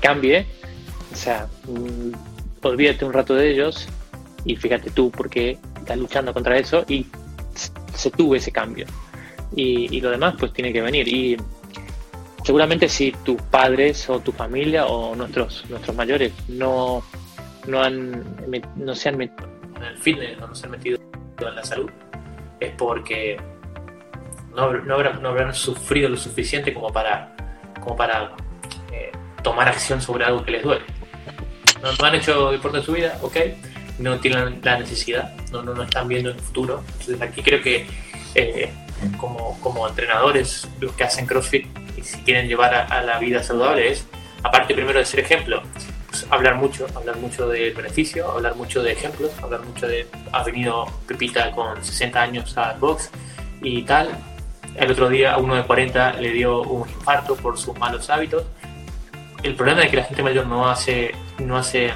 cambie, 0.00 0.46
o 1.12 1.16
sea, 1.16 1.48
mm, 1.66 2.12
olvídate 2.62 3.04
un 3.04 3.12
rato 3.12 3.34
de 3.34 3.50
ellos 3.50 3.88
y 4.44 4.56
fíjate 4.56 4.90
tú 4.90 5.10
por 5.10 5.28
qué 5.28 5.58
estás 5.78 5.98
luchando 5.98 6.32
contra 6.32 6.58
eso 6.58 6.84
y 6.88 7.06
se 7.94 8.10
tuvo 8.10 8.36
ese 8.36 8.52
cambio. 8.52 8.86
Y, 9.54 9.96
y, 9.96 10.00
lo 10.00 10.10
demás 10.10 10.34
pues 10.38 10.52
tiene 10.52 10.72
que 10.72 10.82
venir. 10.82 11.08
Y 11.08 11.36
seguramente 12.44 12.88
si 12.88 13.12
tus 13.24 13.40
padres 13.42 14.08
o 14.10 14.20
tu 14.20 14.32
familia 14.32 14.86
o 14.86 15.14
nuestros, 15.14 15.64
nuestros 15.68 15.96
mayores 15.96 16.32
no, 16.48 17.02
no, 17.66 17.82
han, 17.82 18.24
no 18.76 18.94
se 18.94 19.08
han 19.08 19.16
metido 19.16 19.48
en 19.76 19.82
el 19.82 19.96
fitness, 19.98 20.38
no 20.38 20.54
se 20.54 20.66
han 20.66 20.72
metido 20.72 20.98
en 21.38 21.54
la 21.54 21.64
salud, 21.64 21.90
porque 22.76 23.36
no, 24.54 24.94
habrán, 24.94 25.54
sufrido 25.54 26.08
lo 26.08 26.16
suficiente 26.16 26.72
como 26.72 26.92
para, 26.92 27.34
como 27.80 27.96
para 27.96 28.32
eh, 28.92 29.12
tomar 29.42 29.68
acción 29.68 30.00
sobre 30.00 30.24
algo 30.24 30.44
que 30.44 30.52
les 30.52 30.62
duele. 30.62 30.84
No, 31.82 32.06
han 32.06 32.14
hecho 32.14 32.50
deporte 32.50 32.78
en 32.78 32.84
su 32.84 32.92
vida, 32.92 33.18
ok, 33.22 33.36
no 33.98 34.18
tienen 34.18 34.60
la 34.62 34.78
necesidad, 34.78 35.34
no, 35.52 35.62
no, 35.62 35.74
no 35.74 35.82
están 35.82 36.08
viendo 36.08 36.30
el 36.30 36.38
futuro. 36.38 36.82
Entonces 37.00 37.20
aquí 37.20 37.42
creo 37.42 37.62
que 37.62 37.86
eh, 38.34 38.70
como, 39.18 39.58
como 39.60 39.86
entrenadores, 39.88 40.68
los 40.80 40.92
que 40.92 41.04
hacen 41.04 41.26
CrossFit, 41.26 41.66
y 41.96 42.02
si 42.02 42.18
quieren 42.18 42.48
llevar 42.48 42.74
a, 42.74 43.02
la 43.02 43.18
vida 43.18 43.42
saludable, 43.42 43.90
es, 43.90 44.06
aparte 44.42 44.74
primero 44.74 44.98
de 44.98 45.04
ser 45.04 45.20
ejemplo, 45.20 45.62
hablar 46.30 46.56
mucho, 46.56 46.86
hablar 46.94 47.16
mucho 47.16 47.48
del 47.48 47.74
beneficio, 47.74 48.30
hablar 48.30 48.54
mucho 48.56 48.82
de 48.82 48.92
ejemplos, 48.92 49.32
hablar 49.42 49.62
mucho 49.64 49.86
de, 49.86 50.06
ha 50.32 50.42
venido 50.42 50.86
Pepita 51.06 51.50
con 51.52 51.82
60 51.82 52.20
años 52.20 52.56
al 52.56 52.78
box 52.78 53.10
y 53.62 53.82
tal. 53.82 54.08
El 54.76 54.90
otro 54.90 55.08
día 55.08 55.34
a 55.34 55.38
uno 55.38 55.54
de 55.54 55.64
40 55.64 56.14
le 56.14 56.30
dio 56.30 56.62
un 56.62 56.88
infarto 56.88 57.36
por 57.36 57.58
sus 57.58 57.76
malos 57.78 58.08
hábitos. 58.10 58.44
El 59.42 59.54
problema 59.54 59.82
de 59.82 59.88
que 59.88 59.96
la 59.96 60.04
gente 60.04 60.22
mayor 60.22 60.46
no 60.46 60.68
hace, 60.68 61.12
no 61.38 61.56
hace, 61.56 61.92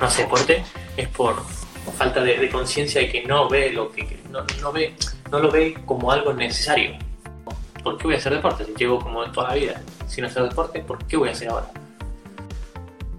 no 0.00 0.06
hace 0.06 0.22
deporte 0.22 0.64
es 0.96 1.08
por 1.08 1.36
falta 1.96 2.20
de, 2.22 2.48
conciencia 2.50 3.00
de 3.00 3.08
que 3.08 3.24
no 3.24 3.48
ve 3.48 3.72
lo 3.72 3.90
que 3.90 4.20
no, 4.30 4.44
no 4.60 4.72
ve 4.72 4.94
no 5.30 5.38
lo 5.40 5.50
ve 5.50 5.76
como 5.84 6.10
algo 6.10 6.32
necesario. 6.32 6.92
¿Por 7.82 7.96
qué 7.96 8.04
voy 8.04 8.14
a 8.14 8.18
hacer 8.18 8.34
deporte 8.34 8.64
si 8.64 8.74
llevo 8.74 8.98
como 8.98 9.24
toda 9.30 9.48
la 9.48 9.54
vida 9.54 9.82
sin 10.06 10.24
hacer 10.24 10.42
deporte? 10.44 10.80
¿Por 10.80 11.04
qué 11.06 11.16
voy 11.16 11.28
a 11.28 11.32
hacer 11.32 11.48
ahora? 11.48 11.70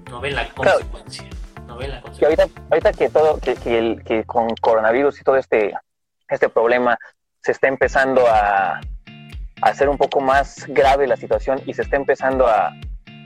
No 0.10 0.20
ven 0.20 0.36
la 0.36 0.50
consecuencia. 0.50 1.24
No 1.68 1.78
ven 1.78 1.92
la 1.92 2.02
consecuencia. 2.02 2.48
ahorita, 2.70 2.94
que 2.94 3.10
todo, 3.10 3.40
que, 3.40 3.56
que, 3.56 3.78
el, 3.78 4.04
que 4.04 4.24
con 4.26 4.50
coronavirus 4.62 5.22
y 5.22 5.24
todo 5.24 5.38
este, 5.38 5.74
este 6.28 6.50
problema 6.50 6.98
se 7.42 7.52
está 7.52 7.68
empezando 7.68 8.28
a, 8.28 8.78
a 8.78 8.82
hacer 9.62 9.88
un 9.88 9.98
poco 9.98 10.20
más 10.20 10.66
grave 10.68 11.08
la 11.08 11.16
situación 11.16 11.62
y 11.66 11.74
se 11.74 11.84
está 11.84 11.96
empezando 11.96 12.48
a, 12.48 12.72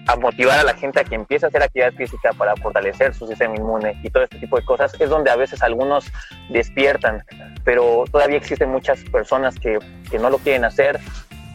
a 0.08 0.16
motivar 0.16 0.60
a 0.60 0.64
la 0.64 0.74
gente 0.74 1.00
a 1.00 1.04
que 1.04 1.16
empiece 1.16 1.46
a 1.46 1.50
hacer 1.50 1.64
actividad 1.64 1.94
física 1.94 2.32
para 2.34 2.56
fortalecer 2.56 3.14
su 3.14 3.28
sistema 3.28 3.56
inmune 3.56 4.00
y 4.04 4.10
todo 4.10 4.24
este 4.24 4.40
tipo 4.40 4.58
de 4.58 4.66
cosas, 4.66 4.94
es 5.00 5.10
donde 5.10 5.32
a 5.32 5.36
veces 5.36 5.62
algunos 5.62 6.06
despiertan, 6.50 7.24
pero 7.64 8.04
todavía 8.12 8.38
existen 8.38 8.70
muchas 8.70 9.00
personas 9.06 9.56
que, 9.56 9.80
que 10.10 10.20
no 10.20 10.30
lo 10.30 10.38
quieren 10.40 10.66
hacer, 10.66 11.00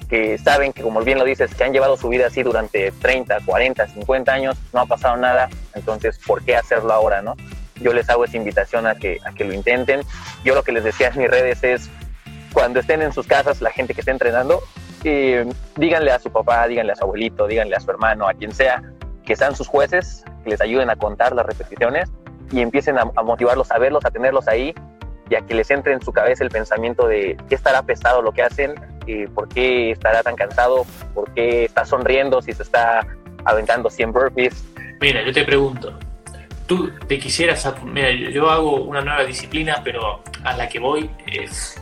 que 0.08 0.38
saben 0.38 0.72
que, 0.72 0.82
como 0.82 1.00
bien 1.02 1.18
lo 1.18 1.24
dices, 1.24 1.54
que 1.54 1.64
han 1.64 1.72
llevado 1.72 1.96
su 1.96 2.08
vida 2.08 2.26
así 2.28 2.42
durante 2.42 2.92
30, 2.92 3.40
40, 3.44 3.86
50 3.88 4.32
años, 4.32 4.56
no 4.72 4.80
ha 4.80 4.86
pasado 4.86 5.16
nada, 5.16 5.48
entonces, 5.74 6.18
¿por 6.26 6.42
qué 6.42 6.56
hacerlo 6.56 6.92
ahora, 6.92 7.20
no? 7.20 7.36
Yo 7.76 7.92
les 7.92 8.08
hago 8.08 8.24
esa 8.24 8.36
invitación 8.36 8.86
a 8.86 8.96
que, 8.96 9.18
a 9.24 9.32
que 9.32 9.44
lo 9.44 9.52
intenten. 9.52 10.00
Yo 10.44 10.54
lo 10.54 10.64
que 10.64 10.72
les 10.72 10.82
decía 10.82 11.08
en 11.08 11.18
mis 11.18 11.30
redes 11.30 11.62
es, 11.62 11.88
cuando 12.52 12.80
estén 12.80 13.02
en 13.02 13.12
sus 13.12 13.26
casas, 13.26 13.60
la 13.60 13.70
gente 13.70 13.94
que 13.94 14.00
esté 14.00 14.10
entrenando, 14.10 14.62
eh, 15.04 15.46
díganle 15.76 16.10
a 16.10 16.18
su 16.18 16.32
papá, 16.32 16.66
díganle 16.66 16.92
a 16.92 16.96
su 16.96 17.04
abuelito, 17.04 17.46
díganle 17.46 17.76
a 17.76 17.80
su 17.80 17.90
hermano, 17.90 18.26
a 18.26 18.34
quien 18.34 18.52
sea, 18.52 18.82
que 19.24 19.36
sean 19.36 19.54
sus 19.54 19.68
jueces, 19.68 20.24
que 20.42 20.50
les 20.50 20.60
ayuden 20.60 20.90
a 20.90 20.96
contar 20.96 21.34
las 21.34 21.46
repeticiones 21.46 22.10
y 22.50 22.62
empiecen 22.62 22.98
a, 22.98 23.02
a 23.14 23.22
motivarlos, 23.22 23.70
a 23.70 23.78
verlos, 23.78 24.04
a 24.04 24.10
tenerlos 24.10 24.48
ahí 24.48 24.74
y 25.30 25.34
a 25.34 25.42
que 25.42 25.54
les 25.54 25.70
entre 25.70 25.92
en 25.92 26.00
su 26.02 26.12
cabeza 26.12 26.44
el 26.44 26.50
pensamiento 26.50 27.06
de 27.06 27.36
qué 27.48 27.54
estará 27.54 27.82
pesado 27.82 28.22
lo 28.22 28.32
que 28.32 28.42
hacen, 28.42 28.74
eh, 29.06 29.28
por 29.34 29.48
qué 29.48 29.90
estará 29.92 30.22
tan 30.22 30.36
cansado, 30.36 30.84
por 31.14 31.30
qué 31.34 31.64
está 31.64 31.84
sonriendo 31.84 32.40
si 32.42 32.52
se 32.52 32.62
está 32.62 33.06
aventando 33.44 33.88
100 33.90 34.12
burpees. 34.12 34.64
Mira, 35.00 35.22
yo 35.24 35.32
te 35.32 35.44
pregunto, 35.44 35.98
tú 36.66 36.90
te 37.06 37.18
quisieras, 37.18 37.66
mira, 37.84 38.10
yo- 38.10 38.50
hago 38.50 38.82
una 38.82 39.00
nueva 39.00 39.24
disciplina, 39.24 39.80
pero 39.84 40.22
a 40.44 40.56
la 40.56 40.68
que 40.68 40.78
voy 40.78 41.10
es, 41.26 41.80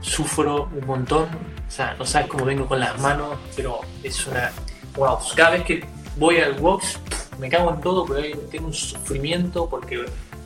sufro 0.00 0.68
un 0.72 0.86
montón, 0.86 1.24
o 1.66 1.70
sea, 1.70 1.94
no 1.98 2.04
sabes 2.04 2.28
cómo 2.28 2.44
vengo 2.44 2.66
con 2.66 2.78
las 2.80 2.98
manos, 3.00 3.38
pero 3.56 3.80
es 4.02 4.26
una, 4.26 4.50
wow, 4.96 5.18
cada 5.34 5.50
vez 5.50 5.64
que 5.64 5.84
voy 6.16 6.38
al 6.40 6.54
box 6.54 7.00
me 7.38 7.48
cago 7.48 7.70
en 7.74 7.80
todo, 7.80 8.04
pero 8.06 8.20
tengo 8.50 8.66
un 8.66 8.72
sufrimiento 8.74 9.68
porque, 9.68 10.04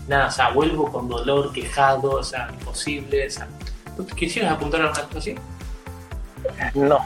nada, 0.09 0.26
o 0.26 0.30
sea, 0.30 0.50
vuelvo 0.50 0.90
con 0.90 1.09
dolor, 1.09 1.52
quejado, 1.52 2.11
o 2.12 2.22
sea, 2.22 2.48
imposible, 2.59 3.26
o 3.26 3.30
sea, 3.30 3.48
¿tú 3.96 4.06
quisieras 4.06 4.52
apuntar 4.52 4.80
a 4.82 4.84
una 4.90 4.92
cosa 5.02 5.18
así? 5.18 5.34
No, 6.74 6.98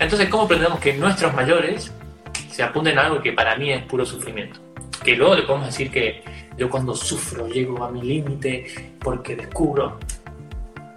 Entonces, 0.00 0.28
¿cómo 0.28 0.46
pretendemos 0.48 0.80
que 0.80 0.94
nuestros 0.94 1.34
mayores 1.34 1.92
se 2.50 2.62
apunten 2.62 2.98
a 2.98 3.02
algo 3.06 3.20
que 3.22 3.32
para 3.32 3.56
mí 3.56 3.70
es 3.72 3.82
puro 3.84 4.04
sufrimiento? 4.06 4.60
Que 5.04 5.14
luego 5.16 5.34
le 5.36 5.42
podemos 5.42 5.66
decir 5.68 5.90
que 5.90 6.22
yo 6.56 6.68
cuando 6.70 6.94
sufro 6.94 7.46
llego 7.48 7.84
a 7.84 7.90
mi 7.90 8.02
límite 8.02 8.96
porque 9.00 9.36
descubro 9.36 9.98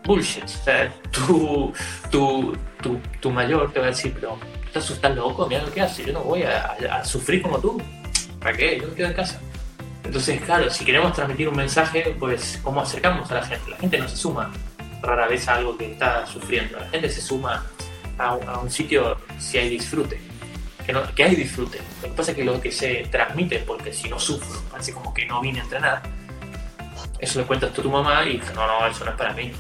bullshit. 0.05 0.43
O 0.43 0.47
sea, 0.47 0.93
tu, 1.11 1.73
tu, 2.09 2.57
tu, 2.81 2.99
tu 3.19 3.29
mayor 3.31 3.71
te 3.71 3.79
va 3.79 3.85
a 3.85 3.89
decir, 3.89 4.11
pero 4.13 4.37
estás, 4.65 4.89
estás 4.89 5.15
loco, 5.15 5.45
mira 5.47 5.61
lo 5.63 5.71
que 5.71 5.81
hace, 5.81 6.03
yo 6.05 6.13
no 6.13 6.21
voy 6.21 6.43
a, 6.43 6.75
a- 6.89 6.95
a 6.97 7.05
sufrir 7.05 7.41
como 7.41 7.59
tú. 7.59 7.79
¿Para 8.39 8.57
qué? 8.57 8.79
Yo 8.81 8.87
me 8.87 8.95
quedo 8.95 9.07
en 9.07 9.13
casa. 9.13 9.39
Entonces, 10.03 10.41
claro, 10.41 10.69
si 10.69 10.83
queremos 10.83 11.13
transmitir 11.13 11.47
un 11.47 11.55
mensaje, 11.55 12.15
pues, 12.19 12.59
¿cómo 12.63 12.81
acercamos 12.81 13.29
a 13.31 13.35
la 13.35 13.45
gente? 13.45 13.69
La 13.71 13.77
gente 13.77 13.97
no 13.97 14.07
se 14.07 14.17
suma 14.17 14.51
rara 15.01 15.27
vez 15.27 15.47
a 15.47 15.55
algo 15.55 15.77
que 15.77 15.91
está 15.91 16.25
sufriendo. 16.25 16.79
La 16.79 16.87
gente 16.89 17.09
se 17.09 17.21
suma 17.21 17.65
a, 18.17 18.35
un- 18.35 18.69
sitio 18.69 19.17
si 19.39 19.57
hay 19.57 19.69
disfrute. 19.69 20.19
Que, 21.15 21.23
hay 21.23 21.35
disfrute. 21.35 21.79
Lo 22.01 22.09
que 22.09 22.13
pasa 22.15 22.31
es 22.31 22.37
que 22.37 22.43
lo 22.43 22.59
que 22.59 22.71
se 22.71 23.07
transmite, 23.11 23.59
porque 23.59 23.93
si 23.93 24.09
no 24.09 24.19
sufro, 24.19 24.59
parece 24.69 24.93
como 24.93 25.13
que 25.13 25.25
no 25.25 25.39
vine 25.39 25.59
a 25.59 25.63
entrenar, 25.63 26.01
eso 27.19 27.39
le 27.39 27.45
cuentas 27.45 27.71
tú 27.71 27.81
a 27.81 27.83
tu 27.83 27.89
mamá 27.91 28.25
y 28.25 28.41
no, 28.55 28.67
no, 28.67 28.87
eso 28.87 29.05
no 29.05 29.11
es 29.11 29.17
para 29.17 29.33
mí. 29.33 29.51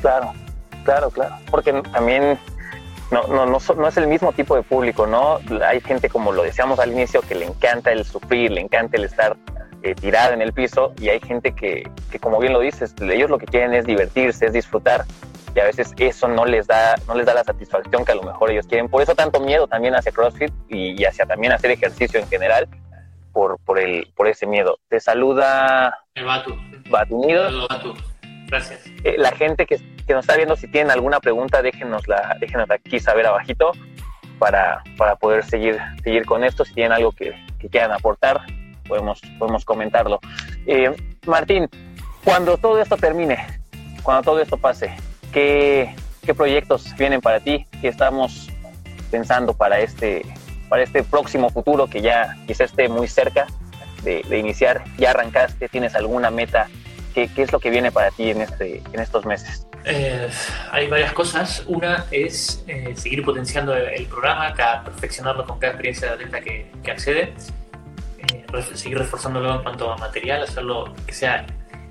claro, 0.00 0.32
claro, 0.84 1.10
claro. 1.10 1.36
Porque 1.50 1.72
también 1.92 2.38
no, 3.14 3.28
no, 3.28 3.46
no, 3.46 3.58
no 3.76 3.88
es 3.88 3.96
el 3.96 4.08
mismo 4.08 4.32
tipo 4.32 4.56
de 4.56 4.62
público, 4.62 5.06
¿no? 5.06 5.38
Hay 5.64 5.80
gente, 5.80 6.08
como 6.08 6.32
lo 6.32 6.42
decíamos 6.42 6.78
al 6.80 6.92
inicio, 6.92 7.20
que 7.22 7.36
le 7.36 7.44
encanta 7.44 7.92
el 7.92 8.04
sufrir, 8.04 8.50
le 8.50 8.60
encanta 8.60 8.96
el 8.96 9.04
estar 9.04 9.36
eh, 9.82 9.94
tirado 9.94 10.32
en 10.32 10.42
el 10.42 10.52
piso 10.52 10.92
y 11.00 11.08
hay 11.10 11.20
gente 11.20 11.54
que, 11.54 11.88
que, 12.10 12.18
como 12.18 12.40
bien 12.40 12.52
lo 12.52 12.60
dices, 12.60 12.94
ellos 13.00 13.30
lo 13.30 13.38
que 13.38 13.46
quieren 13.46 13.72
es 13.74 13.84
divertirse, 13.84 14.46
es 14.46 14.52
disfrutar 14.52 15.04
y 15.54 15.60
a 15.60 15.64
veces 15.64 15.92
eso 15.98 16.26
no 16.26 16.44
les 16.44 16.66
da, 16.66 16.96
no 17.06 17.14
les 17.14 17.26
da 17.26 17.34
la 17.34 17.44
satisfacción 17.44 18.04
que 18.04 18.12
a 18.12 18.16
lo 18.16 18.24
mejor 18.24 18.50
ellos 18.50 18.66
quieren. 18.66 18.88
Por 18.88 19.02
eso 19.02 19.14
tanto 19.14 19.38
miedo 19.38 19.68
también 19.68 19.94
hacia 19.94 20.10
CrossFit 20.10 20.52
y, 20.68 21.00
y 21.00 21.04
hacia 21.04 21.26
también 21.26 21.52
hacer 21.52 21.70
ejercicio 21.70 22.18
en 22.18 22.26
general 22.26 22.66
por, 23.32 23.58
por, 23.60 23.78
el, 23.78 24.10
por 24.16 24.26
ese 24.26 24.46
miedo. 24.46 24.78
Te 24.88 24.98
saluda 24.98 25.98
El 26.14 26.24
Batu. 26.24 26.56
Saludos, 26.90 27.68
Batu. 27.68 27.94
Gracias. 28.54 28.86
Eh, 29.02 29.16
la 29.18 29.32
gente 29.32 29.66
que, 29.66 29.80
que 30.06 30.14
nos 30.14 30.22
está 30.22 30.36
viendo, 30.36 30.54
si 30.54 30.68
tienen 30.68 30.92
alguna 30.92 31.18
pregunta, 31.18 31.60
déjenosla, 31.60 32.36
déjenos 32.38 32.70
aquí 32.70 33.00
saber 33.00 33.26
abajito 33.26 33.72
para, 34.38 34.80
para 34.96 35.16
poder 35.16 35.44
seguir, 35.44 35.76
seguir 36.04 36.24
con 36.24 36.44
esto. 36.44 36.64
Si 36.64 36.72
tienen 36.72 36.92
algo 36.92 37.10
que, 37.10 37.34
que 37.58 37.68
quieran 37.68 37.90
aportar, 37.90 38.42
podemos, 38.86 39.20
podemos 39.40 39.64
comentarlo. 39.64 40.20
Eh, 40.68 40.94
Martín, 41.26 41.68
cuando 42.22 42.56
todo 42.56 42.80
esto 42.80 42.96
termine, 42.96 43.44
cuando 44.04 44.22
todo 44.22 44.40
esto 44.40 44.56
pase, 44.56 44.94
¿qué, 45.32 45.92
qué 46.24 46.32
proyectos 46.32 46.94
vienen 46.96 47.20
para 47.20 47.40
ti? 47.40 47.66
¿Qué 47.80 47.88
estamos 47.88 48.50
pensando 49.10 49.54
para 49.54 49.80
este, 49.80 50.22
para 50.68 50.84
este 50.84 51.02
próximo 51.02 51.50
futuro 51.50 51.88
que 51.88 52.02
ya 52.02 52.36
quizá 52.46 52.62
esté 52.62 52.88
muy 52.88 53.08
cerca 53.08 53.48
de, 54.04 54.22
de 54.28 54.38
iniciar? 54.38 54.84
¿Ya 54.96 55.10
arrancaste? 55.10 55.68
¿Tienes 55.68 55.96
alguna 55.96 56.30
meta? 56.30 56.68
¿Qué, 57.14 57.28
¿Qué, 57.28 57.42
es 57.42 57.52
lo 57.52 57.60
que 57.60 57.70
viene 57.70 57.92
para 57.92 58.10
ti 58.10 58.30
en, 58.30 58.40
este, 58.40 58.82
en 58.92 59.00
estos 59.00 59.24
meses? 59.24 59.66
Eh, 59.84 60.28
hay 60.72 60.88
varias 60.88 61.12
cosas. 61.12 61.62
Una 61.66 62.06
es 62.10 62.64
eh, 62.66 62.94
seguir 62.96 63.24
potenciando 63.24 63.76
el 63.76 64.06
programa, 64.06 64.52
cada, 64.54 64.82
perfeccionarlo 64.82 65.46
con 65.46 65.58
cada 65.58 65.72
experiencia 65.72 66.08
de 66.08 66.14
atleta 66.14 66.40
que, 66.40 66.70
que 66.82 66.90
accede, 66.90 67.34
eh, 68.18 68.44
seguir 68.74 68.98
reforzándolo 68.98 69.56
en 69.56 69.62
cuanto 69.62 69.92
a 69.92 69.96
material, 69.96 70.42
hacerlo 70.42 70.94
que 71.06 71.12
sea 71.12 71.46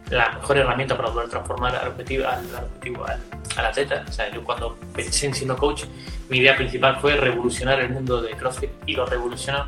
la 0.10 0.34
mejor 0.34 0.58
herramienta 0.58 0.98
para 0.98 1.10
poder 1.10 1.30
transformar 1.30 1.76
al 1.76 1.88
objetivo, 1.90 2.28
al, 2.28 2.40
al, 2.56 2.66
objetivo, 2.66 3.06
al, 3.06 3.22
al 3.56 3.66
atleta. 3.66 4.04
O 4.08 4.12
sea, 4.12 4.30
yo 4.30 4.44
cuando 4.44 4.78
pensé 4.94 5.28
en 5.28 5.34
siendo 5.34 5.56
coach, 5.56 5.86
mi 6.30 6.40
idea 6.40 6.56
principal 6.56 6.98
fue 7.00 7.16
revolucionar 7.16 7.80
el 7.80 7.90
mundo 7.90 8.22
de 8.22 8.32
CrossFit 8.32 8.72
y 8.86 8.94
lo 8.94 9.06
revolucionó 9.06 9.68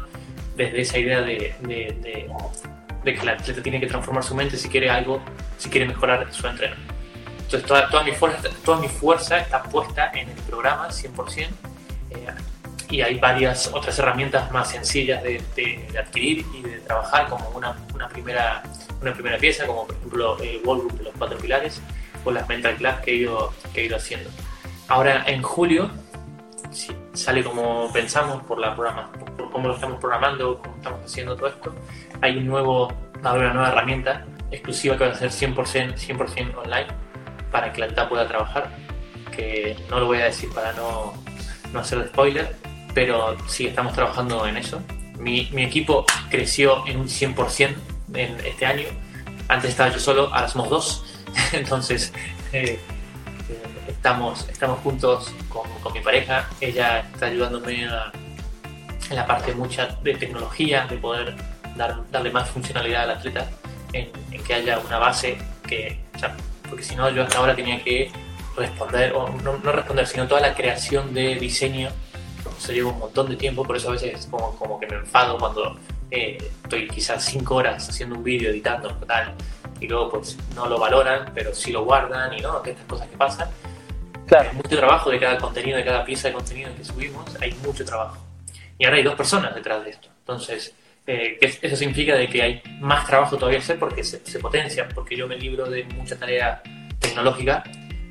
desde 0.55 0.81
esa 0.81 0.97
idea 0.97 1.21
de, 1.21 1.53
de, 1.61 1.97
de, 2.01 2.29
de 3.05 3.13
que 3.13 3.21
el 3.21 3.29
atleta 3.29 3.61
tiene 3.61 3.79
que 3.79 3.87
transformar 3.87 4.23
su 4.23 4.35
mente 4.35 4.57
si 4.57 4.67
quiere 4.67 4.89
algo, 4.89 5.21
si 5.57 5.69
quiere 5.69 5.85
mejorar 5.85 6.27
su 6.31 6.45
entreno. 6.47 6.75
Entonces 7.37 7.63
toda, 7.63 7.87
toda, 7.89 8.03
mi 8.03 8.11
fuerza, 8.11 8.49
toda 8.65 8.79
mi 8.79 8.89
fuerza 8.89 9.37
está 9.37 9.61
puesta 9.63 10.11
en 10.13 10.27
el 10.29 10.35
programa 10.49 10.89
100% 10.89 11.47
eh, 12.09 12.27
y 12.89 13.01
hay 13.01 13.19
varias 13.19 13.67
otras 13.71 13.97
herramientas 13.99 14.51
más 14.51 14.71
sencillas 14.71 15.21
de, 15.21 15.41
de, 15.55 15.87
de 15.91 15.99
adquirir 15.99 16.43
y 16.55 16.61
de 16.63 16.79
trabajar 16.79 17.29
como 17.29 17.47
una, 17.49 17.75
una, 17.93 18.09
primera, 18.09 18.63
una 18.99 19.13
primera 19.13 19.37
pieza, 19.37 19.67
como 19.67 19.85
por 19.85 19.95
ejemplo 19.95 20.37
el 20.39 20.61
Wallbook 20.65 20.93
de 20.93 21.03
los 21.03 21.13
cuatro 21.15 21.37
pilares 21.37 21.81
o 22.23 22.31
las 22.31 22.49
Mental 22.49 22.75
Class 22.75 23.01
que 23.01 23.11
he 23.11 23.15
ido, 23.15 23.53
que 23.73 23.81
he 23.81 23.85
ido 23.85 23.97
haciendo. 23.97 24.31
Ahora 24.87 25.23
en 25.27 25.43
julio, 25.43 25.91
si 26.71 26.91
sale 27.13 27.43
como 27.43 27.91
pensamos 27.93 28.41
por, 28.43 28.59
la 28.59 28.73
programa, 28.73 29.11
cómo 29.55 29.69
lo 29.69 29.75
estamos 29.75 30.01
programando, 30.01 30.59
cómo 30.61 30.75
estamos 30.75 31.05
haciendo 31.05 31.33
todo 31.33 31.47
esto, 31.47 31.73
hay 32.19 32.37
un 32.37 32.45
nuevo, 32.45 32.93
una 33.21 33.53
nueva 33.53 33.69
herramienta 33.69 34.25
exclusiva 34.51 34.97
que 34.97 35.05
va 35.05 35.11
a 35.13 35.15
ser 35.15 35.29
100%, 35.29 35.95
100 35.95 36.57
online 36.57 36.87
para 37.53 37.71
que 37.71 37.79
la 37.79 37.85
atleta 37.85 38.09
pueda 38.09 38.27
trabajar, 38.27 38.69
que 39.33 39.77
no 39.89 40.01
lo 40.01 40.07
voy 40.07 40.17
a 40.17 40.25
decir 40.25 40.49
para 40.53 40.73
no, 40.73 41.13
no 41.71 41.79
hacer 41.79 42.05
spoiler, 42.09 42.53
pero 42.93 43.37
sí 43.47 43.67
estamos 43.67 43.93
trabajando 43.93 44.45
en 44.45 44.57
eso. 44.57 44.81
Mi, 45.19 45.49
mi 45.53 45.63
equipo 45.63 46.05
creció 46.29 46.85
en 46.85 46.99
un 46.99 47.07
100% 47.07 47.75
en 48.13 48.37
este 48.45 48.65
año. 48.65 48.87
Antes 49.47 49.69
estaba 49.69 49.89
yo 49.89 49.99
solo, 49.99 50.33
ahora 50.33 50.49
somos 50.49 50.69
dos. 50.69 51.05
Entonces, 51.53 52.11
eh, 52.51 52.77
eh, 53.47 53.63
estamos, 53.87 54.49
estamos 54.49 54.79
juntos 54.79 55.33
con, 55.47 55.63
con, 55.81 55.93
mi 55.93 56.01
pareja. 56.01 56.49
Ella 56.59 57.07
está 57.13 57.27
ayudándome 57.27 57.87
a, 57.87 58.11
en 59.09 59.15
la 59.15 59.25
parte 59.25 59.53
mucha 59.53 59.97
de 60.01 60.15
tecnología, 60.15 60.87
de 60.89 60.97
poder 60.97 61.35
dar, 61.75 61.97
darle 62.11 62.31
más 62.31 62.49
funcionalidad 62.49 63.03
al 63.03 63.11
atleta, 63.11 63.49
en, 63.93 64.09
en 64.31 64.43
que 64.43 64.53
haya 64.53 64.79
una 64.79 64.97
base 64.97 65.37
que, 65.67 65.99
o 66.15 66.19
sea, 66.19 66.35
porque 66.69 66.83
si 66.83 66.95
no 66.95 67.09
yo 67.09 67.23
hasta 67.23 67.37
ahora 67.37 67.55
tenía 67.55 67.83
que 67.83 68.11
responder, 68.55 69.13
o 69.13 69.29
no, 69.29 69.57
no, 69.57 69.71
responder, 69.71 70.07
sino 70.07 70.27
toda 70.27 70.41
la 70.41 70.53
creación 70.53 71.13
de 71.13 71.35
diseño. 71.35 71.89
Eso 72.57 72.71
lleva 72.71 72.91
un 72.91 72.99
montón 72.99 73.29
de 73.29 73.35
tiempo, 73.35 73.63
por 73.63 73.75
eso 73.75 73.89
a 73.89 73.91
veces 73.91 74.27
como, 74.31 74.55
como 74.55 74.79
que 74.79 74.87
me 74.87 74.95
enfado 74.95 75.37
cuando 75.37 75.77
eh, 76.09 76.37
estoy 76.63 76.87
quizás 76.87 77.25
cinco 77.25 77.55
horas 77.55 77.89
haciendo 77.89 78.15
un 78.15 78.23
vídeo, 78.23 78.49
editando, 78.49 78.89
tal, 79.05 79.33
y 79.79 79.87
luego 79.87 80.11
pues 80.11 80.37
no 80.55 80.67
lo 80.67 80.79
valoran, 80.79 81.31
pero 81.33 81.53
sí 81.53 81.71
lo 81.71 81.83
guardan 81.83 82.33
y 82.33 82.41
no, 82.41 82.61
que 82.61 82.71
estas 82.71 82.85
cosas 82.85 83.07
que 83.07 83.17
pasan. 83.17 83.49
Claro. 84.27 84.49
Hay 84.49 84.55
mucho 84.55 84.77
trabajo 84.77 85.09
de 85.09 85.19
cada 85.19 85.37
contenido, 85.37 85.77
de 85.77 85.85
cada 85.85 86.05
pieza 86.05 86.29
de 86.29 86.33
contenido 86.33 86.71
que 86.75 86.85
subimos, 86.85 87.25
hay 87.41 87.53
mucho 87.63 87.83
trabajo. 87.83 88.24
Y 88.77 88.85
ahora 88.85 88.97
hay 88.97 89.03
dos 89.03 89.15
personas 89.15 89.55
detrás 89.55 89.83
de 89.83 89.91
esto. 89.91 90.09
Entonces, 90.19 90.75
eh, 91.07 91.37
que 91.39 91.45
eso 91.61 91.75
significa 91.75 92.15
de 92.15 92.27
que 92.27 92.41
hay 92.41 92.61
más 92.79 93.05
trabajo 93.05 93.37
todavía 93.37 93.59
hacer 93.59 93.77
porque 93.77 94.03
se, 94.03 94.25
se, 94.25 94.39
potencia, 94.39 94.87
porque 94.93 95.15
yo 95.15 95.27
me 95.27 95.37
libro 95.37 95.69
de 95.69 95.83
mucha 95.83 96.17
tarea 96.17 96.63
tecnológica 96.99 97.63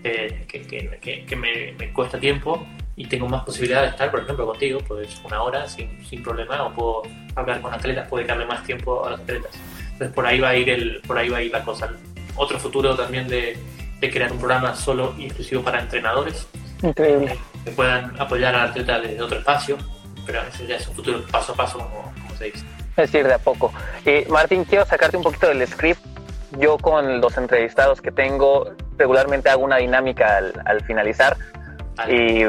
eh, 0.05 0.45
que, 0.47 0.63
que, 0.63 1.25
que, 1.27 1.37
me, 1.37 1.73
me, 1.73 1.93
cuesta 1.93 2.21
tiempo 2.21 2.65
y 2.95 3.07
tengo 3.07 3.27
más 3.27 3.43
posibilidad 3.43 3.83
de 3.83 3.89
estar, 3.89 4.11
por 4.11 4.21
ejemplo, 4.21 4.47
contigo, 4.47 4.79
pues 4.87 5.21
una 5.25 5.43
hora 5.43 5.67
sin, 5.67 6.05
sin 6.07 6.23
problema, 6.23 6.63
o 6.63 6.73
puedo 6.73 7.03
hablar 7.35 7.61
con 7.61 7.75
atletas, 7.75 8.07
puedo 8.09 8.21
dedicarle 8.21 8.47
más 8.47 8.63
tiempo 8.65 9.05
a 9.05 9.11
los 9.11 9.21
atletas. 9.21 9.51
Entonces 9.93 10.15
por 10.15 10.27
ahí 10.27 10.39
va 10.39 10.51
a 10.51 10.57
ir 10.57 10.71
el, 10.71 11.01
por 11.01 11.19
ahí 11.19 11.29
va 11.29 11.39
a 11.39 11.43
ir 11.43 11.51
la 11.51 11.65
cosa. 11.65 11.91
Otro 12.37 12.59
futuro 12.59 12.95
también 12.95 13.27
de, 13.27 13.57
de 14.01 14.11
crear 14.11 14.31
un 14.31 14.39
programa 14.39 14.75
solo 14.75 15.15
y 15.19 15.25
exclusivo 15.25 15.63
para 15.63 15.81
entrenadores. 15.81 16.47
Increíble. 16.83 17.37
Que 17.65 17.71
puedan 17.71 18.15
apoyar 18.21 18.55
al 18.55 18.69
atleta 18.69 19.01
desde 19.01 19.21
otro 19.21 19.39
espacio, 19.39 19.79
pero 20.27 20.41
ya 20.67 20.77
es 20.77 20.89
un 20.89 20.95
futuro 20.95 21.23
paso 21.31 21.53
a 21.53 21.57
paso, 21.57 21.79
como, 21.79 22.13
como 22.13 22.37
se 22.37 22.45
dice. 22.45 22.65
Es 22.97 23.11
decir, 23.11 23.27
de 23.27 23.35
a 23.35 23.39
poco. 23.39 23.73
Eh, 24.05 24.27
Martín, 24.29 24.65
quiero 24.65 24.87
sacarte 24.87 25.17
un 25.17 25.23
poquito 25.23 25.49
del 25.49 25.67
script. 25.67 26.01
Yo 26.59 26.79
con 26.79 27.21
los 27.21 27.37
entrevistados 27.37 28.01
que 28.01 28.13
tengo 28.13 28.73
regularmente 28.97 29.51
hago 29.51 29.65
una 29.65 29.79
dinámica 29.79 30.37
al, 30.37 30.53
al 30.65 30.81
finalizar 30.85 31.37
Y, 32.09 32.45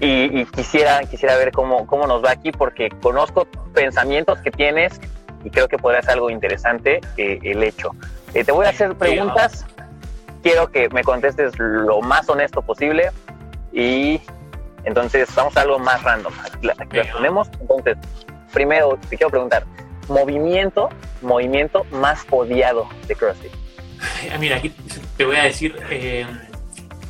y, 0.00 0.40
y 0.40 0.44
quisiera, 0.46 1.00
quisiera 1.04 1.36
ver 1.36 1.52
cómo, 1.52 1.86
cómo 1.86 2.06
nos 2.06 2.22
va 2.22 2.30
aquí 2.30 2.52
porque 2.52 2.90
conozco 3.02 3.46
pensamientos 3.74 4.38
que 4.40 4.50
tienes 4.50 5.00
y 5.44 5.50
creo 5.50 5.68
que 5.68 5.78
podría 5.78 6.02
ser 6.02 6.12
algo 6.12 6.30
interesante 6.30 7.00
eh, 7.16 7.38
el 7.42 7.62
hecho. 7.62 7.92
Eh, 8.34 8.44
te 8.44 8.52
voy 8.52 8.66
a 8.66 8.70
hacer 8.70 8.94
preguntas, 8.94 9.64
quiero 10.42 10.70
que 10.70 10.88
me 10.90 11.02
contestes 11.02 11.58
lo 11.58 12.00
más 12.00 12.28
honesto 12.28 12.62
posible 12.62 13.10
y 13.72 14.20
entonces 14.88 15.32
vamos 15.34 15.56
a 15.56 15.60
algo 15.60 15.78
más 15.78 16.02
random. 16.02 16.32
Aquí, 16.44 16.68
aquí 16.68 16.96
las 16.96 17.06
ponemos. 17.08 17.48
Entonces, 17.60 17.96
primero 18.52 18.98
te 19.08 19.16
quiero 19.16 19.30
preguntar, 19.30 19.64
movimiento, 20.08 20.88
movimiento 21.22 21.84
más 21.92 22.26
odiado 22.30 22.88
de 23.06 23.14
CrossFit. 23.14 23.52
Mira, 24.38 24.56
aquí 24.56 24.72
te 25.16 25.24
voy 25.24 25.36
a 25.36 25.44
decir, 25.44 25.76
eh, 25.90 26.26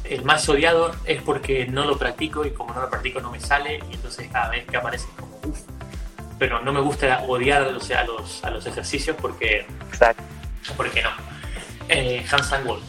el 0.05 0.25
más 0.25 0.49
odiado 0.49 0.93
es 1.05 1.23
porque 1.23 1.67
no 1.67 1.85
lo 1.85 1.97
practico 1.97 2.45
y 2.45 2.51
como 2.51 2.75
no 2.75 2.81
lo 2.81 2.91
practico 2.91 3.21
no 3.21 3.31
me 3.31 3.41
sale 3.41 3.81
y 3.91 3.95
entonces 3.95 4.29
cada 4.33 4.51
vez 4.51 4.67
que 4.67 4.77
aparece 4.77 5.07
es 5.07 5.21
como 5.21 5.39
uff. 5.47 5.61
Pero 6.39 6.61
no 6.61 6.73
me 6.73 6.81
gusta 6.81 7.23
odiar 7.27 7.63
o 7.63 7.81
sea, 7.81 8.01
a, 8.01 8.05
los, 8.05 8.45
a 8.45 8.51
los 8.51 8.67
ejercicios 8.67 9.17
porque, 9.21 9.67
Exacto. 9.89 10.23
porque 10.77 11.03
no. 11.03 11.11
Eh, 11.89 12.25
handstand 12.31 12.67
walk. 12.67 12.83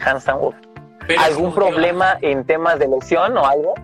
Handstand 0.00 0.40
walk. 0.40 0.65
Pero 1.06 1.20
¿Algún 1.20 1.54
problema 1.54 2.18
en 2.20 2.44
temas 2.44 2.78
de 2.78 2.88
lesión 2.88 3.36
o 3.36 3.46
algo? 3.46 3.74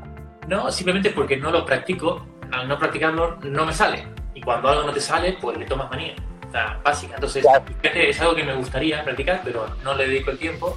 No, 0.48 0.70
simplemente 0.72 1.10
porque 1.10 1.36
no 1.36 1.50
lo 1.50 1.64
practico, 1.64 2.26
al 2.50 2.66
no 2.68 2.78
practicarlo 2.78 3.36
no 3.42 3.64
me 3.64 3.72
sale. 3.72 4.06
Y 4.34 4.40
cuando 4.40 4.68
algo 4.68 4.82
no 4.84 4.92
te 4.92 5.00
sale, 5.00 5.34
pues 5.40 5.56
le 5.56 5.66
tomas 5.66 5.90
manía. 5.90 6.14
O 6.48 6.50
sea, 6.50 6.78
básica. 6.84 7.14
Entonces, 7.14 7.42
Claro. 7.42 7.64
es 7.82 8.20
algo 8.20 8.34
que 8.34 8.42
me 8.44 8.54
gustaría 8.54 9.02
practicar, 9.04 9.40
pero 9.44 9.66
no 9.84 9.94
le 9.94 10.06
dedico 10.08 10.30
el 10.30 10.38
tiempo. 10.38 10.76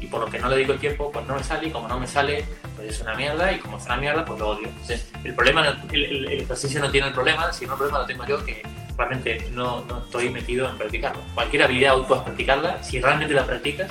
Y 0.00 0.06
por 0.06 0.20
lo 0.20 0.26
que 0.26 0.38
no 0.38 0.48
le 0.48 0.56
dedico 0.56 0.72
el 0.72 0.78
tiempo, 0.80 1.10
pues 1.12 1.24
no 1.26 1.34
me 1.36 1.42
sale. 1.42 1.68
Y 1.68 1.70
como 1.70 1.88
no 1.88 1.98
me 1.98 2.06
sale, 2.06 2.44
pues 2.76 2.88
es 2.90 3.00
una 3.00 3.14
mierda. 3.14 3.52
Y 3.52 3.58
como 3.58 3.78
es 3.78 3.86
una 3.86 3.96
mierda, 3.96 4.24
pues 4.24 4.38
lo 4.40 4.48
odio. 4.48 4.68
Entonces, 4.68 5.10
el 5.24 5.34
problema, 5.34 5.66
el, 5.92 6.04
el- 6.04 6.28
el 6.28 6.40
ejercicio 6.42 6.80
no 6.80 6.90
tiene 6.90 7.06
el 7.08 7.14
problema, 7.14 7.52
sino 7.52 7.72
el 7.72 7.78
problema 7.78 8.00
lo 8.00 8.06
tengo 8.06 8.26
yo 8.26 8.44
que 8.44 8.62
realmente 8.98 9.48
no, 9.52 9.82
no 9.86 9.98
estoy 9.98 10.28
metido 10.30 10.68
en 10.68 10.76
practicarlo. 10.76 11.20
Cualquier 11.34 11.62
habilidad 11.62 11.96
hoy 11.96 12.04
puedes 12.06 12.22
practicarla, 12.24 12.82
si 12.82 13.00
realmente 13.00 13.32
la 13.34 13.44
practicas, 13.44 13.90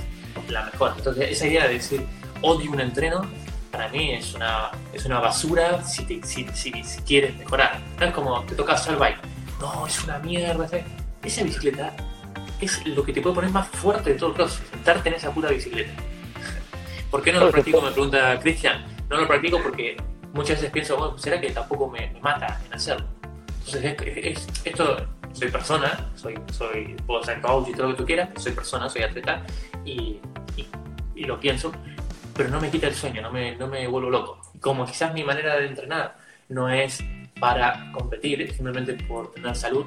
la 0.49 0.63
mejoras. 0.65 0.97
Entonces, 0.97 1.29
esa 1.31 1.47
idea 1.47 1.67
de 1.67 1.73
decir 1.75 2.05
odio 2.41 2.71
un 2.71 2.79
entreno, 2.81 3.21
para 3.71 3.87
mí 3.89 4.11
es 4.13 4.33
una, 4.33 4.69
es 4.93 5.05
una 5.05 5.19
basura 5.19 5.83
si, 5.83 6.03
te- 6.05 6.25
si, 6.27 6.45
si- 6.53 6.83
si 6.83 7.01
quieres 7.01 7.35
mejorar. 7.37 7.79
No 7.99 8.05
es 8.05 8.11
como 8.13 8.41
te 8.43 8.55
toca 8.55 8.73
hacer 8.73 8.95
bike. 8.97 9.17
No, 9.59 9.87
es 9.87 10.03
una 10.03 10.19
mierda. 10.19 10.67
¿sabes? 10.67 10.85
Esa 11.23 11.43
bicicleta 11.43 11.93
es 12.61 12.85
lo 12.85 13.03
que 13.03 13.13
te 13.13 13.21
puede 13.21 13.35
poner 13.35 13.51
más 13.51 13.67
fuerte 13.69 14.11
de 14.11 14.15
todo 14.19 14.29
el 14.29 14.35
crossfit, 14.35 14.69
sentarte 14.71 15.09
en 15.09 15.15
esa 15.15 15.31
puta 15.31 15.47
bicicleta. 15.49 15.91
¿Por 17.11 17.21
qué 17.23 17.31
no 17.31 17.39
lo 17.39 17.51
practico? 17.51 17.81
Me 17.81 17.91
pregunta 17.91 18.39
Cristian. 18.39 18.85
No 19.09 19.17
lo 19.17 19.27
practico 19.27 19.61
porque 19.61 19.97
muchas 20.33 20.57
veces 20.57 20.71
pienso, 20.71 20.97
bueno, 20.97 21.17
¿será 21.17 21.39
que 21.39 21.51
tampoco 21.51 21.87
me, 21.89 22.09
me 22.11 22.19
mata 22.19 22.59
en 22.65 22.73
hacerlo? 22.73 23.05
Entonces, 23.65 23.95
es, 24.05 24.37
es- 24.37 24.47
esto, 24.65 25.07
soy 25.33 25.49
persona, 25.51 26.09
soy, 26.15 26.35
soy, 26.51 26.95
puedo 27.05 27.21
ser 27.23 27.41
coach 27.41 27.69
y 27.69 27.73
todo 27.73 27.87
lo 27.87 27.93
que 27.93 27.97
tú 27.97 28.05
quieras, 28.05 28.29
soy 28.37 28.53
persona, 28.53 28.89
soy 28.89 29.01
atleta 29.03 29.43
y, 29.83 30.19
y, 30.55 30.67
y 31.15 31.23
lo 31.25 31.39
pienso, 31.39 31.71
pero 32.35 32.49
no 32.49 32.61
me 32.61 32.69
quita 32.69 32.87
el 32.87 32.95
sueño, 32.95 33.21
no 33.21 33.31
me, 33.31 33.55
no 33.55 33.67
me 33.67 33.87
vuelvo 33.87 34.09
loco. 34.09 34.41
Como 34.61 34.85
quizás 34.85 35.13
mi 35.13 35.23
manera 35.23 35.55
de 35.57 35.67
entrenar 35.67 36.15
no 36.49 36.69
es 36.69 37.03
para 37.39 37.91
competir, 37.91 38.51
simplemente 38.53 38.93
por 38.93 39.31
tener 39.31 39.55
salud, 39.55 39.85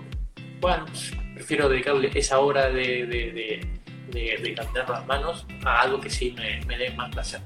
bueno, 0.61 0.84
prefiero 1.34 1.68
dedicarle 1.68 2.11
esa 2.14 2.38
hora 2.40 2.68
de, 2.68 3.07
de, 3.07 3.32
de, 3.32 4.40
de- 4.42 4.55
caminar 4.55 4.88
las 4.88 5.07
manos 5.07 5.47
a 5.64 5.80
algo 5.82 6.01
que 6.01 6.11
sí 6.11 6.34
me, 6.36 6.61
me 6.66 6.76
dé 6.76 6.90
más 6.90 7.11
placer. 7.11 7.40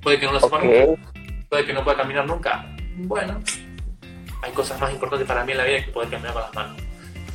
Puede 0.00 0.18
que 0.18 0.26
no 0.26 0.32
lo 0.32 0.40
sepa 0.40 0.56
Ok. 0.56 0.64
nunca, 0.64 1.12
puede 1.48 1.64
que 1.66 1.72
no 1.72 1.84
pueda 1.84 1.96
caminar 1.98 2.26
nunca. 2.26 2.66
Bueno, 2.96 3.40
hay 4.42 4.52
cosas 4.52 4.80
más 4.80 4.92
importantes 4.92 5.26
para 5.26 5.44
mí 5.44 5.52
en 5.52 5.58
la 5.58 5.64
vida 5.64 5.84
que 5.84 5.90
poder 5.92 6.10
caminar 6.10 6.32
con 6.32 6.42
las 6.42 6.54
manos. 6.54 6.82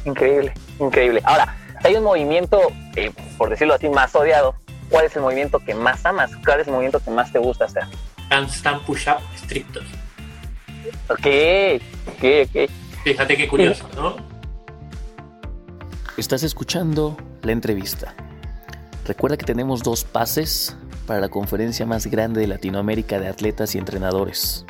Increíble, 0.08 0.54
increíble. 0.80 1.22
Ahora, 1.26 1.54
si 1.82 1.90
hay 1.90 1.96
un 1.96 2.06
movimiento, 2.06 2.60
eh, 2.96 3.12
por 3.38 3.50
decirlo 3.50 3.74
así, 3.74 3.90
más 3.90 4.16
odiado. 4.16 4.56
¿Cuál 4.90 5.06
es 5.06 5.16
el 5.18 5.22
movimiento 5.22 5.60
que 5.60 5.76
más 5.76 6.06
amas? 6.06 6.32
¿Cuál 6.46 6.62
es 6.62 6.68
el 6.68 6.74
movimiento 6.74 7.02
que 7.02 7.12
más 7.12 7.30
te 7.34 7.40
gusta 7.40 7.66
hacer? 7.66 7.84
Handstand 8.30 8.86
push-up 8.86 9.18
estrictos. 9.36 9.84
Ok, 11.10 11.28
ok, 12.08 12.24
ok. 12.46 12.72
Fíjate 13.04 13.36
qué 13.36 13.50
curioso, 13.50 13.86
¿no? 13.96 14.16
Estás 16.16 16.44
escuchando 16.44 17.18
la 17.42 17.52
entrevista. 17.52 18.16
Recuerda 19.06 19.36
que 19.36 19.46
tenemos 19.46 19.84
dos 19.84 20.06
pases 20.06 20.78
para 21.06 21.20
la 21.20 21.28
conferencia 21.28 21.86
más 21.86 22.08
grande 22.08 22.40
de 22.40 22.48
Latinoamérica 22.48 23.20
de 23.20 23.28
atletas 23.28 23.76
y 23.76 23.78
entrenadores. 23.78 24.66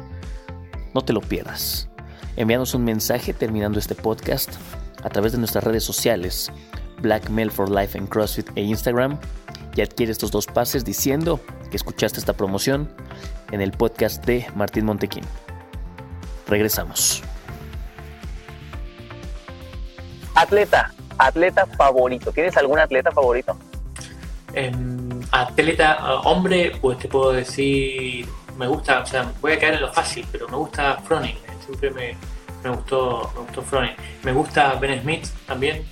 No 0.96 1.04
te 1.04 1.14
lo 1.14 1.22
pierdas. 1.22 1.90
Envíanos 2.36 2.74
un 2.74 2.84
mensaje 2.84 3.34
terminando 3.34 3.78
este 3.78 3.94
podcast 3.94 4.56
a 5.08 5.10
través 5.10 5.32
de 5.32 5.38
nuestras 5.38 5.64
redes 5.64 5.84
sociales, 5.84 6.52
Black 7.02 7.30
Mail 7.30 7.50
for 7.50 7.70
Life 7.72 7.98
en 7.98 8.08
CrossFit 8.08 8.50
e 8.56 8.62
Instagram, 8.62 9.18
y 9.76 9.82
adquiere 9.82 10.12
estos 10.12 10.32
dos 10.32 10.46
pases 10.46 10.84
diciendo 10.84 11.40
que 11.72 11.78
escuchaste 11.78 12.20
esta 12.20 12.34
promoción 12.34 12.90
en 13.52 13.62
el 13.62 13.72
podcast 13.72 14.26
de 14.26 14.46
Martín 14.56 14.86
Montequín. 14.86 15.24
Regresamos. 16.48 17.24
Atleta, 20.36 20.92
atleta 21.18 21.66
favorito. 21.66 22.32
¿Tienes 22.32 22.56
algún 22.58 22.80
atleta 22.80 23.12
favorito? 23.12 23.58
Em, 24.54 25.22
atleta, 25.32 25.94
a- 25.94 26.20
hombre, 26.22 26.74
pues 26.82 26.98
te 27.00 27.08
puedo 27.08 27.32
decir, 27.32 28.28
me 28.58 28.68
gusta, 28.68 29.00
o 29.02 29.06
sea, 29.06 29.32
voy 29.42 29.54
a 29.54 29.60
caer 29.60 29.76
en 29.76 29.82
lo 29.82 29.94
fácil, 29.94 30.26
pero 30.32 30.48
me 30.50 30.58
gusta 30.58 30.98
Froning, 31.06 31.36
eh, 31.36 31.58
siempre 31.66 31.92
me, 31.92 32.18
me 32.64 32.70
gustó, 32.70 33.32
me 33.36 33.42
gustó. 33.42 33.64
Me 34.24 34.32
gusta 34.32 34.76
Ben 34.76 35.02
Smith 35.02 35.28
también, 35.46 35.86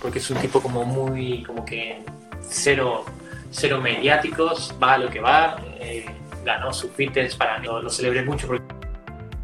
porque 0.00 0.18
es 0.18 0.30
un 0.30 0.38
tipo 0.38 0.60
como 0.60 0.84
muy, 0.84 1.42
como 1.42 1.64
que 1.64 2.02
cero, 2.40 3.04
cero 3.50 3.80
mediáticos, 3.80 4.74
va 4.82 4.94
a 4.94 4.98
lo 4.98 5.10
que 5.10 5.20
va, 5.20 5.56
eh, 5.78 6.06
ganó 6.44 6.72
sus 6.72 6.90
fites 6.92 7.34
para 7.36 7.58
mí, 7.58 7.66
lo, 7.66 7.82
lo 7.82 7.90
celebré 7.90 8.22
mucho 8.22 8.46
porque 8.46 8.64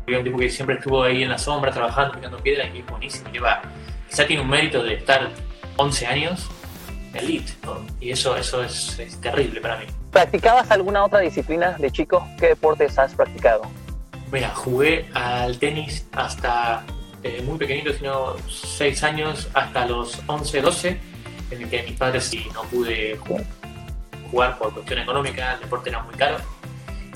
es 0.06 0.18
un 0.18 0.24
tipo 0.24 0.38
que 0.38 0.50
siempre 0.50 0.76
estuvo 0.76 1.02
ahí 1.02 1.22
en 1.22 1.30
la 1.30 1.38
sombra 1.38 1.70
trabajando, 1.70 2.14
picando 2.14 2.38
piedras 2.38 2.68
y 2.74 2.78
es 2.78 2.86
buenísimo, 2.86 3.30
lleva, 3.30 3.62
quizá 4.08 4.26
tiene 4.26 4.42
un 4.42 4.48
mérito 4.48 4.82
de 4.82 4.94
estar 4.94 5.30
11 5.76 6.06
años 6.06 6.50
elite. 7.14 7.52
Y 8.00 8.10
eso, 8.10 8.36
eso 8.36 8.62
es, 8.62 8.98
es 8.98 9.20
terrible 9.20 9.60
para 9.60 9.78
mí. 9.78 9.86
¿Practicabas 10.10 10.70
alguna 10.70 11.04
otra 11.04 11.20
disciplina 11.20 11.76
de 11.78 11.90
chico? 11.90 12.26
¿Qué 12.38 12.48
deportes 12.48 12.98
has 12.98 13.14
practicado? 13.14 13.62
Mira, 14.32 14.48
jugué 14.54 15.08
al 15.14 15.58
tenis 15.58 16.06
hasta 16.12 16.84
eh, 17.22 17.42
muy 17.44 17.58
pequeñito, 17.58 17.92
sino 17.92 18.34
6 18.48 19.02
años, 19.04 19.48
hasta 19.52 19.86
los 19.86 20.20
11, 20.26 20.60
12, 20.62 20.98
en 21.50 21.62
el 21.62 21.68
que 21.68 21.82
mis 21.82 21.92
padres 21.98 22.24
sí 22.24 22.46
no 22.54 22.62
pude 22.62 23.18
ju- 23.20 23.44
jugar 24.30 24.56
por 24.58 24.72
cuestión 24.72 25.00
económica, 25.00 25.54
el 25.54 25.60
deporte 25.60 25.90
era 25.90 26.02
muy 26.02 26.14
caro. 26.14 26.38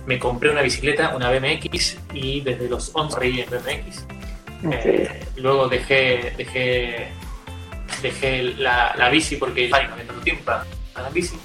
Me 0.07 0.19
compré 0.19 0.51
una 0.51 0.61
bicicleta, 0.63 1.17
una 1.17 1.31
BMX, 1.31 1.97
y 2.13 2.43
desde 2.43 2.69
los 2.69 2.91
11 2.95 3.19
reí 3.19 3.41
en 3.41 3.49
BMX. 3.51 4.05
Eh, 4.71 5.25
luego 5.37 5.69
dejé, 5.69 6.35
dejé, 6.37 7.09
dejé 8.03 8.43
la, 8.59 8.95
la 8.97 9.09
bici 9.09 9.37
porque 9.37 9.71
ay, 9.73 9.87
no 9.87 9.95
había 9.95 10.07
tanto 10.07 10.23
tiempo 10.23 10.45
para 10.45 10.65
para 10.93 11.09
la 11.09 11.13
bici. 11.15 11.37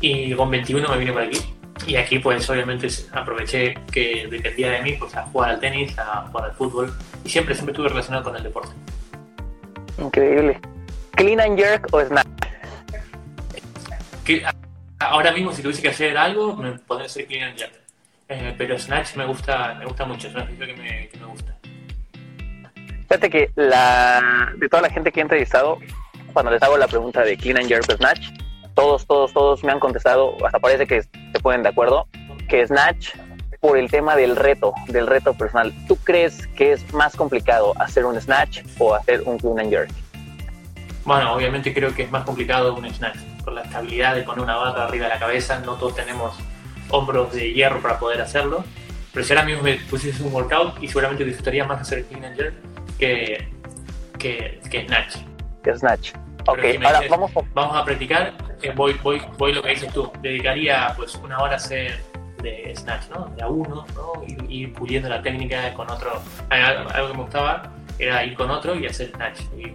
Y 0.00 0.32
con 0.34 0.50
21 0.50 0.88
me 0.88 0.98
vine 0.98 1.12
por 1.12 1.22
aquí. 1.22 1.38
Y 1.86 1.96
aquí 1.96 2.18
pues 2.18 2.48
obviamente 2.48 2.88
aproveché 3.12 3.74
que 3.90 4.28
dependía 4.30 4.70
de 4.70 4.82
mí 4.82 4.92
pues 4.92 5.14
a 5.16 5.22
jugar 5.24 5.50
al 5.50 5.60
tenis, 5.60 5.98
a 5.98 6.26
jugar 6.28 6.46
al 6.46 6.52
fútbol. 6.52 6.92
Y 7.24 7.28
siempre, 7.28 7.54
siempre 7.54 7.72
estuve 7.72 7.88
relacionado 7.88 8.24
con 8.24 8.36
el 8.36 8.42
deporte. 8.42 8.72
Increíble. 9.98 10.60
¿Clean 11.12 11.40
and 11.40 11.58
jerk 11.58 11.88
o 11.92 12.04
snatch? 12.04 12.28
Que 14.24 14.44
ahora 14.98 15.32
mismo 15.32 15.52
si 15.52 15.62
tuviese 15.62 15.82
que 15.82 15.88
hacer 15.88 16.16
algo, 16.16 16.56
me 16.56 16.72
podría 16.72 17.08
ser 17.08 17.26
clean 17.26 17.48
and 17.48 17.58
jerk. 17.58 17.82
Eh, 18.28 18.54
pero 18.56 18.78
Snatch 18.78 19.16
me 19.16 19.26
gusta, 19.26 19.74
me 19.74 19.84
gusta 19.84 20.06
mucho, 20.06 20.28
es 20.28 20.34
un 20.34 20.40
ejercicio 20.40 20.66
que 20.66 20.74
me, 20.74 21.08
que 21.08 21.18
me 21.18 21.26
gusta. 21.26 21.54
Fíjate 23.08 23.28
que 23.28 23.50
la, 23.56 24.52
de 24.56 24.68
toda 24.70 24.82
la 24.82 24.88
gente 24.88 25.12
que 25.12 25.20
he 25.20 25.22
entrevistado, 25.22 25.78
cuando 26.32 26.50
les 26.50 26.62
hago 26.62 26.78
la 26.78 26.88
pregunta 26.88 27.22
de 27.22 27.36
clean 27.36 27.58
and 27.58 27.68
jerk 27.68 27.84
o 27.90 27.96
snatch, 27.96 28.28
todos, 28.74 29.06
todos, 29.06 29.32
todos 29.32 29.64
me 29.64 29.72
han 29.72 29.80
contestado, 29.80 30.36
hasta 30.44 30.58
parece 30.58 30.86
que 30.86 31.02
se 31.02 31.40
ponen 31.42 31.62
de 31.62 31.68
acuerdo, 31.68 32.06
que 32.48 32.66
snatch 32.66 33.10
por 33.60 33.78
el 33.78 33.90
tema 33.90 34.16
del 34.16 34.34
reto, 34.34 34.74
del 34.88 35.06
reto 35.06 35.34
personal. 35.34 35.72
¿Tú 35.86 35.96
crees 35.96 36.46
que 36.48 36.72
es 36.72 36.92
más 36.92 37.14
complicado 37.14 37.72
hacer 37.78 38.04
un 38.04 38.20
snatch 38.20 38.62
o 38.78 38.94
hacer 38.94 39.22
un 39.24 39.38
clean 39.38 39.60
and 39.60 39.70
jerk? 39.70 39.90
Bueno, 41.04 41.32
obviamente 41.32 41.72
creo 41.72 41.94
que 41.94 42.02
es 42.02 42.10
más 42.10 42.24
complicado 42.24 42.74
un 42.74 42.92
snatch, 42.92 43.18
por 43.44 43.52
la 43.52 43.62
estabilidad 43.62 44.14
de 44.14 44.22
poner 44.22 44.42
una 44.44 44.56
barra 44.56 44.84
arriba 44.84 45.06
de 45.06 45.14
la 45.14 45.18
cabeza, 45.18 45.58
no 45.60 45.74
todos 45.74 45.94
tenemos 45.94 46.36
hombros 46.90 47.32
de 47.32 47.52
hierro 47.52 47.80
para 47.80 47.98
poder 47.98 48.20
hacerlo, 48.20 48.64
pero 49.12 49.24
si 49.24 49.32
ahora 49.32 49.44
mismo 49.44 49.62
me 49.62 49.74
pusieses 49.90 50.20
un 50.20 50.32
workout 50.32 50.82
y 50.82 50.88
seguramente 50.88 51.24
disfrutaría 51.24 51.64
más 51.64 51.80
hacer 51.80 52.04
clean 52.06 52.24
and 52.24 52.36
jerk 52.36 52.54
que, 52.98 53.48
que, 54.18 54.60
que 54.70 54.86
snatch. 54.86 55.16
Que 55.62 55.76
snatch. 55.76 56.12
Ok, 56.46 56.58
si 56.60 56.76
ahora 56.76 57.00
dices- 57.00 57.10
vamos 57.10 57.36
a... 57.36 57.40
Vamos 57.54 57.76
a 57.76 57.84
practicar, 57.84 58.32
eh, 58.62 58.72
voy, 58.74 58.94
voy, 59.02 59.22
voy 59.38 59.52
lo 59.52 59.62
que 59.62 59.70
dices 59.70 59.92
tú, 59.92 60.10
dedicaría 60.20 60.92
pues 60.96 61.14
una 61.16 61.38
hora 61.38 61.54
a 61.54 61.56
hacer 61.56 62.00
de 62.42 62.72
snatch, 62.76 63.08
¿no? 63.10 63.26
De 63.36 63.42
a 63.42 63.48
uno, 63.48 63.86
¿no? 63.94 64.24
Y, 64.48 64.62
ir 64.62 64.72
puliendo 64.72 65.08
la 65.08 65.22
técnica 65.22 65.72
con 65.74 65.88
otro. 65.90 66.20
Algo 66.50 67.08
que 67.08 67.14
me 67.14 67.22
gustaba 67.22 67.72
era 67.98 68.24
ir 68.24 68.34
con 68.34 68.50
otro 68.50 68.74
y 68.74 68.86
hacer 68.86 69.10
snatch. 69.10 69.40
Y, 69.56 69.74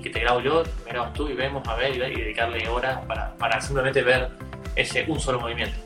que 0.00 0.10
te 0.10 0.20
grabo 0.20 0.38
yo, 0.40 0.62
me 0.84 0.92
grabas 0.92 1.12
tú 1.12 1.28
y 1.28 1.34
vemos 1.34 1.66
a 1.66 1.74
ver 1.74 1.96
y, 1.96 1.98
dedicarle 1.98 2.68
horas 2.68 3.00
para, 3.06 3.34
para, 3.34 3.60
simplemente 3.60 4.00
ver 4.02 4.28
ese 4.76 5.04
un 5.08 5.18
solo 5.18 5.40
movimiento. 5.40 5.76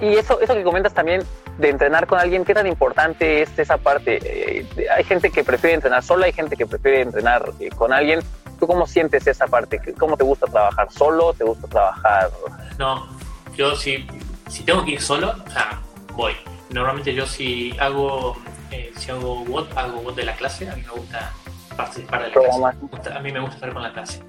y 0.00 0.14
eso, 0.14 0.40
eso 0.40 0.54
que 0.54 0.64
comentas 0.64 0.92
también 0.92 1.22
de 1.58 1.68
entrenar 1.68 2.06
con 2.08 2.18
alguien, 2.18 2.44
¿qué 2.44 2.52
tan 2.52 2.66
importante 2.66 3.42
es 3.42 3.56
esa 3.56 3.78
parte? 3.78 4.18
Eh, 4.24 4.66
hay 4.90 5.04
gente 5.04 5.30
que 5.30 5.44
prefiere 5.44 5.74
entrenar 5.74 6.02
sola, 6.02 6.26
hay 6.26 6.32
gente 6.32 6.56
que 6.56 6.66
prefiere 6.66 7.02
entrenar 7.02 7.44
eh, 7.60 7.68
con 7.70 7.92
alguien. 7.92 8.20
¿Tú 8.64 8.68
cómo 8.68 8.86
sientes 8.86 9.26
esa 9.26 9.46
parte? 9.46 9.78
¿Cómo 9.98 10.16
te 10.16 10.24
gusta 10.24 10.46
trabajar 10.46 10.90
solo? 10.90 11.34
¿Te 11.34 11.44
gusta 11.44 11.68
trabajar...? 11.68 12.30
No, 12.78 13.06
yo 13.54 13.76
si, 13.76 14.06
si 14.48 14.62
tengo 14.62 14.82
que 14.86 14.92
ir 14.92 15.02
solo, 15.02 15.34
o 15.46 15.50
sea, 15.50 15.82
voy. 16.14 16.32
Normalmente 16.70 17.12
yo 17.12 17.26
si 17.26 17.76
hago 17.78 18.34
eh, 18.70 18.90
si 18.96 19.10
hago 19.10 19.42
WOD, 19.42 19.66
hago 19.76 20.12
de 20.12 20.24
la 20.24 20.34
clase, 20.34 20.66
a 20.70 20.76
mí 20.76 20.80
me 20.80 20.92
gusta 20.98 21.30
participar 21.76 22.22
de 22.22 22.28
la 22.28 22.32
clase. 22.32 23.12
A 23.12 23.20
mí 23.20 23.32
me 23.32 23.40
gusta 23.40 23.56
estar 23.56 23.74
con 23.74 23.82
la 23.82 23.92
clase. 23.92 24.22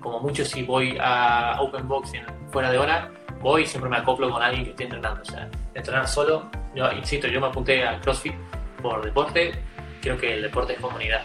como 0.00 0.18
mucho 0.18 0.44
si 0.44 0.64
voy 0.64 0.98
a 1.00 1.58
Open 1.60 1.86
Box 1.86 2.14
fuera 2.50 2.72
de 2.72 2.78
hora, 2.78 3.12
voy 3.40 3.62
y 3.62 3.66
siempre 3.66 3.88
me 3.88 3.98
acoplo 3.98 4.28
con 4.28 4.42
alguien 4.42 4.64
que 4.64 4.70
esté 4.70 4.82
entrenando. 4.82 5.22
O 5.22 5.24
sea, 5.24 5.48
entrenar 5.72 6.08
solo, 6.08 6.50
yo 6.74 6.90
insisto, 6.90 7.28
yo 7.28 7.40
me 7.40 7.46
apunté 7.46 7.86
a 7.86 8.00
CrossFit 8.00 8.34
por 8.82 9.04
deporte, 9.04 9.52
creo 10.02 10.18
que 10.18 10.34
el 10.34 10.42
deporte 10.42 10.72
es 10.72 10.80
comunidad. 10.80 11.22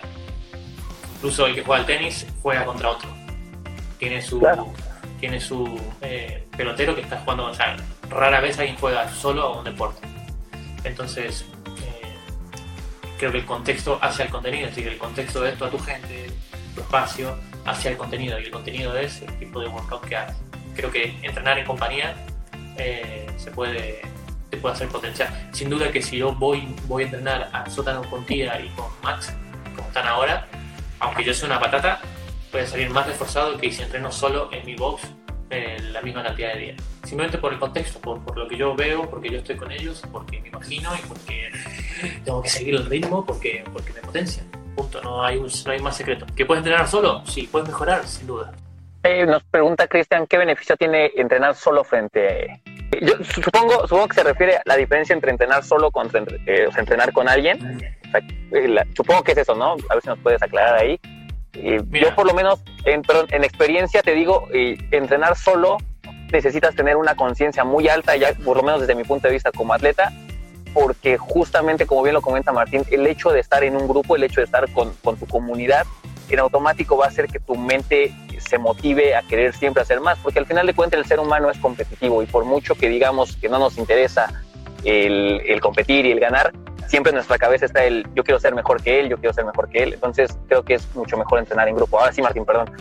Incluso 1.22 1.46
el 1.46 1.54
que 1.54 1.64
juega 1.64 1.82
al 1.82 1.86
tenis 1.86 2.26
juega 2.42 2.66
contra 2.66 2.90
otro. 2.90 3.08
Tiene 4.00 4.24
su, 4.24 4.42
tiene 5.20 5.40
su 5.40 5.80
eh, 6.02 6.48
pelotero 6.58 6.96
que 6.96 7.02
está 7.02 7.20
jugando, 7.20 7.46
o 7.46 7.54
sea, 7.54 7.78
rara 8.10 8.42
vez 8.42 8.58
alguien 8.58 8.76
juega 8.76 9.08
solo 9.14 9.44
a 9.44 9.60
un 9.60 9.64
deporte. 9.64 10.02
Entonces, 10.84 11.46
eh, 11.78 12.16
creo 13.20 13.32
que 13.32 13.38
el 13.38 13.46
contexto 13.46 14.00
hacia 14.02 14.26
el 14.26 14.32
contenido, 14.32 14.68
es 14.68 14.76
decir, 14.76 14.92
el 14.92 14.98
contexto 14.98 15.42
de 15.42 15.52
esto 15.52 15.66
a 15.66 15.70
tu 15.70 15.78
gente, 15.78 16.32
tu 16.74 16.82
espacio, 16.82 17.38
hacia 17.66 17.92
el 17.92 17.98
contenido, 17.98 18.40
y 18.40 18.46
el 18.46 18.50
contenido 18.50 18.98
es 18.98 19.22
el 19.22 19.38
tipo 19.38 19.60
de 19.60 19.68
workout 19.68 20.04
que 20.04 20.16
haces. 20.16 20.38
Creo 20.76 20.90
que 20.90 21.16
entrenar 21.22 21.60
en 21.60 21.68
compañía 21.68 22.16
eh, 22.78 23.28
se 23.38 23.52
puede 23.52 24.02
te 24.50 24.58
puede 24.58 24.74
hacer 24.74 24.88
potencial. 24.88 25.30
Sin 25.54 25.70
duda 25.70 25.92
que 25.92 26.02
si 26.02 26.18
yo 26.18 26.34
voy, 26.34 26.76
voy 26.88 27.04
a 27.04 27.06
entrenar 27.06 27.50
a 27.54 27.70
sótano 27.70 28.02
con 28.10 28.26
Tía 28.26 28.60
y 28.60 28.70
con 28.70 28.88
Max, 29.04 29.32
como 29.76 29.88
están 29.88 30.08
ahora, 30.08 30.48
aunque 31.02 31.24
yo 31.24 31.34
sea 31.34 31.48
una 31.48 31.60
patata, 31.60 32.00
a 32.54 32.66
salir 32.66 32.90
más 32.90 33.08
reforzado 33.08 33.58
que 33.58 33.72
si 33.72 33.82
entreno 33.82 34.12
solo 34.12 34.50
en 34.52 34.66
mi 34.66 34.76
box 34.76 35.04
en 35.50 35.92
la 35.92 36.02
misma 36.02 36.24
cantidad 36.24 36.54
de 36.54 36.60
días. 36.60 36.84
Simplemente 37.04 37.38
por 37.38 37.52
el 37.52 37.60
contexto, 37.60 38.00
por, 38.00 38.38
lo 38.38 38.48
que 38.48 38.56
yo 38.56 38.76
veo, 38.76 39.10
porque 39.10 39.30
yo 39.30 39.40
estoy 39.40 39.58
con 39.58 39.72
ellos, 39.72 40.02
porque 40.12 40.40
me 40.40 40.48
imagino 40.48 40.92
y 40.96 41.08
porque 41.08 41.52
tengo 42.26 42.42
que 42.42 42.50
seguir 42.50 42.76
el 42.76 42.86
ritmo, 42.86 43.26
porque, 43.26 43.64
porque 43.74 43.92
me 43.94 44.02
potencian. 44.02 44.50
Punto, 44.76 45.02
no 45.02 45.24
hay, 45.24 45.40
no 45.40 45.72
hay 45.72 45.80
más 45.80 45.98
secreto. 45.98 46.26
¿Que 46.36 46.46
puedes 46.46 46.60
entrenar 46.60 46.88
solo? 46.88 47.24
Sí, 47.26 47.50
puedes 47.52 47.68
mejorar, 47.68 48.06
sin 48.08 48.28
duda. 48.28 48.54
Nos 49.28 49.44
pregunta 49.44 49.88
Cristian, 49.88 50.28
¿qué 50.28 50.38
beneficio 50.38 50.78
tiene 50.78 51.12
entrenar 51.16 51.56
solo 51.56 51.84
frente 51.84 52.62
yo 53.00 53.24
supongo, 53.24 53.88
supongo 53.88 54.08
que 54.10 54.16
se 54.16 54.24
refiere 54.24 54.58
a 54.58 54.62
la 54.66 54.76
diferencia 54.76 55.14
entre 55.14 55.32
entrenar 55.32 55.64
solo 55.64 55.92
contra 55.92 56.22
eh, 56.46 56.68
entrenar 56.78 57.14
con 57.14 57.30
alguien. 57.30 57.98
Eh, 58.52 58.76
supongo 58.96 59.24
que 59.24 59.32
es 59.34 59.40
eso, 59.40 59.56
¿no? 59.56 59.76
A 59.90 59.94
ver 59.96 60.02
si 60.02 60.10
nos 60.10 60.20
puedes 60.20 60.42
aclarar 60.42 60.80
ahí. 60.80 61.00
yo 61.54 62.16
por 62.16 62.26
lo 62.26 62.34
menos, 62.34 62.62
en, 62.86 63.02
en 63.30 63.44
experiencia 63.44 64.02
te 64.02 64.14
digo, 64.14 64.48
entrenar 64.92 65.36
solo 65.36 65.78
necesitas 66.32 66.76
tener 66.76 66.96
una 66.96 67.16
conciencia 67.16 67.64
muy 67.64 67.88
alta, 67.90 68.16
ya 68.16 68.34
por 68.46 68.58
lo 68.58 68.64
menos 68.64 68.82
desde 68.82 68.96
mi 68.96 69.04
punto 69.04 69.28
de 69.28 69.34
vista 69.34 69.52
como 69.52 69.74
atleta, 69.74 70.12
porque 70.74 71.18
justamente, 71.18 71.86
como 71.86 72.04
bien 72.04 72.14
lo 72.14 72.22
comenta 72.22 72.52
Martín, 72.52 72.84
el 72.90 73.06
hecho 73.08 73.30
de 73.32 73.42
estar 73.42 73.64
en 73.64 73.76
un 73.76 73.88
grupo, 73.88 74.16
el 74.16 74.24
hecho 74.24 74.40
de 74.40 74.46
estar 74.46 74.72
con, 74.72 74.94
con 75.04 75.18
tu 75.18 75.28
comunidad, 75.28 75.86
en 76.30 76.40
automático 76.40 76.98
va 76.98 77.06
a 77.06 77.08
hacer 77.10 77.28
que 77.28 77.40
tu 77.40 77.56
mente 77.56 78.14
se 78.40 78.58
motive 78.58 79.16
a 79.16 79.22
querer 79.22 79.54
siempre 79.54 79.84
hacer 79.84 80.00
más, 80.00 80.18
porque 80.20 80.40
al 80.40 80.46
final 80.46 80.66
de 80.66 80.74
cuentas 80.74 81.00
el 81.00 81.06
ser 81.06 81.20
humano 81.20 81.50
es 81.50 81.58
competitivo 81.58 82.24
y 82.24 82.26
por 82.26 82.46
mucho 82.46 82.76
que 82.76 82.88
digamos 82.88 83.36
que 83.36 83.50
no 83.50 83.60
nos 83.60 83.78
interesa 83.78 84.44
el, 84.84 85.60
competir 85.62 86.06
y 86.06 86.12
el 86.12 86.20
ganar, 86.20 86.52
siempre 86.88 87.12
en 87.12 87.16
nuestra 87.16 87.38
cabeza 87.38 87.66
está 87.66 87.84
el 87.84 88.06
yo 88.16 88.24
quiero 88.24 88.40
ser 88.40 88.56
mejor 88.56 88.82
que 88.82 89.00
él, 89.00 89.10
yo 89.10 89.18
quiero 89.18 89.34
ser 89.34 89.46
mejor 89.46 89.70
que 89.70 89.84
él, 89.84 89.94
entonces 89.94 90.38
creo 90.48 90.64
que 90.64 90.76
es 90.76 90.96
mucho 90.96 91.18
mejor 91.18 91.40
entrenar 91.40 91.68
en 91.68 91.76
grupo. 91.76 92.00
Ahora 92.00 92.12
sí, 92.12 92.22
Martín, 92.22 92.46
perdón. 92.46 92.72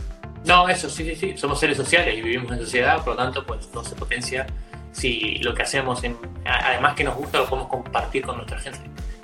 No, 0.45 0.69
eso 0.69 0.89
sí, 0.89 1.05
sí, 1.05 1.15
sí, 1.15 1.37
somos 1.37 1.61
seres 1.61 1.77
sociales 1.77 2.15
y 2.17 2.23
vivimos 2.23 2.51
en 2.53 2.61
sociedad, 2.61 2.99
por 3.05 3.09
lo 3.09 3.17
tanto, 3.17 3.45
pues 3.45 3.71
todo 3.71 3.85
se 3.85 3.95
potencia 3.95 4.47
si 4.93 5.39
lo 5.39 5.55
que 5.55 5.63
hacemos, 5.63 6.03
en, 6.05 6.17
además 6.45 6.95
que 6.95 7.05
nos 7.05 7.15
gusta, 7.17 7.39
lo 7.39 7.47
podemos 7.47 7.69
compartir 7.69 8.25
con 8.25 8.37
nuestra 8.37 8.59
gente. 8.59 8.81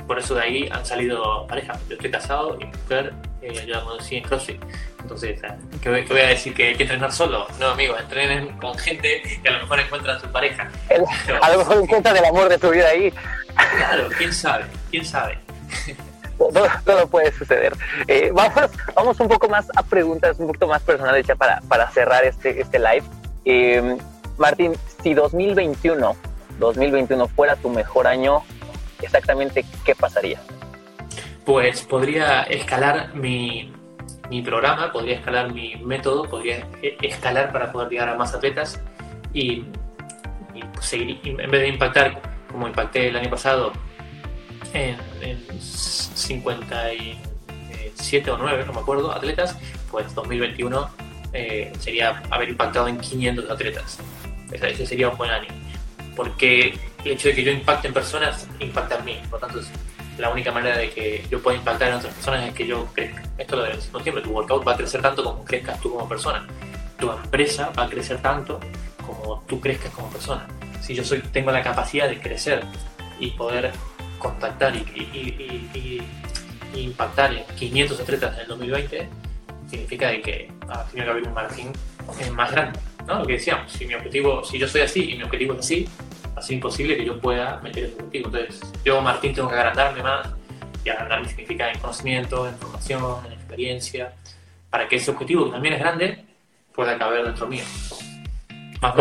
Por 0.06 0.18
eso 0.18 0.34
de 0.34 0.42
ahí 0.42 0.68
han 0.70 0.84
salido 0.84 1.46
parejas. 1.46 1.78
Yo 1.88 1.96
estoy 1.96 2.10
casado 2.10 2.58
y 2.60 2.64
mujer, 2.64 3.12
eh, 3.42 3.64
yo 3.66 3.74
la 3.74 3.82
conocí 3.82 4.16
en 4.16 4.24
CrossFit. 4.24 4.62
Entonces, 5.00 5.40
¿qué 5.80 5.88
voy, 5.88 6.02
voy, 6.02 6.20
a 6.20 6.28
decir? 6.28 6.52
¿Que 6.52 6.68
hay 6.68 6.74
que 6.74 6.82
entrenar 6.82 7.12
solo? 7.12 7.46
No, 7.60 7.68
amigos, 7.68 8.00
entrenen 8.00 8.56
con 8.58 8.76
gente 8.76 9.22
que 9.42 9.48
a 9.48 9.52
lo 9.52 9.60
mejor 9.60 9.80
encuentran 9.80 10.20
su 10.20 10.26
pareja. 10.32 10.68
a 11.42 11.50
lo 11.50 11.58
mejor 11.58 11.82
encuentran 11.82 12.16
el 12.16 12.24
amor 12.24 12.48
de 12.48 12.58
tu 12.58 12.70
vida 12.70 12.88
ahí. 12.88 13.12
Claro, 13.76 14.08
quién 14.18 14.32
sabe, 14.32 14.64
quién 14.90 15.04
sabe. 15.04 15.38
Todo, 16.84 17.06
puede 17.08 17.32
suceder. 17.32 17.74
Eh, 18.06 18.30
vamos, 18.32 18.70
vamos 18.94 19.20
un 19.20 19.28
poco 19.28 19.48
más 19.48 19.66
a 19.74 19.82
preguntas 19.82 20.38
un 20.38 20.48
poquito 20.48 20.66
más 20.66 20.82
personales 20.82 21.26
ya 21.26 21.34
para, 21.34 21.60
para 21.62 21.90
cerrar 21.90 22.24
este, 22.24 22.60
este 22.60 22.78
live. 22.78 23.04
Eh, 23.44 23.96
Martín, 24.36 24.74
si 25.02 25.14
2021, 25.14 26.16
2021 26.58 27.28
fuera 27.28 27.56
tu 27.56 27.70
mejor 27.70 28.06
año, 28.06 28.42
exactamente 29.02 29.64
qué 29.84 29.94
pasaría? 29.94 30.40
Pues 31.44 31.82
podría 31.82 32.42
escalar 32.42 33.14
mi, 33.14 33.72
mi 34.30 34.42
programa, 34.42 34.92
podría 34.92 35.16
escalar 35.16 35.52
mi 35.52 35.74
método, 35.76 36.28
podría 36.28 36.66
e, 36.82 36.96
escalar 37.02 37.52
para 37.52 37.72
poder 37.72 37.88
llegar 37.88 38.08
a 38.08 38.16
más 38.16 38.34
atletas 38.34 38.80
y, 39.32 39.64
seguir, 40.80 41.20
en 41.24 41.36
vez 41.36 41.60
de 41.60 41.68
impactar 41.68 42.20
como 42.50 42.66
impacté 42.66 43.06
el 43.08 43.16
año 43.16 43.30
pasado 43.30 43.72
en, 44.72 44.96
57 45.60 48.30
o 48.30 48.38
9, 48.38 48.64
no 48.66 48.72
me 48.72 48.80
acuerdo, 48.80 49.12
atletas, 49.12 49.56
pues 49.90 50.14
2021 50.14 50.88
eh, 51.32 51.72
sería 51.78 52.22
haber 52.30 52.50
impactado 52.50 52.86
en 52.88 52.98
500 52.98 53.50
atletas. 53.50 53.98
Ese 54.50 54.86
sería 54.86 55.08
un 55.08 55.16
buen 55.16 55.30
año. 55.30 55.48
Porque 56.14 56.78
el 57.06 57.12
hecho 57.12 57.28
de 57.28 57.34
que 57.34 57.44
yo 57.44 57.52
impacte 57.52 57.88
en 57.88 57.94
personas 57.94 58.48
impacta 58.58 58.96
en 58.96 59.04
mí. 59.04 59.20
Por 59.30 59.40
lo 59.40 59.46
tanto, 59.46 59.62
la 60.18 60.30
única 60.30 60.50
manera 60.50 60.76
de 60.76 60.90
que 60.90 61.24
yo 61.30 61.40
pueda 61.42 61.56
impactar 61.56 61.88
en 61.88 61.94
otras 61.94 62.12
personas 62.14 62.48
es 62.48 62.54
que 62.54 62.66
yo 62.66 62.86
crezca. 62.92 63.22
Esto 63.38 63.56
lo 63.56 63.62
decimos 63.62 64.02
siempre, 64.02 64.22
tu 64.22 64.30
workout 64.30 64.66
va 64.66 64.72
a 64.72 64.76
crecer 64.76 65.00
tanto 65.02 65.22
como 65.22 65.44
crezcas 65.44 65.80
tú 65.80 65.92
como 65.92 66.08
persona. 66.08 66.46
Tu 66.98 67.10
empresa 67.10 67.70
va 67.78 67.84
a 67.84 67.88
crecer 67.88 68.20
tanto 68.20 68.58
como 69.06 69.42
tú 69.46 69.60
crezcas 69.60 69.92
como 69.92 70.10
persona. 70.10 70.46
Si 70.80 70.94
yo 70.94 71.04
soy, 71.04 71.20
tengo 71.20 71.50
la 71.50 71.62
capacidad 71.62 72.08
de 72.08 72.18
crecer 72.18 72.64
y 73.20 73.30
poder 73.30 73.72
contactar 74.18 74.74
y, 74.74 76.02
impactar 76.74 77.32
en 77.32 77.44
500 77.56 78.00
atletas 78.00 78.34
en 78.34 78.40
el 78.40 78.48
2020, 78.48 79.08
significa 79.70 80.08
de 80.08 80.20
que 80.20 80.52
ah, 80.68 80.84
tiene 80.90 81.06
que 81.06 81.10
haber 81.10 81.22
un 81.22 81.32
margen 81.32 81.72
eh, 82.20 82.30
más 82.30 82.52
grande. 82.52 82.78
¿no? 83.06 83.20
Lo 83.20 83.26
que 83.26 83.34
decíamos, 83.34 83.72
si 83.72 83.86
mi 83.86 83.94
objetivo, 83.94 84.44
si 84.44 84.58
yo 84.58 84.68
soy 84.68 84.82
así 84.82 85.10
y 85.10 85.16
mi 85.16 85.22
objetivo 85.22 85.54
es 85.54 85.60
así, 85.60 85.88
así 86.36 86.54
imposible 86.54 86.96
que 86.96 87.04
yo 87.04 87.18
pueda 87.18 87.60
meter 87.62 87.84
ese 87.84 87.94
objetivo. 87.94 88.28
Entonces, 88.28 88.72
yo, 88.84 89.00
Martín, 89.00 89.34
tengo 89.34 89.48
que 89.48 89.54
agrandarme 89.54 90.02
más, 90.02 90.28
y 90.84 90.90
agrandarme 90.90 91.28
significa 91.28 91.70
en 91.70 91.78
conocimiento, 91.78 92.46
en 92.48 92.56
formación, 92.56 93.26
en 93.26 93.32
experiencia, 93.32 94.14
para 94.70 94.86
que 94.86 94.96
ese 94.96 95.10
objetivo, 95.10 95.46
que 95.46 95.52
también 95.52 95.74
es 95.74 95.80
grande, 95.80 96.24
pueda 96.74 96.96
caber 96.98 97.24
dentro 97.24 97.46
mío. 97.46 97.64
Más 98.80 98.94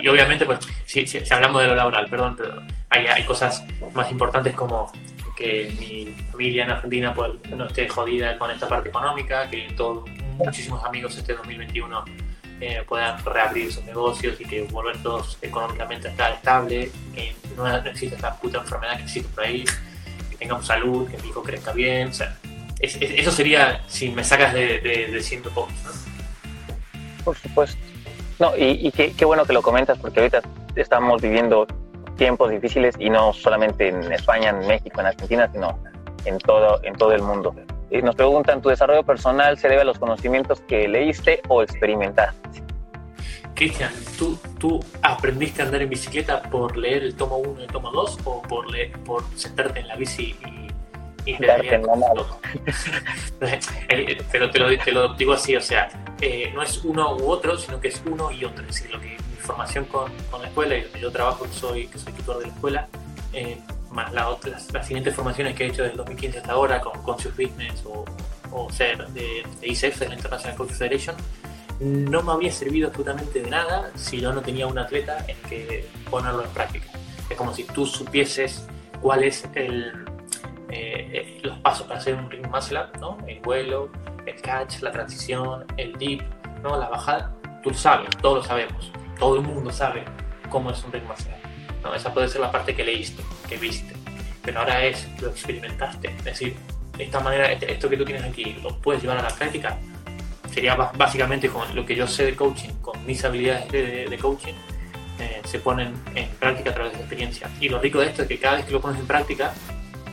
Y 0.00 0.08
obviamente, 0.08 0.46
pues, 0.46 0.58
si, 0.86 1.06
si, 1.06 1.22
hablamos 1.32 1.60
de 1.62 1.68
lo 1.68 1.74
laboral, 1.74 2.08
perdón, 2.08 2.36
pero 2.36 2.62
hay, 2.88 3.06
hay 3.06 3.24
cosas 3.24 3.62
más 3.92 4.10
importantes 4.10 4.54
como 4.54 4.90
que 5.36 5.74
mi 5.78 6.06
familia 6.30 6.64
en 6.64 6.70
Argentina 6.70 7.14
pues, 7.14 7.32
no 7.56 7.66
esté 7.66 7.88
jodida 7.88 8.38
con 8.38 8.50
esta 8.50 8.68
parte 8.68 8.90
económica, 8.90 9.48
que 9.48 9.72
todos, 9.76 10.08
muchísimos 10.36 10.84
amigos 10.84 11.16
este 11.16 11.34
2021 11.34 12.04
eh, 12.60 12.84
puedan 12.86 13.24
reabrir 13.24 13.72
sus 13.72 13.84
negocios 13.84 14.40
y 14.40 14.44
que 14.44 14.62
volver 14.62 15.02
todos 15.02 15.38
económicamente 15.40 16.08
a 16.08 16.10
estar 16.10 16.32
estable, 16.32 16.90
que 17.14 17.34
no, 17.56 17.66
exista 17.76 18.16
esta 18.16 18.36
puta 18.36 18.58
enfermedad 18.58 18.96
que 18.98 19.04
existe 19.04 19.28
por 19.34 19.44
ahí, 19.44 19.64
que 20.30 20.36
tengamos 20.36 20.66
salud, 20.66 21.08
que 21.10 21.16
mi 21.18 21.28
hijo 21.28 21.42
crezca 21.42 21.72
bien. 21.72 22.08
O 22.08 22.12
sea, 22.12 22.36
eso 22.80 23.32
sería 23.32 23.82
si 23.86 24.10
me 24.10 24.24
sacas 24.24 24.52
de, 24.52 24.80
de, 24.80 25.06
de 25.08 25.50
pocos. 25.54 25.72
Por 27.24 27.36
supuesto. 27.36 27.78
No, 28.38 28.56
y, 28.56 28.86
y 28.86 28.92
qué, 28.92 29.12
qué, 29.12 29.24
bueno 29.24 29.44
que 29.44 29.52
lo 29.52 29.62
comentas 29.62 29.98
porque 29.98 30.20
ahorita 30.20 30.42
estamos 30.74 31.20
viviendo 31.20 31.66
tiempos 32.16 32.50
difíciles 32.50 32.94
y 32.98 33.10
no 33.10 33.32
solamente 33.32 33.88
en 33.88 34.12
España, 34.12 34.50
en 34.50 34.66
México, 34.66 35.00
en 35.00 35.06
Argentina, 35.06 35.50
sino 35.52 35.78
en 36.24 36.38
todo, 36.38 36.82
en 36.84 36.94
todo 36.94 37.12
el 37.12 37.22
mundo 37.22 37.54
nos 38.02 38.14
preguntan, 38.14 38.62
¿tu 38.62 38.68
desarrollo 38.68 39.02
personal 39.02 39.58
se 39.58 39.68
debe 39.68 39.82
a 39.82 39.84
los 39.84 39.98
conocimientos 39.98 40.60
que 40.62 40.88
leíste 40.88 41.42
o 41.48 41.62
experimentaste? 41.62 42.62
Cristian, 43.54 43.92
¿tú, 44.16 44.38
¿tú 44.58 44.80
aprendiste 45.02 45.60
a 45.60 45.66
andar 45.66 45.82
en 45.82 45.90
bicicleta 45.90 46.40
por 46.42 46.76
leer 46.76 47.02
el 47.02 47.14
tomo 47.14 47.38
1 47.38 47.60
y 47.60 47.64
el 47.64 47.70
tomo 47.70 47.90
2 47.90 48.18
o 48.24 48.42
por, 48.42 48.70
leer, 48.70 48.92
por 49.00 49.24
sentarte 49.34 49.80
en 49.80 49.88
la 49.88 49.96
bici 49.96 50.34
y, 50.46 50.60
eh, 51.26 51.36
Pero 54.32 54.50
te 54.50 54.58
lo, 54.58 54.78
te 54.78 54.92
lo, 54.92 55.14
digo 55.14 55.32
así, 55.32 55.56
o 55.56 55.60
sea, 55.60 55.88
eh, 56.20 56.50
no 56.54 56.62
es 56.62 56.84
uno 56.84 57.16
u 57.16 57.28
otro, 57.28 57.58
sino 57.58 57.80
que 57.80 57.88
es 57.88 58.00
uno 58.06 58.30
y 58.30 58.44
otro. 58.44 58.62
Es 58.62 58.76
decir, 58.76 58.90
lo 58.90 59.00
que 59.00 59.08
mi 59.08 59.36
formación 59.38 59.84
con, 59.84 60.10
con 60.30 60.42
la 60.42 60.48
escuela 60.48 60.76
y 60.76 60.82
donde 60.82 61.00
yo 61.00 61.10
trabajo, 61.10 61.44
que 61.44 61.52
soy, 61.52 61.88
que 61.88 61.98
soy 61.98 62.12
tutor 62.14 62.38
de 62.38 62.46
la 62.46 62.52
escuela, 62.52 62.88
eh, 63.32 63.58
más 63.90 64.12
la, 64.12 64.36
las, 64.44 64.72
las, 64.72 64.86
siguientes 64.86 65.14
formaciones 65.14 65.54
que 65.54 65.64
he 65.64 65.66
hecho 65.68 65.82
desde 65.82 65.96
2015 65.96 66.38
hasta 66.38 66.52
ahora 66.52 66.80
con 66.80 67.02
Conscious 67.02 67.36
Business 67.36 67.82
o, 67.84 68.04
o 68.52 68.70
ser 68.70 69.06
de, 69.08 69.44
de 69.60 69.68
ICF, 69.68 70.00
de 70.00 70.08
la 70.08 70.14
International 70.14 70.56
Coach 70.56 70.70
Federation, 70.70 71.16
no 71.80 72.22
me 72.22 72.32
había 72.32 72.52
servido 72.52 72.88
absolutamente 72.88 73.40
de 73.40 73.50
nada 73.50 73.90
si 73.94 74.20
yo 74.20 74.32
no 74.32 74.42
tenía 74.42 74.66
un 74.66 74.78
atleta 74.78 75.24
en 75.26 75.36
que 75.48 75.88
ponerlo 76.10 76.44
en 76.44 76.50
práctica. 76.50 76.86
Es 77.28 77.36
como 77.36 77.54
si 77.54 77.64
tú 77.64 77.86
supieses 77.86 78.66
cuál 79.00 79.24
es 79.24 79.48
el, 79.54 80.04
eh, 80.68 81.40
los 81.42 81.58
pasos 81.58 81.86
para 81.86 81.98
hacer 81.98 82.14
un 82.14 82.30
ring 82.30 82.46
muscle 82.48 82.78
up, 82.78 82.98
¿no? 83.00 83.18
El 83.26 83.40
vuelo, 83.40 83.90
el 84.26 84.40
catch, 84.42 84.80
la 84.82 84.92
transición, 84.92 85.64
el 85.76 85.94
dip, 85.94 86.22
¿no? 86.62 86.76
La 86.76 86.88
bajada. 86.88 87.34
Tú 87.62 87.70
lo 87.70 87.76
sabes, 87.76 88.10
todos 88.20 88.38
lo 88.38 88.44
sabemos. 88.44 88.92
Todo 89.18 89.36
el 89.36 89.42
mundo 89.42 89.70
sabe 89.72 90.04
cómo 90.50 90.70
es 90.70 90.84
un 90.84 90.92
ring 90.92 91.04
muscle 91.04 91.32
up. 91.32 91.39
¿No? 91.82 91.94
Esa 91.94 92.12
puede 92.12 92.28
ser 92.28 92.40
la 92.40 92.50
parte 92.50 92.74
que 92.74 92.84
leíste, 92.84 93.22
que 93.48 93.56
viste. 93.56 93.94
Pero 94.42 94.60
ahora 94.60 94.84
es, 94.84 95.08
lo 95.20 95.28
experimentaste. 95.28 96.08
Es 96.08 96.24
decir, 96.24 96.56
de 96.96 97.04
esta 97.04 97.20
manera, 97.20 97.50
este, 97.50 97.72
esto 97.72 97.88
que 97.88 97.96
tú 97.96 98.04
tienes 98.04 98.24
aquí, 98.24 98.56
lo 98.62 98.76
puedes 98.78 99.02
llevar 99.02 99.18
a 99.18 99.22
la 99.22 99.30
práctica 99.30 99.78
sería 100.52 100.74
básicamente 100.74 101.48
con 101.48 101.74
lo 101.74 101.86
que 101.86 101.94
yo 101.94 102.06
sé 102.06 102.24
de 102.24 102.36
coaching, 102.36 102.70
con 102.82 103.04
mis 103.06 103.24
habilidades 103.24 103.70
de, 103.70 104.18
coaching, 104.20 104.54
eh, 105.18 105.40
se 105.44 105.60
ponen 105.60 105.94
en 106.14 106.28
práctica 106.30 106.70
a 106.70 106.74
través 106.74 106.92
de 106.92 106.98
experiencia. 106.98 107.48
Y 107.60 107.68
lo 107.68 107.78
rico 107.78 108.00
de 108.00 108.06
esto 108.06 108.22
es 108.22 108.28
que 108.28 108.38
cada 108.38 108.56
vez 108.56 108.66
que 108.66 108.72
lo 108.72 108.80
pones 108.80 108.98
en 108.98 109.06
práctica, 109.06 109.52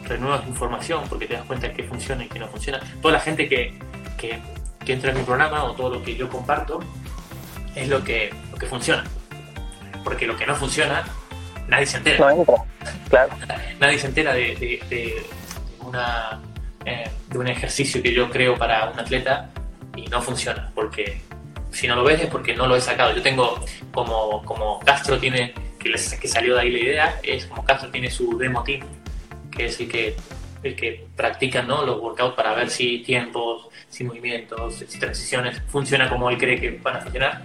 renuevas 0.04 0.48
información 0.48 1.04
porque 1.10 1.28
te 1.28 1.34
das 1.34 1.46
cuenta 1.46 1.68
de 1.68 1.74
qué 1.74 1.84
funciona 1.84 2.24
y 2.24 2.28
qué 2.28 2.40
no 2.40 2.48
funciona. 2.48 2.80
Toda 3.02 3.14
la 3.14 3.20
gente 3.20 3.50
que, 3.50 3.78
que, 4.18 4.40
que, 4.86 4.94
entra 4.94 5.12
en 5.12 5.18
mi 5.18 5.24
programa 5.24 5.64
o 5.64 5.74
todo 5.74 5.96
lo 5.96 6.04
que 6.04 6.16
yo 6.16 6.30
comparto 6.30 6.80
es 7.76 7.88
lo 7.88 8.04
que, 8.04 8.34
lo 8.52 8.58
que 8.58 8.68
funciona. 8.68 9.04
Porque 10.04 10.26
lo 10.26 10.38
que 10.38 10.46
no 10.46 10.56
funciona, 10.56 11.04
nadie 11.68 11.86
se 11.86 11.98
entera. 11.98 12.34
No 12.34 12.46
claro. 13.10 13.34
Nadie 13.80 14.00
se 14.00 14.08
entera 14.08 14.34
de, 14.34 14.56
de, 14.90 15.24
una, 15.80 16.42
eh, 16.86 17.10
de 17.30 17.38
un 17.38 17.48
ejercicio 17.48 18.02
que 18.02 18.14
yo 18.14 18.30
creo 18.30 18.56
para 18.56 18.90
un 18.90 19.00
atleta 19.00 19.50
y 19.96 20.08
no 20.08 20.22
funciona, 20.22 20.72
porque 20.74 21.22
si 21.72 21.88
no 21.88 21.96
lo 21.96 22.04
ves 22.04 22.22
es 22.22 22.28
porque 22.28 22.56
no 22.56 22.68
lo 22.68 22.76
he 22.76 22.82
sacado. 22.82 23.16
Yo 23.16 23.22
tengo, 23.22 23.60
como, 23.92 24.44
como 24.44 24.80
Castro 24.80 25.18
tiene, 25.20 25.54
que, 25.80 25.92
que 25.92 26.28
salió 26.28 26.56
de 26.56 26.62
ahí 26.62 26.72
la 26.72 26.80
idea, 26.80 27.20
es 27.24 27.46
como 27.46 27.64
Castro 27.64 27.90
tiene 27.90 28.10
su 28.10 28.38
demo 28.38 28.64
team, 28.64 28.82
que 29.52 29.66
es 29.66 29.80
el 29.80 29.88
que, 29.88 30.16
el 30.64 30.76
que 30.76 31.08
practica 31.16 31.62
¿no? 31.62 31.86
los 31.86 32.00
workouts 32.00 32.36
para 32.36 32.54
ver 32.54 32.70
si 32.70 33.00
tiempos, 33.00 33.68
si 33.90 34.04
movimientos, 34.04 34.76
si 34.76 35.00
transiciones 35.00 35.62
funciona 35.68 36.10
como 36.10 36.30
él 36.30 36.38
cree 36.38 36.60
que 36.60 36.72
van 36.82 36.98
a 36.98 37.02
funcionar. 37.02 37.44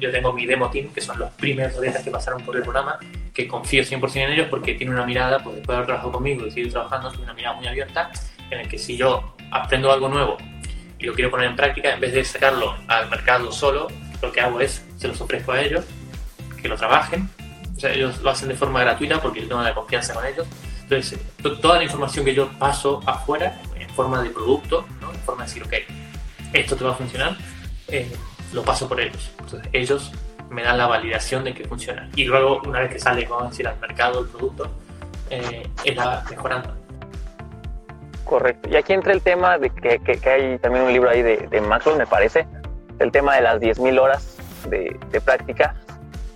Yo 0.00 0.10
tengo 0.10 0.32
mi 0.32 0.44
demo 0.44 0.70
team, 0.70 0.92
que 0.92 1.00
son 1.00 1.18
los 1.18 1.30
primeros 1.32 1.74
atletas 1.76 2.02
que 2.02 2.10
pasaron 2.10 2.42
por 2.42 2.56
el 2.56 2.62
programa, 2.62 2.98
que 3.34 3.48
confío 3.48 3.82
100% 3.82 4.16
en 4.16 4.30
ellos 4.30 4.46
porque 4.48 4.74
tiene 4.74 4.92
una 4.92 5.04
mirada, 5.04 5.42
pues 5.42 5.56
después 5.56 5.74
de 5.74 5.74
haber 5.74 5.86
trabajado 5.86 6.12
conmigo 6.12 6.46
y 6.46 6.50
seguir 6.52 6.70
trabajando, 6.70 7.10
tiene 7.10 7.24
una 7.24 7.34
mirada 7.34 7.56
muy 7.56 7.66
abierta, 7.66 8.10
en 8.50 8.60
el 8.60 8.68
que 8.68 8.78
si 8.78 8.96
yo 8.96 9.34
aprendo 9.50 9.92
algo 9.92 10.08
nuevo 10.08 10.38
y 10.98 11.06
lo 11.06 11.14
quiero 11.14 11.30
poner 11.30 11.48
en 11.48 11.56
práctica, 11.56 11.92
en 11.92 12.00
vez 12.00 12.12
de 12.14 12.24
sacarlo 12.24 12.76
al 12.86 13.10
mercado 13.10 13.50
solo, 13.50 13.88
lo 14.22 14.32
que 14.32 14.40
hago 14.40 14.60
es, 14.60 14.86
se 14.96 15.08
los 15.08 15.20
ofrezco 15.20 15.52
a 15.52 15.60
ellos, 15.60 15.84
que 16.62 16.68
lo 16.68 16.76
trabajen. 16.76 17.28
O 17.76 17.80
sea, 17.80 17.92
ellos 17.92 18.20
lo 18.22 18.30
hacen 18.30 18.48
de 18.48 18.54
forma 18.54 18.80
gratuita 18.80 19.20
porque 19.20 19.42
yo 19.42 19.48
tengo 19.48 19.62
la 19.62 19.74
confianza 19.74 20.14
con 20.14 20.24
ellos. 20.24 20.46
Entonces, 20.82 21.18
toda 21.60 21.78
la 21.78 21.84
información 21.84 22.24
que 22.24 22.34
yo 22.34 22.48
paso 22.58 23.00
afuera, 23.04 23.60
en 23.76 23.90
forma 23.90 24.22
de 24.22 24.30
producto, 24.30 24.86
¿no? 25.00 25.12
en 25.12 25.18
forma 25.20 25.42
de 25.44 25.48
decir, 25.48 25.62
ok, 25.64 25.74
esto 26.52 26.76
te 26.76 26.84
va 26.84 26.92
a 26.92 26.94
funcionar, 26.94 27.36
eh, 27.88 28.10
lo 28.52 28.62
paso 28.62 28.88
por 28.88 29.00
ellos. 29.00 29.30
Entonces, 29.40 29.68
ellos 29.72 30.12
me 30.54 30.62
dan 30.62 30.78
la 30.78 30.86
validación 30.86 31.44
de 31.44 31.52
que 31.52 31.64
funciona. 31.64 32.08
Y 32.14 32.24
luego, 32.24 32.62
una 32.64 32.80
vez 32.80 32.92
que 32.92 32.98
sale, 32.98 33.26
vamos 33.26 33.46
a 33.46 33.48
decir, 33.50 33.66
al 33.66 33.78
mercado 33.80 34.20
el 34.20 34.28
producto, 34.28 34.70
eh, 35.30 35.68
va 35.98 36.22
mejorando. 36.30 36.74
Correcto. 38.24 38.68
Y 38.68 38.76
aquí 38.76 38.92
entra 38.92 39.12
el 39.12 39.20
tema 39.20 39.58
de 39.58 39.70
que, 39.70 39.98
que, 39.98 40.30
hay 40.30 40.58
también 40.58 40.84
un 40.84 40.92
libro 40.92 41.10
ahí 41.10 41.22
de, 41.22 41.48
de 41.50 41.60
Maxwell, 41.60 41.98
me 41.98 42.06
parece, 42.06 42.46
el 43.00 43.10
tema 43.10 43.34
de 43.34 43.42
las 43.42 43.60
10.000 43.60 44.00
horas 44.00 44.38
de, 44.68 44.96
de 45.10 45.20
práctica, 45.20 45.74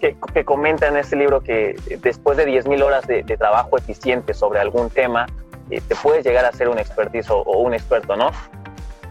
que, 0.00 0.16
que, 0.34 0.44
comenta 0.44 0.88
en 0.88 0.96
este 0.96 1.16
libro 1.16 1.40
que 1.40 1.76
después 2.02 2.36
de 2.36 2.46
10.000 2.46 2.82
horas 2.82 3.06
de, 3.06 3.22
de, 3.22 3.36
trabajo 3.36 3.78
eficiente 3.78 4.34
sobre 4.34 4.60
algún 4.60 4.90
tema, 4.90 5.26
eh, 5.70 5.80
te 5.86 5.94
puedes 5.96 6.24
llegar 6.24 6.44
a 6.44 6.52
ser 6.52 6.68
un 6.68 6.78
expertizo 6.78 7.38
o 7.38 7.58
un 7.62 7.72
experto, 7.72 8.16
¿no? 8.16 8.30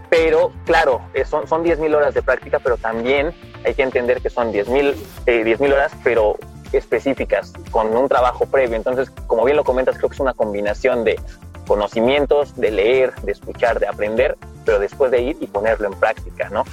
Pero 0.09 0.51
claro, 0.65 1.01
eh, 1.13 1.25
son, 1.25 1.47
son 1.47 1.63
10.000 1.63 1.95
horas 1.95 2.13
de 2.13 2.21
práctica, 2.21 2.59
pero 2.59 2.77
también 2.77 3.33
hay 3.68 3.74
que 3.74 3.84
entender 3.84 4.22
que 4.22 4.30
son 4.30 4.51
10.000 4.51 4.95
eh, 5.26 5.43
10 5.43 5.61
horas, 5.61 5.91
pero 6.03 6.38
específicas, 6.72 7.53
con 7.72 7.95
un 7.95 8.07
trabajo 8.07 8.45
previo. 8.45 8.76
Entonces, 8.76 9.11
como 9.28 9.45
bien 9.45 9.57
lo 9.57 9.63
comentas, 9.63 9.97
creo 9.97 10.09
que 10.09 10.15
es 10.15 10.20
una 10.20 10.34
combinación 10.34 11.03
de 11.03 11.20
conocimientos, 11.68 12.55
de 12.55 12.72
leer, 12.72 13.13
de 13.24 13.34
escuchar, 13.34 13.80
de 13.80 13.88
aprender, 13.88 14.38
pero 14.65 14.80
después 14.80 15.11
de 15.11 15.22
ir 15.22 15.38
y 15.39 15.47
ponerlo 15.47 15.88
en 15.88 15.99
práctica, 15.99 16.49
¿no? 16.49 16.63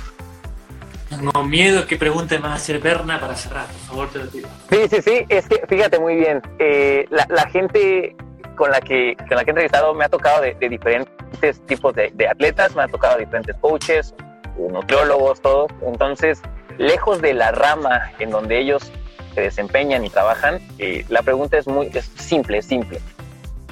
Tengo 1.09 1.45
miedo 1.45 1.87
que 1.87 1.97
pregunte 1.97 2.39
más 2.39 2.53
a 2.53 2.55
hacer 2.55 2.79
Berna 2.81 3.21
para 3.21 3.37
cerrar, 3.37 3.67
por 3.67 3.81
favor, 3.81 4.11
te 4.11 4.19
lo 4.19 4.31
pido. 4.31 4.49
Sí, 4.71 4.89
sí, 4.89 5.03
sí, 5.03 5.27
es 5.29 5.49
que 5.49 5.65
fíjate 5.69 5.99
muy 5.99 6.17
bien, 6.17 6.41
eh, 6.59 7.07
la, 7.11 7.27
la, 7.29 7.49
gente 7.49 8.17
con 8.57 8.71
la, 8.71 8.81
que, 8.81 9.17
con 9.29 9.37
la 9.37 9.45
que 9.45 9.51
he 9.51 9.53
entrevistado 9.53 9.95
me 9.95 10.05
ha 10.05 10.09
tocado 10.09 10.43
de, 10.43 10.55
de 10.55 10.69
diferentes 10.69 11.61
tipos 11.67 11.95
de, 11.95 12.11
de, 12.15 12.29
atletas, 12.29 12.75
me 12.75 12.83
ha 12.83 12.89
tocado 12.89 13.19
diferentes 13.19 13.55
coaches, 13.61 14.15
nutriólogos, 14.57 15.41
todos. 15.41 15.71
Entonces, 15.83 16.41
lejos 16.79 17.21
de 17.21 17.35
la 17.35 17.53
rama 17.53 18.13
en 18.19 18.31
donde 18.31 18.59
ellos 18.59 18.91
se 19.35 19.41
desempeñan 19.41 20.05
y 20.05 20.11
trabajan, 20.11 20.61
eh, 20.79 21.05
la 21.09 21.23
pregunta 21.23 21.59
es 21.59 21.67
muy 21.67 21.91
simple, 22.17 22.63
simple. 22.63 23.01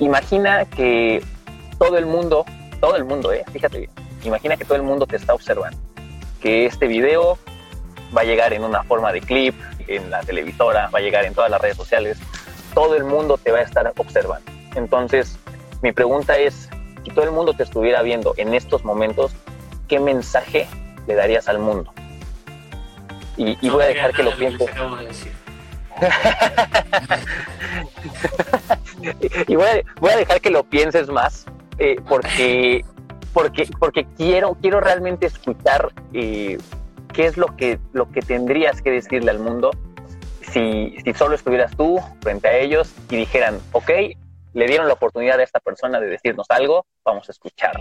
Imagina 0.01 0.65
que 0.65 1.23
todo 1.79 1.97
el 1.99 2.07
mundo, 2.07 2.45
todo 2.81 2.97
el 2.97 3.05
mundo, 3.05 3.33
eh, 3.33 3.45
fíjate 3.53 3.79
bien, 3.79 3.91
imagina 4.25 4.57
que 4.57 4.65
todo 4.65 4.77
el 4.77 4.83
mundo 4.83 5.07
te 5.07 5.17
está 5.17 5.35
observando, 5.35 5.79
que 6.41 6.67
este 6.67 6.87
video 6.87 7.39
va 8.17 8.23
a 8.23 8.25
llegar 8.25 8.53
en 8.53 8.65
una 8.65 8.83
forma 8.83 9.13
de 9.13 9.21
clip, 9.21 9.55
en 9.87 10.11
la 10.11 10.21
televisora, 10.21 10.91
va 10.93 10.99
a 10.99 11.03
llegar 11.03 11.25
en 11.25 11.35
todas 11.35 11.51
las 11.51 11.61
redes 11.61 11.77
sociales, 11.77 12.19
todo 12.75 12.97
el 12.97 13.05
mundo 13.05 13.39
te 13.39 13.53
va 13.53 13.59
a 13.59 13.63
estar 13.63 13.93
observando. 13.97 14.51
Entonces, 14.75 15.39
mi 15.83 15.93
pregunta 15.93 16.39
es, 16.39 16.69
si 17.05 17.11
todo 17.11 17.25
el 17.25 17.33
mundo 17.33 17.55
te 17.55 17.63
estuviera 17.63 18.03
viendo 18.03 18.35
en 18.37 18.55
estos 18.55 18.85
momentos, 18.85 19.33
¿qué 19.89 20.01
mensaje 20.01 20.67
le 21.07 21.15
darías 21.15 21.49
al 21.49 21.59
mundo? 21.59 21.93
Y, 23.37 23.59
y 23.61 23.69
no 23.69 23.75
voy 23.75 23.85
a 23.85 23.89
dejar 23.89 24.13
que 24.13 24.23
lo 24.23 24.35
pienses. 24.37 24.71
y 29.49 29.57
voy 29.57 29.67
a, 29.67 29.83
voy 30.01 30.11
a, 30.11 30.17
dejar 30.17 30.41
que 30.41 30.51
lo 30.51 30.65
pienses 30.65 31.09
más, 31.09 31.47
eh, 31.79 31.97
porque, 32.09 32.85
porque, 33.33 33.69
porque 33.79 34.07
quiero, 34.17 34.57
quiero 34.61 34.81
realmente 34.81 35.27
escuchar 35.27 35.93
eh, 36.13 36.59
qué 37.13 37.27
es 37.27 37.37
lo 37.37 37.57
que, 37.57 37.79
lo 37.93 38.11
que 38.11 38.21
tendrías 38.21 38.83
que 38.83 38.91
decirle 38.91 39.31
al 39.31 39.39
mundo 39.39 39.71
si, 40.53 40.97
si 41.05 41.15
solo 41.15 41.35
estuvieras 41.35 41.75
tú 41.77 41.99
frente 42.21 42.49
a 42.49 42.59
ellos 42.59 42.93
y 43.11 43.17
dijeran, 43.17 43.59
ok, 43.73 43.91
le 44.55 44.67
dieron 44.67 44.87
la 44.87 44.95
oportunidad 44.95 45.41
a 45.41 45.43
esta 45.43 45.61
persona 45.61 46.01
de 46.01 46.07
decirnos 46.09 46.47
algo, 46.51 46.87
vamos 47.05 47.29
a 47.29 47.33
escuchar. 47.33 47.73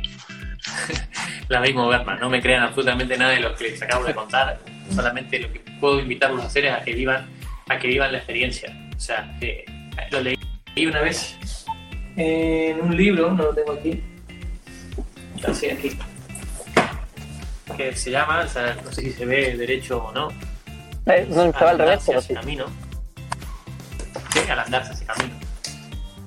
La 1.50 1.60
misma 1.60 1.88
Berma, 1.88 2.16
no 2.16 2.30
me 2.30 2.42
crean 2.42 2.64
absolutamente 2.64 3.18
nada 3.18 3.32
de 3.32 3.42
lo 3.42 3.54
que 3.56 3.72
les 3.72 3.82
acabo 3.82 4.06
de 4.06 4.16
contar, 4.16 4.58
solamente 4.96 5.40
lo 5.40 5.52
que 5.52 5.60
puedo 5.80 6.00
invitarlos 6.00 6.42
a 6.44 6.48
hacer 6.48 6.66
es 6.66 6.74
a 6.74 6.82
que 6.82 6.94
vivan, 6.94 7.30
a 7.68 7.78
que 7.78 7.88
vivan 7.88 8.12
la 8.12 8.20
experiencia. 8.20 8.74
O 8.96 9.00
sea, 9.00 9.38
eh, 9.42 9.66
lo 10.12 10.22
leí 10.22 10.38
una 10.88 11.02
vez 11.02 11.38
en 12.16 12.82
un 12.82 12.96
libro, 12.96 13.32
no 13.32 13.44
lo 13.44 13.54
tengo 13.54 13.74
aquí, 13.74 14.02
así 15.46 15.70
aquí, 15.70 15.98
que 17.76 17.96
se 17.96 18.12
llama, 18.12 18.42
o 18.42 18.48
sea, 18.48 18.78
no 18.84 18.92
sé 18.92 19.02
si 19.02 19.12
se 19.12 19.26
ve 19.26 19.58
derecho 19.58 20.04
o 20.04 20.12
no. 20.12 20.30
Eh, 21.06 21.26
no 21.30 21.46
estaba 21.46 21.72
al 21.72 21.80
revés, 21.80 22.04
pero 22.06 22.22
sí. 22.22 22.34
camino. 22.34 22.66
Sí, 24.34 24.40
al 24.50 24.60
andarse 24.60 24.94
ese 24.94 25.06
camino. 25.06 25.41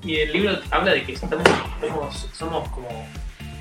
Y 0.05 0.16
el 0.16 0.32
libro 0.32 0.59
habla 0.70 0.92
de 0.92 1.05
que 1.05 1.12
estamos, 1.12 1.42
somos, 1.80 2.28
somos 2.32 2.68
como 2.68 2.88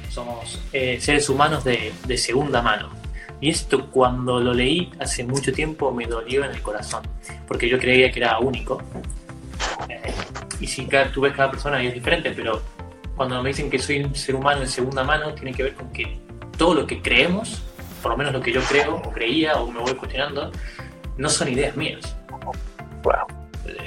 somos 0.10 0.62
eh, 0.74 1.00
seres 1.02 1.28
humanos 1.28 1.64
de, 1.64 1.92
de 2.06 2.18
segunda 2.18 2.62
mano. 2.62 2.90
Y 3.42 3.50
esto 3.50 3.90
cuando 3.90 4.40
lo 4.40 4.54
leí 4.54 4.92
hace 5.00 5.24
mucho 5.24 5.52
tiempo 5.52 5.92
me 5.92 6.06
dolió 6.06 6.46
en 6.46 6.52
el 6.52 6.62
corazón, 6.62 7.04
porque 7.48 7.68
yo 7.68 7.80
creía 7.80 8.12
que 8.12 8.20
era 8.20 8.40
único. 8.40 8.82
Eh, 9.90 10.14
y 10.60 10.68
si 10.68 10.86
cada, 10.86 11.12
tú 11.12 11.22
ves 11.22 11.34
cada 11.34 11.52
persona 11.52 11.82
y 11.84 11.88
es 11.88 11.94
diferente, 11.94 12.32
pero 12.32 12.62
cuando 13.16 13.42
me 13.42 13.50
dicen 13.50 13.70
que 13.70 13.80
soy 13.80 14.04
un 14.04 14.16
ser 14.16 14.36
humano 14.36 14.62
de 14.62 14.68
segunda 14.68 15.04
mano, 15.04 15.34
tiene 15.34 15.54
que 15.54 15.64
ver 15.64 15.74
con 15.74 15.92
que 15.92 16.20
todo 16.58 16.76
lo 16.76 16.88
que 16.88 17.02
creemos, 17.02 17.64
por 18.02 18.12
lo 18.12 18.18
menos 18.18 18.34
lo 18.34 18.42
que 18.42 18.52
yo 18.52 18.62
creo 18.62 18.96
o 18.96 19.12
creía 19.12 19.56
o 19.56 19.70
me 19.70 19.80
voy 19.80 19.94
cuestionando, 19.96 20.52
no 21.18 21.30
son 21.30 21.50
ideas 21.50 21.76
mías. 21.76 22.16
Wow. 23.04 23.43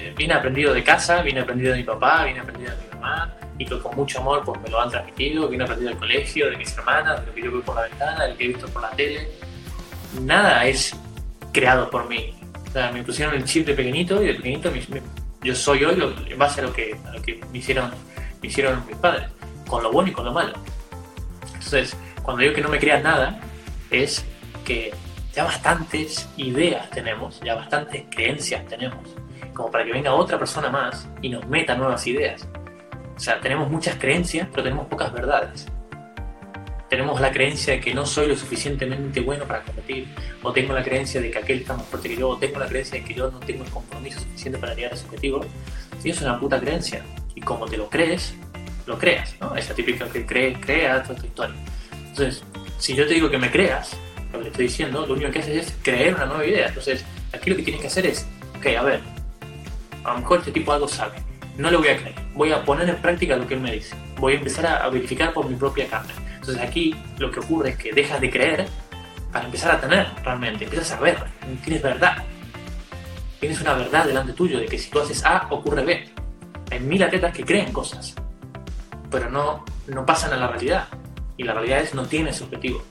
Eh, 0.07 0.14
viene 0.16 0.34
aprendido 0.34 0.72
de 0.72 0.84
casa, 0.84 1.22
viene 1.22 1.40
aprendido 1.40 1.72
de 1.72 1.78
mi 1.78 1.84
papá, 1.84 2.24
viene 2.24 2.40
aprendido 2.40 2.70
de 2.70 2.76
mi 2.84 2.94
mamá, 2.94 3.34
y 3.59 3.64
que 3.66 3.78
con 3.80 3.96
mucho 3.96 4.20
amor 4.20 4.42
pues 4.44 4.61
me 4.61 4.68
lo 4.68 4.80
han 4.80 4.90
transmitido, 4.90 5.48
viene 5.48 5.64
aprendido 5.64 5.90
del 5.90 5.98
colegio, 5.98 6.50
de 6.50 6.57
mis 6.57 6.72
hermanas, 6.76 7.20
de 7.20 7.26
lo 7.26 7.34
que 7.34 7.42
yo 7.42 7.50
veo 7.52 7.62
por 7.62 7.74
la 7.74 7.82
ventana, 7.82 8.24
de 8.24 8.30
lo 8.30 8.36
que 8.38 8.44
he 8.44 8.48
visto 8.48 8.68
por 8.68 8.82
la 8.82 8.90
tele. 8.90 9.28
Nada 10.22 10.64
es 10.66 10.94
creado 11.52 11.90
por 11.90 12.09
mí. 12.09 12.34
O 12.68 12.72
sea, 12.72 12.92
me 12.92 13.02
pusieron 13.02 13.34
el 13.34 13.44
chip 13.44 13.66
de 13.66 13.74
pequeñito 13.74 14.22
y 14.22 14.26
de 14.28 14.34
pequeñito 14.34 14.70
yo 15.42 15.54
soy 15.54 15.84
hoy 15.84 15.96
lo- 15.96 16.14
en 16.26 16.38
base 16.38 16.61
a 16.61 16.64
lo 16.64 16.72
que, 16.72 16.96
a 17.07 17.12
lo 17.12 17.22
que 17.22 17.40
me, 17.50 17.59
hicieron, 17.59 17.90
me 18.42 18.48
hicieron 18.48 18.84
mis 18.86 18.96
padres, 18.96 19.26
con 19.66 19.82
lo 19.82 19.90
bueno 19.90 20.11
y 20.11 20.12
con 20.12 20.24
lo 20.24 20.32
malo. 20.32 20.52
Entonces, 21.54 21.96
cuando 22.22 22.42
digo 22.42 22.54
que 22.54 22.61
no 22.61 22.68
me 22.68 22.78
creas 22.78 23.02
nada, 23.02 23.40
es 23.90 24.24
que 24.64 24.92
ya 25.32 25.44
bastantes 25.44 26.28
ideas 26.36 26.90
tenemos, 26.90 27.40
ya 27.44 27.54
bastantes 27.54 28.04
creencias 28.11 28.66
tenemos, 28.66 28.98
como 29.57 29.70
para 29.70 29.84
que 29.84 29.92
venga 29.92 30.14
otra 30.14 30.38
persona 30.38 30.68
más 30.68 31.09
y 31.22 31.30
nos 31.30 31.46
meta 31.48 31.74
nuevas 31.74 32.07
ideas. 32.07 32.46
O 33.16 33.18
sea, 33.18 33.40
tenemos 33.40 33.70
muchas 33.70 33.96
creencias, 33.96 34.46
pero 34.50 34.62
tenemos 34.62 34.86
pocas 34.86 35.12
verdades. 35.12 35.66
Tenemos 36.90 37.20
la 37.20 37.32
creencia 37.32 37.72
de 37.72 37.80
que 37.80 37.94
no 37.94 38.07
soy 38.07 38.28
lo 38.28 38.36
suficientemente 38.36 39.20
bueno 39.20 39.44
para 39.44 39.62
competir, 39.62 40.07
o 40.42 40.52
tengo 40.52 40.72
la 40.74 40.84
creencia 40.84 41.20
de 41.20 41.30
que 41.30 41.38
aquel 41.38 41.61
está 41.61 41.74
más 41.74 41.86
fuerte 41.86 42.11
que 42.11 42.16
yo, 42.16 42.28
o 42.28 42.36
tengo 42.36 42.61
la 42.61 42.66
creencia 42.66 43.00
de 43.00 43.04
que 43.04 43.14
yo 43.14 43.30
no 43.30 43.40
tengo 43.40 43.64
el 43.64 43.70
compromiso 43.70 44.20
suficiente 44.20 44.59
para 44.59 44.74
llegar 44.74 44.92
a 44.92 44.94
ese 44.94 45.07
objetivo. 45.07 45.40
Y 46.04 46.11
eso 46.11 46.20
es 46.20 46.26
una 46.26 46.38
puta 46.38 46.61
creencia. 46.61 47.02
Y 47.34 47.40
como 47.40 47.66
te 47.66 47.76
lo 47.76 47.88
crees, 47.88 48.34
lo 48.86 48.98
creas, 48.98 49.34
¿no? 49.40 49.57
Esa 49.57 49.74
típica 49.74 50.07
que 50.09 50.24
cree, 50.24 50.61
crea 50.61 51.02
toda 51.02 51.14
esta 51.14 51.26
historia. 51.26 51.57
Entonces, 51.92 52.44
si 52.78 52.94
yo 52.94 53.07
te 53.09 53.14
digo 53.14 53.30
que 53.30 53.38
me 53.38 53.50
creas, 53.50 53.96
lo 54.32 54.38
que 54.38 54.44
te 54.44 54.50
estoy 54.50 54.66
diciendo, 54.66 55.07
lo 55.07 55.14
único 55.14 55.30
que 55.32 55.40
haces 55.40 55.66
es 55.66 55.76
creer 55.82 56.14
una 56.14 56.26
nueva 56.26 56.46
idea. 56.46 56.68
Entonces, 56.68 57.04
aquí 57.32 57.50
lo 57.50 57.57
que 57.57 57.62
tienes 57.62 57.80
que 57.80 57.88
hacer 57.88 58.07
es, 58.07 58.26
ok, 58.59 58.66
a 58.78 58.82
ver, 58.82 59.16
a 60.07 60.12
lo 60.12 60.20
mejor 60.20 60.38
este 60.38 60.52
tipo 60.52 60.72
algo 60.72 60.88
sabe, 60.88 61.16
no 61.57 61.70
le 61.70 61.76
voy 61.76 61.88
a 61.88 61.96
creer, 61.96 62.14
voy 62.34 62.52
a 62.52 62.64
poner 62.64 62.88
en 62.88 62.96
práctica 62.96 63.36
lo 63.36 63.46
que 63.46 63.54
él 63.54 63.61
me 63.61 63.72
dice, 63.72 63.96
voy 64.18 64.34
a 64.34 64.36
empezar 64.36 64.66
a, 64.66 64.88
verificar 64.88 65.32
por 65.32 65.48
mi 65.48 65.57
propia 65.57 65.86
carne. 65.88 66.12
Entonces 66.34 66.59
aquí 66.62 66.94
lo 67.18 67.30
que 67.30 67.40
ocurre 67.40 67.70
es 67.70 67.76
que 67.76 67.92
dejas 67.92 68.20
de 68.20 68.30
creer 68.30 68.66
para 69.32 69.46
empezar 69.46 69.72
a 69.72 69.80
tener 69.80 70.07
realmente, 70.22 70.64
empiezas 70.64 70.92
a 70.92 71.00
ver, 71.00 71.18
tienes 71.64 71.82
verdad, 71.82 72.24
tienes 73.40 73.61
una 73.61 73.74
verdad 73.74 74.07
delante 74.07 74.32
tuyo 74.32 74.59
de 74.59 74.66
que 74.66 74.78
si 74.78 74.90
tú 74.90 75.00
haces 75.00 75.24
A, 75.24 75.48
ocurre 75.50 75.84
B. 75.84 76.09
Hay 76.70 76.80
mil 76.80 77.02
atletas 77.02 77.32
que 77.32 77.44
creen 77.44 77.72
cosas, 77.72 78.14
pero 79.11 79.30
no, 79.30 79.64
no 79.86 80.07
pasan 80.07 80.32
a 80.32 80.36
la 80.36 80.48
realidad. 80.48 80.88
Y 81.36 81.44
la 81.44 81.52
realidad 81.52 81.80
es 81.80 81.94
no 81.94 82.07
tienes 82.07 82.40
objetivo. 82.40 82.82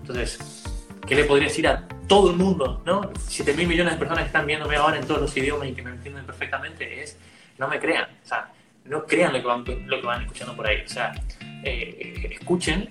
Entonces, 0.00 0.64
¿qué 1.06 1.14
le 1.14 1.24
podría 1.24 1.48
decir 1.48 1.68
a 1.68 1.86
todo 2.08 2.30
el 2.30 2.36
mundo? 2.36 2.82
¿no? 2.84 3.10
7 3.28 3.54
mil 3.54 3.66
millones 3.66 3.94
de 3.94 3.98
personas 3.98 4.24
que 4.24 4.28
están 4.28 4.46
viéndome 4.46 4.76
ahora 4.76 4.98
en 4.98 5.06
todos 5.06 5.20
los 5.20 5.36
idiomas 5.36 5.68
y 5.68 5.72
que 5.72 5.82
me 5.82 5.90
entienden 5.90 6.24
perfectamente 6.26 7.02
es, 7.02 7.16
no 7.58 7.68
me 7.68 7.78
crean. 7.78 8.04
O 8.24 8.26
sea, 8.26 8.50
no 8.84 9.04
crean 9.06 9.32
lo 9.32 9.40
que 9.40 9.46
van, 9.46 9.64
lo 9.88 10.00
que 10.00 10.06
van 10.06 10.22
escuchando 10.22 10.54
por 10.56 10.66
ahí. 10.66 10.82
O 10.84 10.88
sea, 10.88 11.12
eh, 11.64 12.28
escuchen, 12.32 12.88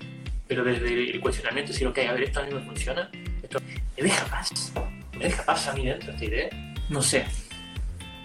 pero 0.48 0.64
desde 0.64 1.10
el 1.10 1.20
cuestionamiento 1.20 1.72
decir, 1.72 1.86
ok, 1.86 1.98
a 1.98 2.12
ver, 2.12 2.24
esto 2.24 2.40
a 2.40 2.44
mí 2.44 2.52
me 2.54 2.60
funciona. 2.60 3.10
Esto, 3.42 3.58
¿Me 3.96 4.02
deja 4.02 4.24
paz? 4.26 4.72
¿Me 5.16 5.24
deja 5.26 5.44
paz 5.44 5.68
a 5.68 5.72
mí 5.74 5.86
dentro 5.86 6.10
esta 6.12 6.24
idea? 6.24 6.48
No 6.88 7.00
sé. 7.00 7.24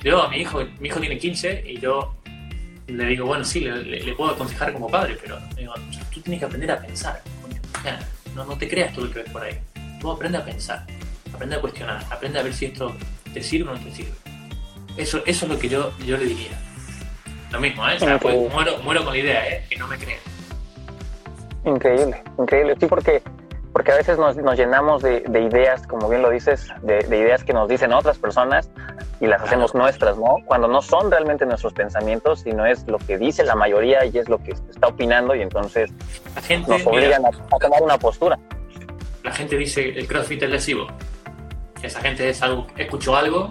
Yo, 0.03 0.23
a 0.23 0.29
mi 0.29 0.37
hijo, 0.37 0.65
mi 0.79 0.87
hijo 0.87 0.99
tiene 0.99 1.17
15 1.17 1.63
y 1.67 1.79
yo 1.79 2.15
le 2.87 3.05
digo, 3.05 3.25
bueno, 3.27 3.43
sí, 3.45 3.59
le, 3.59 3.83
le- 3.83 3.99
le 4.03 4.13
puedo 4.15 4.31
aconsejar 4.31 4.73
como 4.73 4.87
padre, 4.89 5.17
pero 5.21 5.37
digo, 5.55 5.73
tú 6.11 6.21
tienes 6.21 6.39
que 6.39 6.45
aprender 6.45 6.71
a 6.71 6.79
pensar. 6.81 7.21
coño. 7.43 7.61
No, 8.35 8.45
no 8.45 8.57
te 8.57 8.67
creas 8.67 8.93
todo 8.93 9.05
lo 9.05 9.11
que 9.11 9.23
ves 9.23 9.31
por 9.31 9.43
ahí. 9.43 9.59
Tú 9.99 10.11
aprende 10.11 10.37
a 10.37 10.45
pensar, 10.45 10.85
aprende 11.33 11.55
a 11.55 11.61
cuestionar, 11.61 12.03
aprende 12.09 12.39
a 12.39 12.43
ver 12.43 12.53
si 12.53 12.65
esto 12.65 12.95
te 13.33 13.41
sirve 13.43 13.69
o 13.71 13.73
no 13.73 13.79
te 13.79 13.91
sirve. 13.91 14.11
Eso, 14.97 15.21
eso 15.25 15.45
es 15.45 15.51
lo 15.51 15.59
que 15.59 15.69
yo, 15.69 15.91
yo 16.05 16.17
le 16.17 16.25
diría. 16.25 16.57
Lo 17.51 17.59
mismo, 17.59 17.87
¿eh? 17.87 17.95
O 17.95 17.99
sea, 17.99 18.15
Ok. 18.15 18.21
pues, 18.21 18.53
muero, 18.53 18.77
muero 18.83 19.03
con 19.03 19.13
la 19.13 19.19
idea, 19.19 19.47
¿eh? 19.47 19.65
Que 19.69 19.77
no 19.77 19.87
me 19.87 19.97
crean. 19.97 20.19
Increíble, 21.65 22.21
increíble. 22.37 22.75
Sí, 22.79 22.85
porque, 22.85 23.21
porque 23.73 23.91
a 23.91 23.95
veces 23.95 24.17
nos, 24.17 24.37
nos 24.37 24.57
llenamos 24.57 25.01
de, 25.01 25.21
de 25.21 25.41
ideas, 25.41 25.85
como 25.87 26.09
bien 26.09 26.21
lo 26.21 26.29
dices, 26.29 26.67
de, 26.81 26.99
de 26.99 27.17
ideas 27.17 27.43
que 27.43 27.53
nos 27.53 27.67
dicen 27.67 27.91
otras 27.93 28.17
personas 28.17 28.69
y 29.19 29.27
las 29.27 29.41
hacemos 29.41 29.75
nuestras, 29.75 30.17
¿no? 30.17 30.37
Cuando 30.45 30.67
no 30.67 30.81
son 30.81 31.11
realmente 31.11 31.45
nuestros 31.45 31.73
pensamientos, 31.73 32.41
sino 32.41 32.65
es 32.65 32.87
lo 32.87 32.97
que 32.99 33.17
dice 33.17 33.43
la 33.43 33.55
mayoría 33.55 34.05
y 34.05 34.17
es 34.17 34.29
lo 34.29 34.41
que 34.41 34.51
está 34.51 34.87
opinando 34.87 35.35
y 35.35 35.41
entonces 35.41 35.91
gente, 36.43 36.69
nos 36.71 36.79
mira, 36.79 36.91
obligan 36.91 37.25
a, 37.25 37.29
a 37.29 37.59
tomar 37.59 37.81
una 37.83 37.97
postura. 37.97 38.39
La 39.23 39.31
gente 39.33 39.57
dice 39.57 39.89
el 39.89 40.07
CrossFit 40.07 40.43
es 40.43 40.49
lesivo. 40.49 40.87
Esa 41.81 42.01
gente 42.01 42.29
es 42.29 42.41
algo, 42.41 42.67
escuchó 42.77 43.15
algo, 43.15 43.49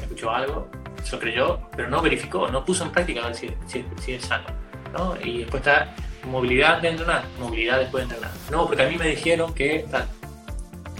escuchó 0.00 0.30
algo, 0.30 0.68
se 1.02 1.12
lo 1.12 1.20
creyó, 1.20 1.60
pero 1.76 1.88
no 1.88 2.00
verificó, 2.00 2.48
no 2.48 2.64
puso 2.64 2.84
en 2.84 2.90
práctica 2.90 3.22
a 3.22 3.26
ver 3.26 3.34
si, 3.34 3.50
si- 3.66 3.84
si 4.02 4.12
es 4.14 4.24
sano. 4.24 4.46
¿no? 4.92 5.14
Y 5.22 5.38
después 5.40 5.60
está 5.60 5.94
movilidad 6.24 6.80
de 6.80 6.88
entrenar, 6.88 7.24
movilidad 7.38 7.78
después 7.80 8.08
de 8.08 8.14
entrenar. 8.14 8.34
No, 8.50 8.66
porque 8.66 8.82
a 8.82 8.88
mí 8.88 8.96
me 8.96 9.08
dijeron 9.08 9.52
que 9.54 9.84
tal. 9.90 10.06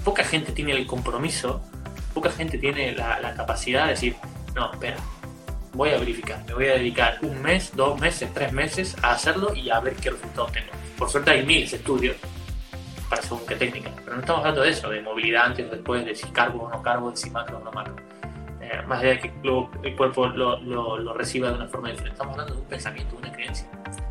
Poca 0.04 0.22
gente 0.22 0.52
tiene 0.52 0.72
el 0.72 0.86
compromiso, 0.86 1.62
poca 2.14 2.30
gente 2.30 2.58
tiene 2.58 2.92
la, 2.92 3.18
la 3.20 3.34
capacidad 3.34 3.84
de 3.84 3.90
decir, 3.90 4.16
no, 4.54 4.70
espera, 4.72 4.96
voy 5.72 5.90
a 5.90 5.98
verificar, 5.98 6.44
me 6.46 6.54
voy 6.54 6.66
a 6.66 6.74
dedicar 6.74 7.18
un 7.22 7.40
mes, 7.42 7.72
dos 7.74 7.98
meses, 8.00 8.32
tres 8.32 8.52
meses 8.52 8.96
a 9.02 9.12
hacerlo 9.12 9.54
y 9.54 9.70
a 9.70 9.80
ver 9.80 9.94
qué 9.96 10.10
resultados 10.10 10.52
tengo. 10.52 10.68
Por 10.98 11.10
suerte 11.10 11.30
hay 11.32 11.44
miles 11.44 11.70
de 11.72 11.78
estudios 11.78 12.16
para 13.08 13.22
según 13.22 13.46
qué 13.46 13.56
técnica. 13.56 13.90
Pero 14.04 14.16
no 14.16 14.20
estamos 14.20 14.40
hablando 14.40 14.62
de 14.62 14.70
eso, 14.70 14.88
de 14.90 15.00
movilidad 15.02 15.46
antes 15.46 15.66
o 15.66 15.70
después, 15.70 16.04
de 16.04 16.14
si 16.14 16.26
cargo 16.28 16.64
o 16.64 16.70
no 16.70 16.82
cargo, 16.82 17.10
de 17.10 17.16
si 17.16 17.30
macro 17.30 17.58
o 17.58 17.64
no 17.64 17.72
macro. 17.72 17.96
Eh, 18.60 18.82
más 18.86 19.00
allá 19.00 19.10
de 19.10 19.20
que 19.20 19.32
el 19.84 19.96
cuerpo 19.96 20.26
lo, 20.26 20.58
lo, 20.60 20.98
lo 20.98 21.14
reciba 21.14 21.50
de 21.50 21.54
una 21.54 21.68
forma 21.68 21.88
diferente. 21.88 22.14
Estamos 22.14 22.32
hablando 22.32 22.54
de 22.54 22.60
un 22.60 22.66
pensamiento, 22.66 23.12
de 23.12 23.18
una 23.18 23.32
creencia. 23.32 23.68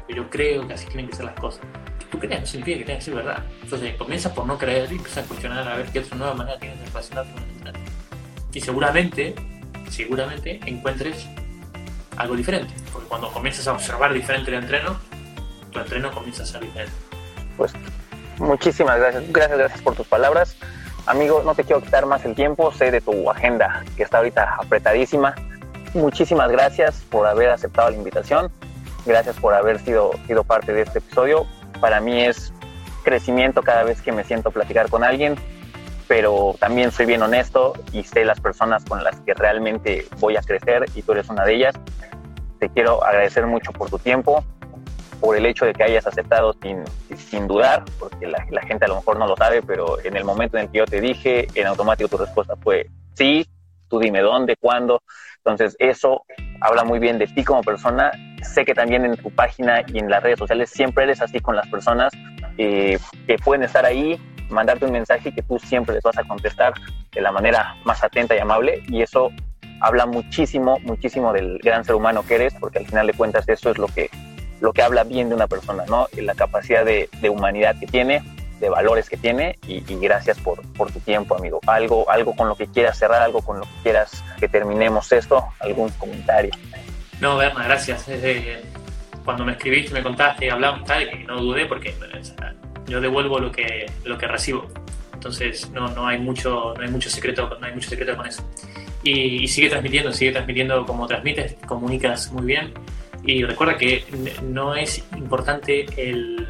Yo 0.08 0.30
creo 0.30 0.68
que 0.68 0.74
así 0.74 0.86
tienen 0.88 1.10
que 1.10 1.16
ser 1.16 1.26
las 1.26 1.39
cosas. 1.39 1.62
Que 2.00 2.06
tú 2.06 2.20
creas 2.20 2.41
no 2.41 2.48
significa 2.48 2.78
que 2.78 2.86
tenga 2.86 3.00
que 3.00 3.06
ser 3.06 3.16
verdad. 3.16 3.43
Entonces 3.62 3.96
comienzas 3.96 4.32
por 4.32 4.46
no 4.46 4.58
creer 4.58 4.91
y 4.91 4.96
empiezas 4.96 5.26
a 5.26 5.28
cuestionar 5.28 5.68
a 5.68 5.76
ver 5.76 5.88
qué 5.88 6.00
otra 6.00 6.16
nueva 6.18 6.34
manera 6.36 6.58
tienes 6.60 6.80
de 6.80 6.86
relacionarte 6.86 7.34
con 7.34 7.43
el 7.43 7.50
entreno. 7.50 7.80
Y 8.54 8.62
seguramente, 8.62 9.36
seguramente 9.89 10.60
encuentres 10.66 11.28
algo 12.16 12.36
diferente. 12.36 12.74
Porque 12.93 13.08
cuando 13.10 13.30
comienzas 13.32 13.68
a 13.68 13.74
observar 13.74 14.14
diferente 14.14 14.52
el 14.52 14.64
entreno, 14.64 14.98
tu 15.72 15.80
entreno 15.80 16.12
comienza 16.12 16.43
a 16.43 16.46
ser 16.46 16.62
diferente. 16.62 16.93
Pues 17.58 17.74
muchísimas 18.40 19.00
gracias. 19.00 19.32
Gracias, 19.32 19.58
gracias 19.58 19.82
por 19.82 19.96
tus 19.96 20.08
palabras. 20.08 20.56
Amigo, 21.06 21.44
no 21.44 21.54
te 21.54 21.64
quiero 21.64 21.82
quitar 21.82 22.06
más 22.06 22.26
el 22.26 22.36
tiempo. 22.36 22.72
Sé 22.72 22.92
de 22.92 23.02
tu 23.02 23.30
agenda 23.30 23.84
que 23.96 24.04
está 24.04 24.18
ahorita 24.18 24.58
apretadísima. 24.60 25.36
Muchísimas 25.94 26.52
gracias 26.52 27.04
por 27.10 27.28
haber 27.28 27.50
aceptado 27.50 27.90
la 27.90 27.96
invitación. 27.96 28.52
Gracias 29.06 29.36
por 29.38 29.54
haber 29.54 29.80
sido, 29.80 30.12
sido 30.26 30.44
parte 30.44 30.74
de 30.74 30.82
este 30.82 31.00
episodio. 31.00 31.46
Para 31.80 32.02
mí 32.02 32.24
es 32.24 32.52
crecimiento 33.04 33.62
cada 33.62 33.84
vez 33.84 34.02
que 34.02 34.12
me 34.12 34.24
siento 34.24 34.52
platicar 34.52 34.90
con 34.90 35.04
alguien, 35.04 35.36
pero 36.08 36.56
también 36.60 36.92
soy 36.92 37.06
bien 37.06 37.22
honesto 37.22 37.74
y 37.94 38.04
sé 38.04 38.26
las 38.26 38.42
personas 38.42 38.84
con 38.84 39.04
las 39.04 39.20
que 39.22 39.34
realmente 39.34 40.08
voy 40.20 40.36
a 40.36 40.42
crecer 40.42 40.86
y 40.96 41.04
tú 41.04 41.14
eres 41.14 41.30
una 41.30 41.46
de 41.46 41.54
ellas. 41.54 41.76
Te 42.60 42.68
quiero 42.70 43.04
agradecer 43.04 43.46
mucho 43.46 43.72
por 43.72 43.90
tu 43.90 44.00
tiempo, 44.00 44.44
por 45.26 45.36
el 45.36 45.47
hecho 45.47 45.65
de 45.65 45.73
que 45.73 45.84
hayas 45.84 46.05
aceptado 46.05 46.53
sin, 46.61 46.84
sin 47.17 47.47
dudar, 47.47 47.84
porque 47.97 48.28
la, 48.28 48.61
gente 48.61 48.86
a 48.86 48.88
lo 48.88 48.97
mejor 48.97 49.17
no 49.17 49.26
lo 49.26 49.36
sabe, 49.36 49.63
pero 49.63 49.99
en 50.03 50.15
el 50.15 50.23
momento 50.23 50.55
en 50.55 50.65
el 50.65 50.71
que 50.71 50.78
yo 50.78 50.86
te 50.86 51.01
dije, 51.01 51.47
en 51.55 51.65
automático 51.65 52.07
tu 52.09 52.17
respuesta 52.17 52.55
fue 52.61 52.91
sí, 53.15 53.47
tú 53.89 53.97
dime 53.97 54.21
dónde, 54.21 54.55
cuándo. 54.55 55.01
Entonces 55.38 55.76
eso 55.80 56.26
habla 56.61 56.84
muy 56.84 56.99
bien 56.99 57.17
de 57.17 57.26
ti 57.26 57.43
como 57.43 57.63
persona. 57.63 58.11
Sé 58.43 58.65
que 58.65 58.76
también 58.76 59.03
en 59.03 59.17
tu 59.17 59.32
página 59.32 59.82
y 59.88 59.97
en 59.97 60.11
las 60.11 60.21
redes 60.21 60.38
sociales 60.38 60.69
siempre 60.69 61.05
eres 61.05 61.19
así 61.23 61.39
con 61.39 61.55
las 61.55 61.67
personas 61.69 62.13
eh, 62.59 62.99
que 63.26 63.38
pueden 63.38 63.63
estar 63.63 63.84
ahí, 63.84 64.21
mandarte 64.51 64.86
un 64.86 64.91
mensaje 64.91 65.34
que 65.34 65.41
tú 65.41 65.57
siempre 65.57 65.95
les 65.95 66.03
vas 66.03 66.19
a 66.19 66.23
contestar 66.23 66.71
de 67.11 67.21
la 67.21 67.32
manera 67.32 67.76
más 67.84 68.03
atenta 68.03 68.36
y 68.36 68.38
amable. 68.38 68.84
Y 68.89 69.01
eso 69.01 69.32
habla 69.82 70.05
muchísimo, 70.05 70.78
muchísimo 70.84 71.34
del 71.34 71.57
gran 71.63 71.84
ser 71.84 71.95
humano 71.95 72.23
que 72.28 72.36
eres, 72.36 72.53
porque 72.59 72.78
al 72.78 72.86
final 72.86 73.07
de 73.07 73.13
cuentas 73.13 73.49
eso 73.49 73.71
es 73.71 73.80
lo 73.80 73.88
que 73.88 74.11
lo 74.62 74.74
que 74.74 74.82
habla 74.82 75.03
bien 75.03 75.30
de 75.30 75.36
una 75.36 75.47
persona, 75.47 75.84
¿no? 75.88 76.08
La 76.14 76.36
capacidad 76.36 76.86
de, 76.86 77.10
de 77.22 77.30
humanidad 77.30 77.76
que 77.80 77.88
tiene, 77.88 78.24
de 78.60 78.70
valores 78.70 79.10
que 79.10 79.18
tiene 79.18 79.60
y, 79.68 79.84
y, 79.91 79.99
gracias 79.99 80.39
por, 80.39 80.62
por 80.74 80.91
tu 80.91 80.99
tiempo, 80.99 81.36
amigo. 81.36 81.60
Algo, 81.68 82.10
algo 82.10 82.36
con 82.36 82.47
lo 82.47 82.56
que 82.56 82.68
quieras 82.68 82.97
cerrar, 82.97 83.22
algo 83.22 83.41
con 83.41 83.60
lo 83.60 83.66
que 83.66 83.82
quieras 83.84 84.24
que 84.39 84.47
terminemos 84.47 85.12
esto, 85.12 85.45
algún 85.60 85.89
comentario. 85.91 86.51
No, 87.20 87.38
Berna, 87.38 87.64
gracias. 87.64 88.06
Desde 88.08 88.62
cuando 89.24 89.43
me 89.43 89.53
escribiste, 89.53 89.93
me 89.93 90.03
contaste, 90.03 90.49
hablamos, 90.49 90.86
tal, 90.86 91.10
que 91.10 91.24
no 91.24 91.41
dudé 91.41 91.66
porque 91.66 91.93
yo 92.88 93.01
devuelvo 93.01 93.39
lo 93.39 93.51
que, 93.51 93.91
lo 94.03 94.18
que 94.18 94.28
recibo. 94.28 94.68
Entonces 95.14 95.70
no, 95.72 95.89
no, 95.89 96.08
hay 96.08 96.20
mucho, 96.20 96.74
no 96.78 96.84
hay 96.84 96.89
mucho 96.89 97.10
secreto, 97.10 97.58
no 97.60 97.66
hay 97.66 97.74
mucho 97.74 97.89
secreto 97.89 98.16
con 98.16 98.28
eso. 98.28 98.47
Y, 99.03 99.43
y 99.43 99.47
sigue 99.47 99.70
transmitiendo, 99.70 100.12
sigue 100.12 100.32
transmitiendo 100.32 100.86
como 100.86 101.08
transmites, 101.08 101.56
comunicas 101.66 102.32
muy 102.32 102.45
bien. 102.45 102.74
Y 103.26 103.43
recuerda 103.43 103.78
que 103.78 104.05
no 104.43 104.76
es 104.76 105.03
importante 105.15 105.86
el, 105.97 106.47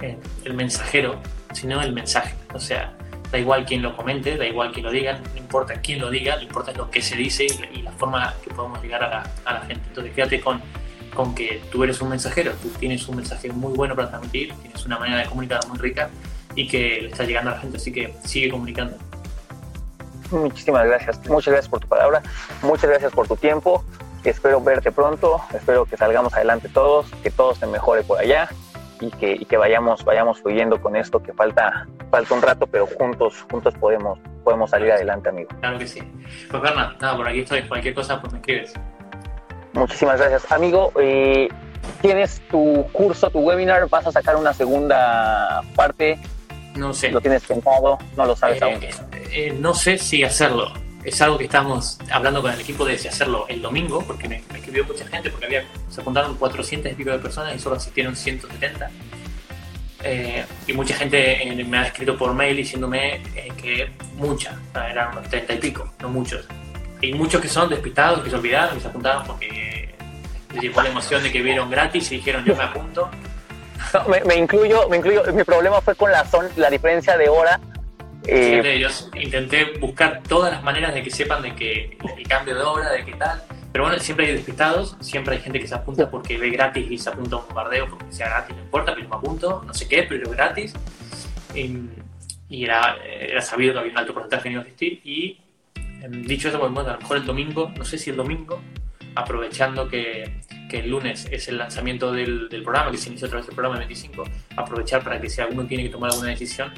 el, 0.00 0.18
el, 0.44 0.54
mensajero, 0.54 1.20
sino 1.52 1.80
el 1.80 1.92
mensaje. 1.92 2.34
O 2.52 2.58
sea, 2.58 2.92
da 3.30 3.38
igual 3.38 3.64
quién 3.64 3.80
lo 3.80 3.96
comente, 3.96 4.36
da 4.36 4.46
igual 4.46 4.72
quién 4.72 4.84
lo 4.84 4.90
diga, 4.90 5.20
no 5.32 5.38
importa 5.38 5.80
quién 5.80 6.00
lo 6.00 6.10
diga, 6.10 6.36
lo 6.36 6.42
importa 6.42 6.72
es 6.72 6.76
lo 6.76 6.90
que 6.90 7.00
se 7.00 7.16
dice 7.16 7.46
y 7.72 7.82
la 7.82 7.92
forma 7.92 8.34
que 8.42 8.50
podemos 8.50 8.82
llegar 8.82 9.04
a 9.04 9.08
la, 9.08 9.30
a 9.44 9.54
la 9.54 9.60
gente. 9.60 9.82
Entonces 9.88 10.12
quédate 10.14 10.40
con, 10.40 10.60
con 11.14 11.34
que 11.34 11.62
tú 11.70 11.84
eres 11.84 12.00
un 12.00 12.08
mensajero, 12.08 12.52
tú 12.60 12.68
tienes 12.70 13.06
un 13.08 13.16
mensaje 13.16 13.50
muy 13.52 13.72
bueno 13.74 13.94
para 13.94 14.08
transmitir, 14.08 14.52
tienes 14.54 14.84
una 14.84 14.98
manera 14.98 15.20
de 15.20 15.26
comunicar 15.26 15.60
muy 15.68 15.78
rica 15.78 16.10
y 16.56 16.66
que 16.66 17.02
le 17.02 17.08
está 17.08 17.24
llegando 17.24 17.50
a 17.50 17.54
la 17.54 17.60
gente, 17.60 17.76
así 17.76 17.92
que 17.92 18.14
sigue 18.24 18.50
comunicando. 18.50 18.96
Muchísimas 20.32 20.86
gracias. 20.86 21.20
Muchas 21.28 21.52
gracias 21.52 21.68
por 21.68 21.80
tu 21.80 21.88
palabra. 21.88 22.22
Muchas 22.62 22.88
gracias 22.88 23.12
por 23.12 23.28
tu 23.28 23.36
tiempo. 23.36 23.84
Espero 24.30 24.60
verte 24.60 24.92
pronto. 24.92 25.40
Espero 25.54 25.84
que 25.84 25.96
salgamos 25.96 26.32
adelante 26.34 26.68
todos, 26.68 27.10
que 27.22 27.30
todo 27.30 27.54
se 27.54 27.66
mejore 27.66 28.02
por 28.02 28.18
allá 28.18 28.48
y 29.00 29.10
que, 29.10 29.32
y 29.32 29.44
que 29.44 29.56
vayamos, 29.56 30.04
vayamos 30.04 30.40
fluyendo 30.40 30.80
con 30.80 30.94
esto 30.94 31.20
que 31.22 31.32
falta, 31.32 31.86
falta 32.10 32.34
un 32.34 32.42
rato, 32.42 32.66
pero 32.68 32.86
juntos, 32.86 33.44
juntos 33.50 33.74
podemos, 33.80 34.18
podemos 34.44 34.70
salir 34.70 34.92
adelante, 34.92 35.28
amigo. 35.28 35.48
Claro 35.60 35.78
que 35.78 35.86
sí. 35.88 36.00
Pues 36.50 36.62
Bernard, 36.62 36.96
nada, 37.00 37.16
por 37.16 37.26
aquí 37.28 37.40
estoy. 37.40 37.62
Cualquier 37.62 37.94
cosa, 37.94 38.20
pues 38.20 38.32
me 38.32 38.38
escribes. 38.38 38.72
Muchísimas 39.72 40.18
gracias. 40.20 40.50
Amigo, 40.52 40.92
eh, 41.00 41.48
tienes 42.00 42.40
tu 42.50 42.86
curso, 42.92 43.30
tu 43.30 43.40
webinar, 43.40 43.88
vas 43.88 44.06
a 44.06 44.12
sacar 44.12 44.36
una 44.36 44.52
segunda 44.54 45.62
parte. 45.74 46.18
No 46.76 46.92
sé. 46.94 47.10
¿Lo 47.10 47.20
tienes 47.20 47.44
pensado? 47.44 47.98
No 48.16 48.24
lo 48.26 48.36
sabes 48.36 48.60
Eh, 48.60 48.64
aún. 48.64 48.80
eh, 49.32 49.56
no 49.58 49.74
sé 49.74 49.98
si 49.98 50.22
hacerlo. 50.24 50.72
Es 51.04 51.20
algo 51.20 51.36
que 51.36 51.44
estamos 51.44 51.98
hablando 52.12 52.40
con 52.42 52.52
el 52.52 52.60
equipo 52.60 52.84
de 52.84 52.94
hacerlo 52.94 53.46
el 53.48 53.60
domingo, 53.60 54.02
porque 54.06 54.28
me, 54.28 54.42
me 54.52 54.58
escribió 54.58 54.84
mucha 54.84 55.06
gente, 55.06 55.30
porque 55.30 55.46
había, 55.46 55.64
se 55.90 56.00
apuntaron 56.00 56.36
400 56.36 56.92
y 56.92 56.94
pico 56.94 57.10
de 57.10 57.18
personas 57.18 57.54
y 57.56 57.58
solo 57.58 57.76
asistieron 57.76 58.14
170. 58.14 58.88
Eh, 60.04 60.44
y 60.66 60.72
mucha 60.72 60.94
gente 60.96 61.42
eh, 61.48 61.64
me 61.64 61.78
ha 61.78 61.86
escrito 61.86 62.16
por 62.18 62.34
mail 62.34 62.56
diciéndome 62.56 63.16
eh, 63.36 63.52
que 63.60 63.90
mucha, 64.16 64.58
eran 64.74 65.12
unos 65.16 65.28
30 65.28 65.54
y 65.54 65.58
pico, 65.58 65.92
no 66.00 66.08
muchos. 66.08 66.46
Y 67.00 67.12
muchos 67.14 67.40
que 67.40 67.48
son 67.48 67.68
despistados, 67.68 68.22
que 68.22 68.30
se 68.30 68.36
olvidaron, 68.36 68.74
que 68.76 68.80
se 68.80 68.88
apuntaron 68.88 69.24
porque 69.24 69.94
les 70.52 70.62
llegó 70.62 70.82
la 70.82 70.88
emoción 70.90 71.22
de 71.22 71.32
que 71.32 71.42
vieron 71.42 71.70
gratis 71.70 72.10
y 72.12 72.16
dijeron 72.16 72.44
yo 72.44 72.54
me 72.56 72.62
apunto. 72.64 73.08
No, 73.94 74.04
me, 74.08 74.20
me 74.22 74.36
incluyo, 74.36 74.88
me 74.88 74.96
incluyo. 74.98 75.24
Mi 75.32 75.42
problema 75.44 75.80
fue 75.80 75.94
con 75.96 76.10
la, 76.12 76.24
zon- 76.24 76.50
la 76.56 76.70
diferencia 76.70 77.16
de 77.16 77.28
hora. 77.28 77.60
Eh, 78.26 78.78
yo 78.80 78.88
intenté 79.20 79.78
buscar 79.78 80.22
todas 80.28 80.52
las 80.52 80.62
maneras 80.62 80.94
de 80.94 81.02
que 81.02 81.10
sepan 81.10 81.42
de 81.42 81.54
que 81.54 81.96
el 82.16 82.28
cambio 82.28 82.54
de 82.54 82.62
hora, 82.62 82.92
de 82.92 83.04
qué 83.04 83.12
tal. 83.12 83.42
Pero 83.72 83.84
bueno, 83.84 83.98
siempre 83.98 84.26
hay 84.26 84.34
despistados, 84.34 84.96
siempre 85.00 85.36
hay 85.36 85.42
gente 85.42 85.58
que 85.58 85.66
se 85.66 85.74
apunta 85.74 86.10
porque 86.10 86.36
ve 86.36 86.50
gratis 86.50 86.90
y 86.90 86.98
se 86.98 87.08
apunta 87.08 87.36
a 87.36 87.38
un 87.38 87.46
bombardeo 87.46 87.88
porque 87.88 88.12
sea 88.12 88.28
gratis, 88.28 88.54
no 88.54 88.62
importa, 88.62 88.94
pero 88.94 89.08
me 89.08 89.16
apunto, 89.16 89.62
no 89.66 89.74
sé 89.74 89.88
qué, 89.88 90.02
pero 90.02 90.24
es 90.24 90.30
gratis. 90.30 90.74
Y, 91.54 91.78
y 92.48 92.64
era, 92.64 92.96
era 93.02 93.40
sabido 93.40 93.72
que 93.72 93.78
había 93.80 93.92
un 93.92 93.98
alto 93.98 94.12
porcentaje 94.12 94.42
que 94.44 94.48
no 94.50 94.52
iba 94.52 94.62
a 94.62 94.64
asistir. 94.66 95.00
Y 95.04 95.40
em, 95.74 96.22
dicho 96.24 96.48
eso, 96.48 96.60
pues 96.60 96.70
bueno, 96.70 96.90
a 96.90 96.92
lo 96.94 97.00
mejor 97.00 97.16
el 97.16 97.26
domingo, 97.26 97.72
no 97.76 97.84
sé 97.84 97.96
si 97.96 98.10
el 98.10 98.16
domingo, 98.16 98.60
aprovechando 99.14 99.88
que, 99.88 100.40
que 100.68 100.80
el 100.80 100.90
lunes 100.90 101.26
es 101.30 101.48
el 101.48 101.58
lanzamiento 101.58 102.12
del, 102.12 102.50
del 102.50 102.62
programa, 102.62 102.90
que 102.90 102.98
se 102.98 103.08
inició 103.08 103.26
otra 103.26 103.40
vez 103.40 103.48
el 103.48 103.54
programa 103.54 103.76
el 103.76 103.86
25, 103.86 104.24
aprovechar 104.56 105.02
para 105.02 105.18
que 105.18 105.30
si 105.30 105.40
alguno 105.40 105.66
tiene 105.66 105.84
que 105.84 105.90
tomar 105.90 106.10
alguna 106.10 106.28
decisión, 106.28 106.72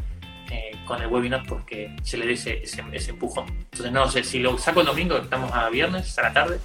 eh, 0.50 0.76
con 0.86 1.00
el 1.00 1.08
webinar 1.08 1.42
porque 1.48 1.94
se 2.02 2.16
le 2.16 2.26
dé 2.26 2.32
ese, 2.34 2.62
ese, 2.62 2.82
ese 2.92 3.10
empujón. 3.10 3.46
Entonces, 3.48 3.92
no 3.92 4.08
sé, 4.08 4.22
si 4.24 4.38
lo 4.38 4.56
saco 4.58 4.80
el 4.80 4.86
domingo, 4.86 5.16
estamos 5.16 5.52
a 5.52 5.68
viernes, 5.70 6.18
a 6.18 6.22
la 6.22 6.32
tarde, 6.32 6.58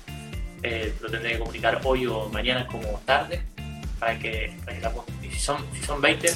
eh, 0.64 0.94
lo 1.02 1.10
tendré 1.10 1.34
que 1.34 1.40
comunicar 1.40 1.80
hoy 1.84 2.06
o 2.06 2.28
mañana 2.30 2.68
como 2.68 2.88
tarde 3.06 3.42
para 4.00 4.18
que, 4.20 4.54
para 4.66 4.76
que 4.78 4.82
la. 4.82 4.92
Y 5.24 5.32
si 5.32 5.40
son, 5.40 5.64
si 5.74 5.82
son 5.84 6.02
20, 6.02 6.30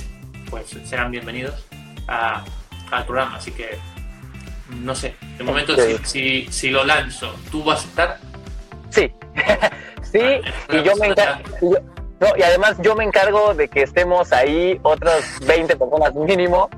pues 0.50 0.68
serán 0.86 1.12
bienvenidos 1.12 1.66
a- 2.08 2.44
al 2.92 3.06
programa. 3.06 3.36
Así 3.38 3.52
que, 3.52 3.78
no 4.82 4.96
sé, 4.96 5.16
de 5.38 5.44
momento, 5.44 5.74
Ok. 5.74 5.80
si, 6.04 6.46
si, 6.46 6.52
si 6.52 6.70
lo 6.70 6.84
lanzo, 6.86 7.36
¿tú 7.52 7.64
vas 7.64 7.84
a 7.84 7.88
estar? 7.88 8.18
sí, 8.90 9.12
sí, 10.04 10.20
Ah, 10.22 10.76
y 10.78 10.84
yo 10.84 10.96
me 10.98 11.08
encargo. 11.08 11.44
No, 12.20 12.28
y 12.38 12.44
además 12.44 12.78
yo 12.82 12.96
me 12.96 13.04
encargo 13.04 13.54
de 13.54 13.68
que 13.68 13.82
estemos 13.82 14.32
ahí 14.32 14.80
otras 14.84 15.40
20 15.46 15.76
personas 15.76 16.14
mínimo, 16.16 16.70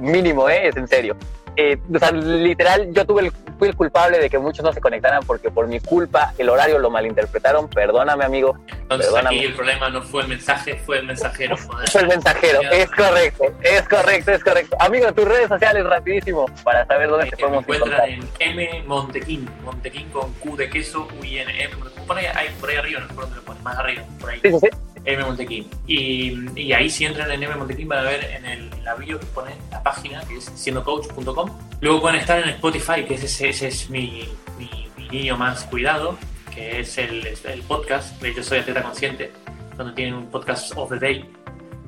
mínimo, 0.00 0.48
¿eh? 0.48 0.68
es 0.68 0.76
en 0.76 0.88
serio. 0.88 1.16
Eh, 1.60 1.76
o 1.92 1.98
sea, 1.98 2.12
literal, 2.12 2.88
yo 2.92 3.04
tuve 3.04 3.22
el, 3.22 3.32
fui 3.58 3.66
el 3.66 3.74
culpable 3.74 4.20
de 4.20 4.30
que 4.30 4.38
muchos 4.38 4.64
no 4.64 4.72
se 4.72 4.80
conectaran 4.80 5.24
porque 5.26 5.50
por 5.50 5.66
mi 5.66 5.80
culpa 5.80 6.32
el 6.38 6.48
horario 6.50 6.78
lo 6.78 6.88
malinterpretaron. 6.88 7.68
Perdóname, 7.68 8.24
amigo. 8.24 8.56
Entonces, 8.68 9.08
Perdóname. 9.08 9.36
aquí 9.38 9.46
el 9.46 9.54
problema 9.54 9.88
no 9.90 10.00
fue 10.02 10.22
el 10.22 10.28
mensaje, 10.28 10.76
fue 10.86 10.98
el 11.00 11.06
mensajero. 11.06 11.56
joder. 11.66 11.88
Soy 11.88 12.02
el 12.02 12.08
mensajero. 12.08 12.60
Es 12.70 12.88
correcto, 12.90 13.44
es 13.62 13.88
correcto, 13.88 14.30
es 14.30 14.44
correcto. 14.44 14.76
Amigo, 14.78 15.12
tus 15.12 15.24
redes 15.24 15.48
sociales, 15.48 15.84
rapidísimo, 15.84 16.46
para 16.62 16.86
saber 16.86 17.08
dónde 17.08 17.28
te 17.28 17.36
que 17.36 17.42
me 17.44 17.60
podemos 17.60 17.76
encontrar. 17.76 18.08
en 18.08 18.28
M 18.38 18.84
Montequín, 18.86 19.50
Montequín 19.64 20.08
con 20.10 20.32
Q 20.34 20.56
de 20.56 20.70
queso, 20.70 21.08
U 21.20 21.24
y 21.24 21.38
N, 21.38 21.64
M. 21.64 21.74
Pon 22.06 22.18
ahí, 22.18 22.26
ahí, 22.26 22.54
por 22.60 22.70
ahí 22.70 22.76
arriba, 22.76 23.00
no 23.00 23.08
sé 23.08 23.14
por 23.14 23.24
dónde 23.24 23.36
lo 23.36 23.42
pones, 23.42 23.62
más 23.64 23.76
arriba, 23.78 24.04
por 24.20 24.30
ahí, 24.30 24.38
Sí, 24.44 24.52
sí, 24.52 24.58
sí. 24.60 24.97
M 25.08 25.24
Montequín. 25.24 25.68
Y, 25.86 26.60
y 26.60 26.72
ahí 26.72 26.90
si 26.90 27.06
entran 27.06 27.30
en 27.30 27.42
M 27.42 27.56
Montequín 27.56 27.88
van 27.88 28.00
a 28.00 28.02
ver 28.02 28.24
en 28.24 28.44
el, 28.44 28.72
en 28.72 28.84
la 28.84 28.94
bio 28.94 29.18
que 29.18 29.26
pone 29.26 29.52
la 29.70 29.82
página, 29.82 30.20
que 30.28 30.36
es 30.36 30.44
siendocoach.com. 30.44 31.50
Luego 31.80 32.00
pueden 32.00 32.20
estar 32.20 32.42
en 32.42 32.50
Spotify, 32.50 33.04
que 33.06 33.14
es 33.14 33.24
ese, 33.24 33.48
ese 33.48 33.68
es 33.68 33.90
mi, 33.90 34.28
mi, 34.58 34.88
mi 34.96 35.08
niño 35.08 35.36
más 35.36 35.64
cuidado, 35.64 36.18
que 36.54 36.80
es 36.80 36.98
el, 36.98 37.26
el 37.26 37.62
podcast 37.62 38.20
de 38.20 38.34
Yo 38.34 38.42
Soy 38.42 38.58
Atleta 38.58 38.82
Consciente, 38.82 39.32
donde 39.76 39.94
tienen 39.94 40.14
un 40.14 40.26
podcast 40.30 40.72
of 40.76 40.90
the 40.90 40.98
day 40.98 41.24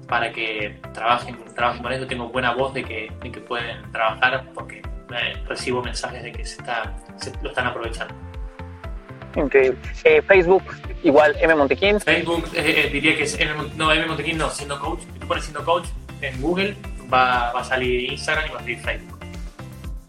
para 0.09 0.33
que 0.33 0.81
trabajen, 0.95 1.37
trabajen 1.55 1.83
con 1.83 1.93
eso. 1.93 2.07
Tengo 2.07 2.29
buena 2.29 2.55
voz 2.55 2.73
de 2.73 2.85
que, 2.85 3.13
de 3.23 3.31
que 3.31 3.41
pueden 3.41 3.91
trabajar 3.93 4.51
porque 4.55 4.79
eh, 4.79 5.43
recibo 5.47 5.83
mensajes 5.83 6.23
de 6.23 6.33
que 6.33 6.45
se, 6.45 6.61
está, 6.61 6.97
se 7.17 7.33
lo 7.43 7.51
están 7.51 7.67
aprovechando. 7.67 8.15
Increíble. 9.37 9.79
Eh, 10.05 10.23
Facebook, 10.23 10.63
igual 11.03 11.37
M 11.41 11.55
Montequín. 11.55 12.01
Facebook 12.01 12.45
eh, 12.55 12.85
eh, 12.87 12.91
diría 12.91 13.17
que 13.17 13.25
es 13.25 13.39
M, 13.39 13.53
no, 13.77 13.93
M 13.93 14.07
Montequín, 14.07 14.39
no, 14.39 14.51
siendo 14.51 14.79
coach. 14.79 15.01
Si 15.01 15.19
tú 15.19 15.27
pones 15.27 15.45
siendo 15.45 15.65
coach 15.65 15.87
en 16.21 16.41
Google, 16.41 16.77
va, 17.13 17.53
va 17.53 17.61
a 17.61 17.65
salir 17.65 18.11
Instagram 18.13 18.47
y 18.47 18.51
va 18.51 18.57
a 18.57 18.61
salir 18.61 18.79
Facebook. 18.81 19.19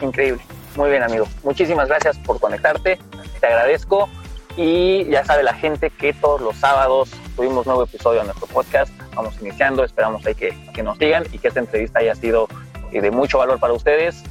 Increíble. 0.01 0.41
Muy 0.75 0.89
bien, 0.89 1.03
amigo. 1.03 1.27
Muchísimas 1.43 1.87
gracias 1.87 2.17
por 2.19 2.39
conectarte. 2.39 2.97
Te 3.39 3.47
agradezco. 3.47 4.09
Y 4.57 5.05
ya 5.05 5.23
sabe 5.23 5.43
la 5.43 5.53
gente 5.53 5.89
que 5.89 6.13
todos 6.13 6.41
los 6.41 6.57
sábados 6.57 7.11
tuvimos 7.35 7.65
nuevo 7.65 7.83
episodio 7.83 8.19
de 8.19 8.25
nuestro 8.25 8.47
podcast. 8.47 8.91
Vamos 9.15 9.35
iniciando. 9.41 9.83
Esperamos 9.83 10.25
ahí 10.25 10.35
que, 10.35 10.53
que 10.73 10.83
nos 10.83 10.97
sigan 10.97 11.23
y 11.31 11.37
que 11.37 11.47
esta 11.47 11.59
entrevista 11.59 11.99
haya 11.99 12.15
sido 12.15 12.47
eh, 12.91 13.01
de 13.01 13.11
mucho 13.11 13.37
valor 13.37 13.59
para 13.59 13.73
ustedes. 13.73 14.23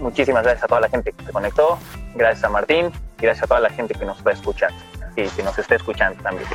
Muchísimas 0.00 0.42
gracias 0.42 0.64
a 0.64 0.68
toda 0.68 0.80
la 0.80 0.88
gente 0.88 1.12
que 1.12 1.24
se 1.24 1.32
conectó. 1.32 1.78
Gracias 2.14 2.44
a 2.44 2.48
Martín. 2.48 2.90
Y 3.18 3.22
gracias 3.22 3.44
a 3.44 3.46
toda 3.46 3.60
la 3.60 3.70
gente 3.70 3.94
que 3.94 4.04
nos 4.04 4.18
está 4.18 4.32
escuchando 4.32 4.76
y 5.16 5.28
que 5.28 5.42
nos 5.42 5.58
está 5.58 5.74
escuchando 5.76 6.22
también. 6.22 6.48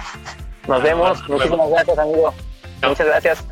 Nos 0.67 0.81
vemos. 0.81 1.29
Muchísimas 1.29 1.69
gracias, 1.69 1.97
amigo. 1.97 2.33
Muchas 2.81 3.07
gracias. 3.07 3.45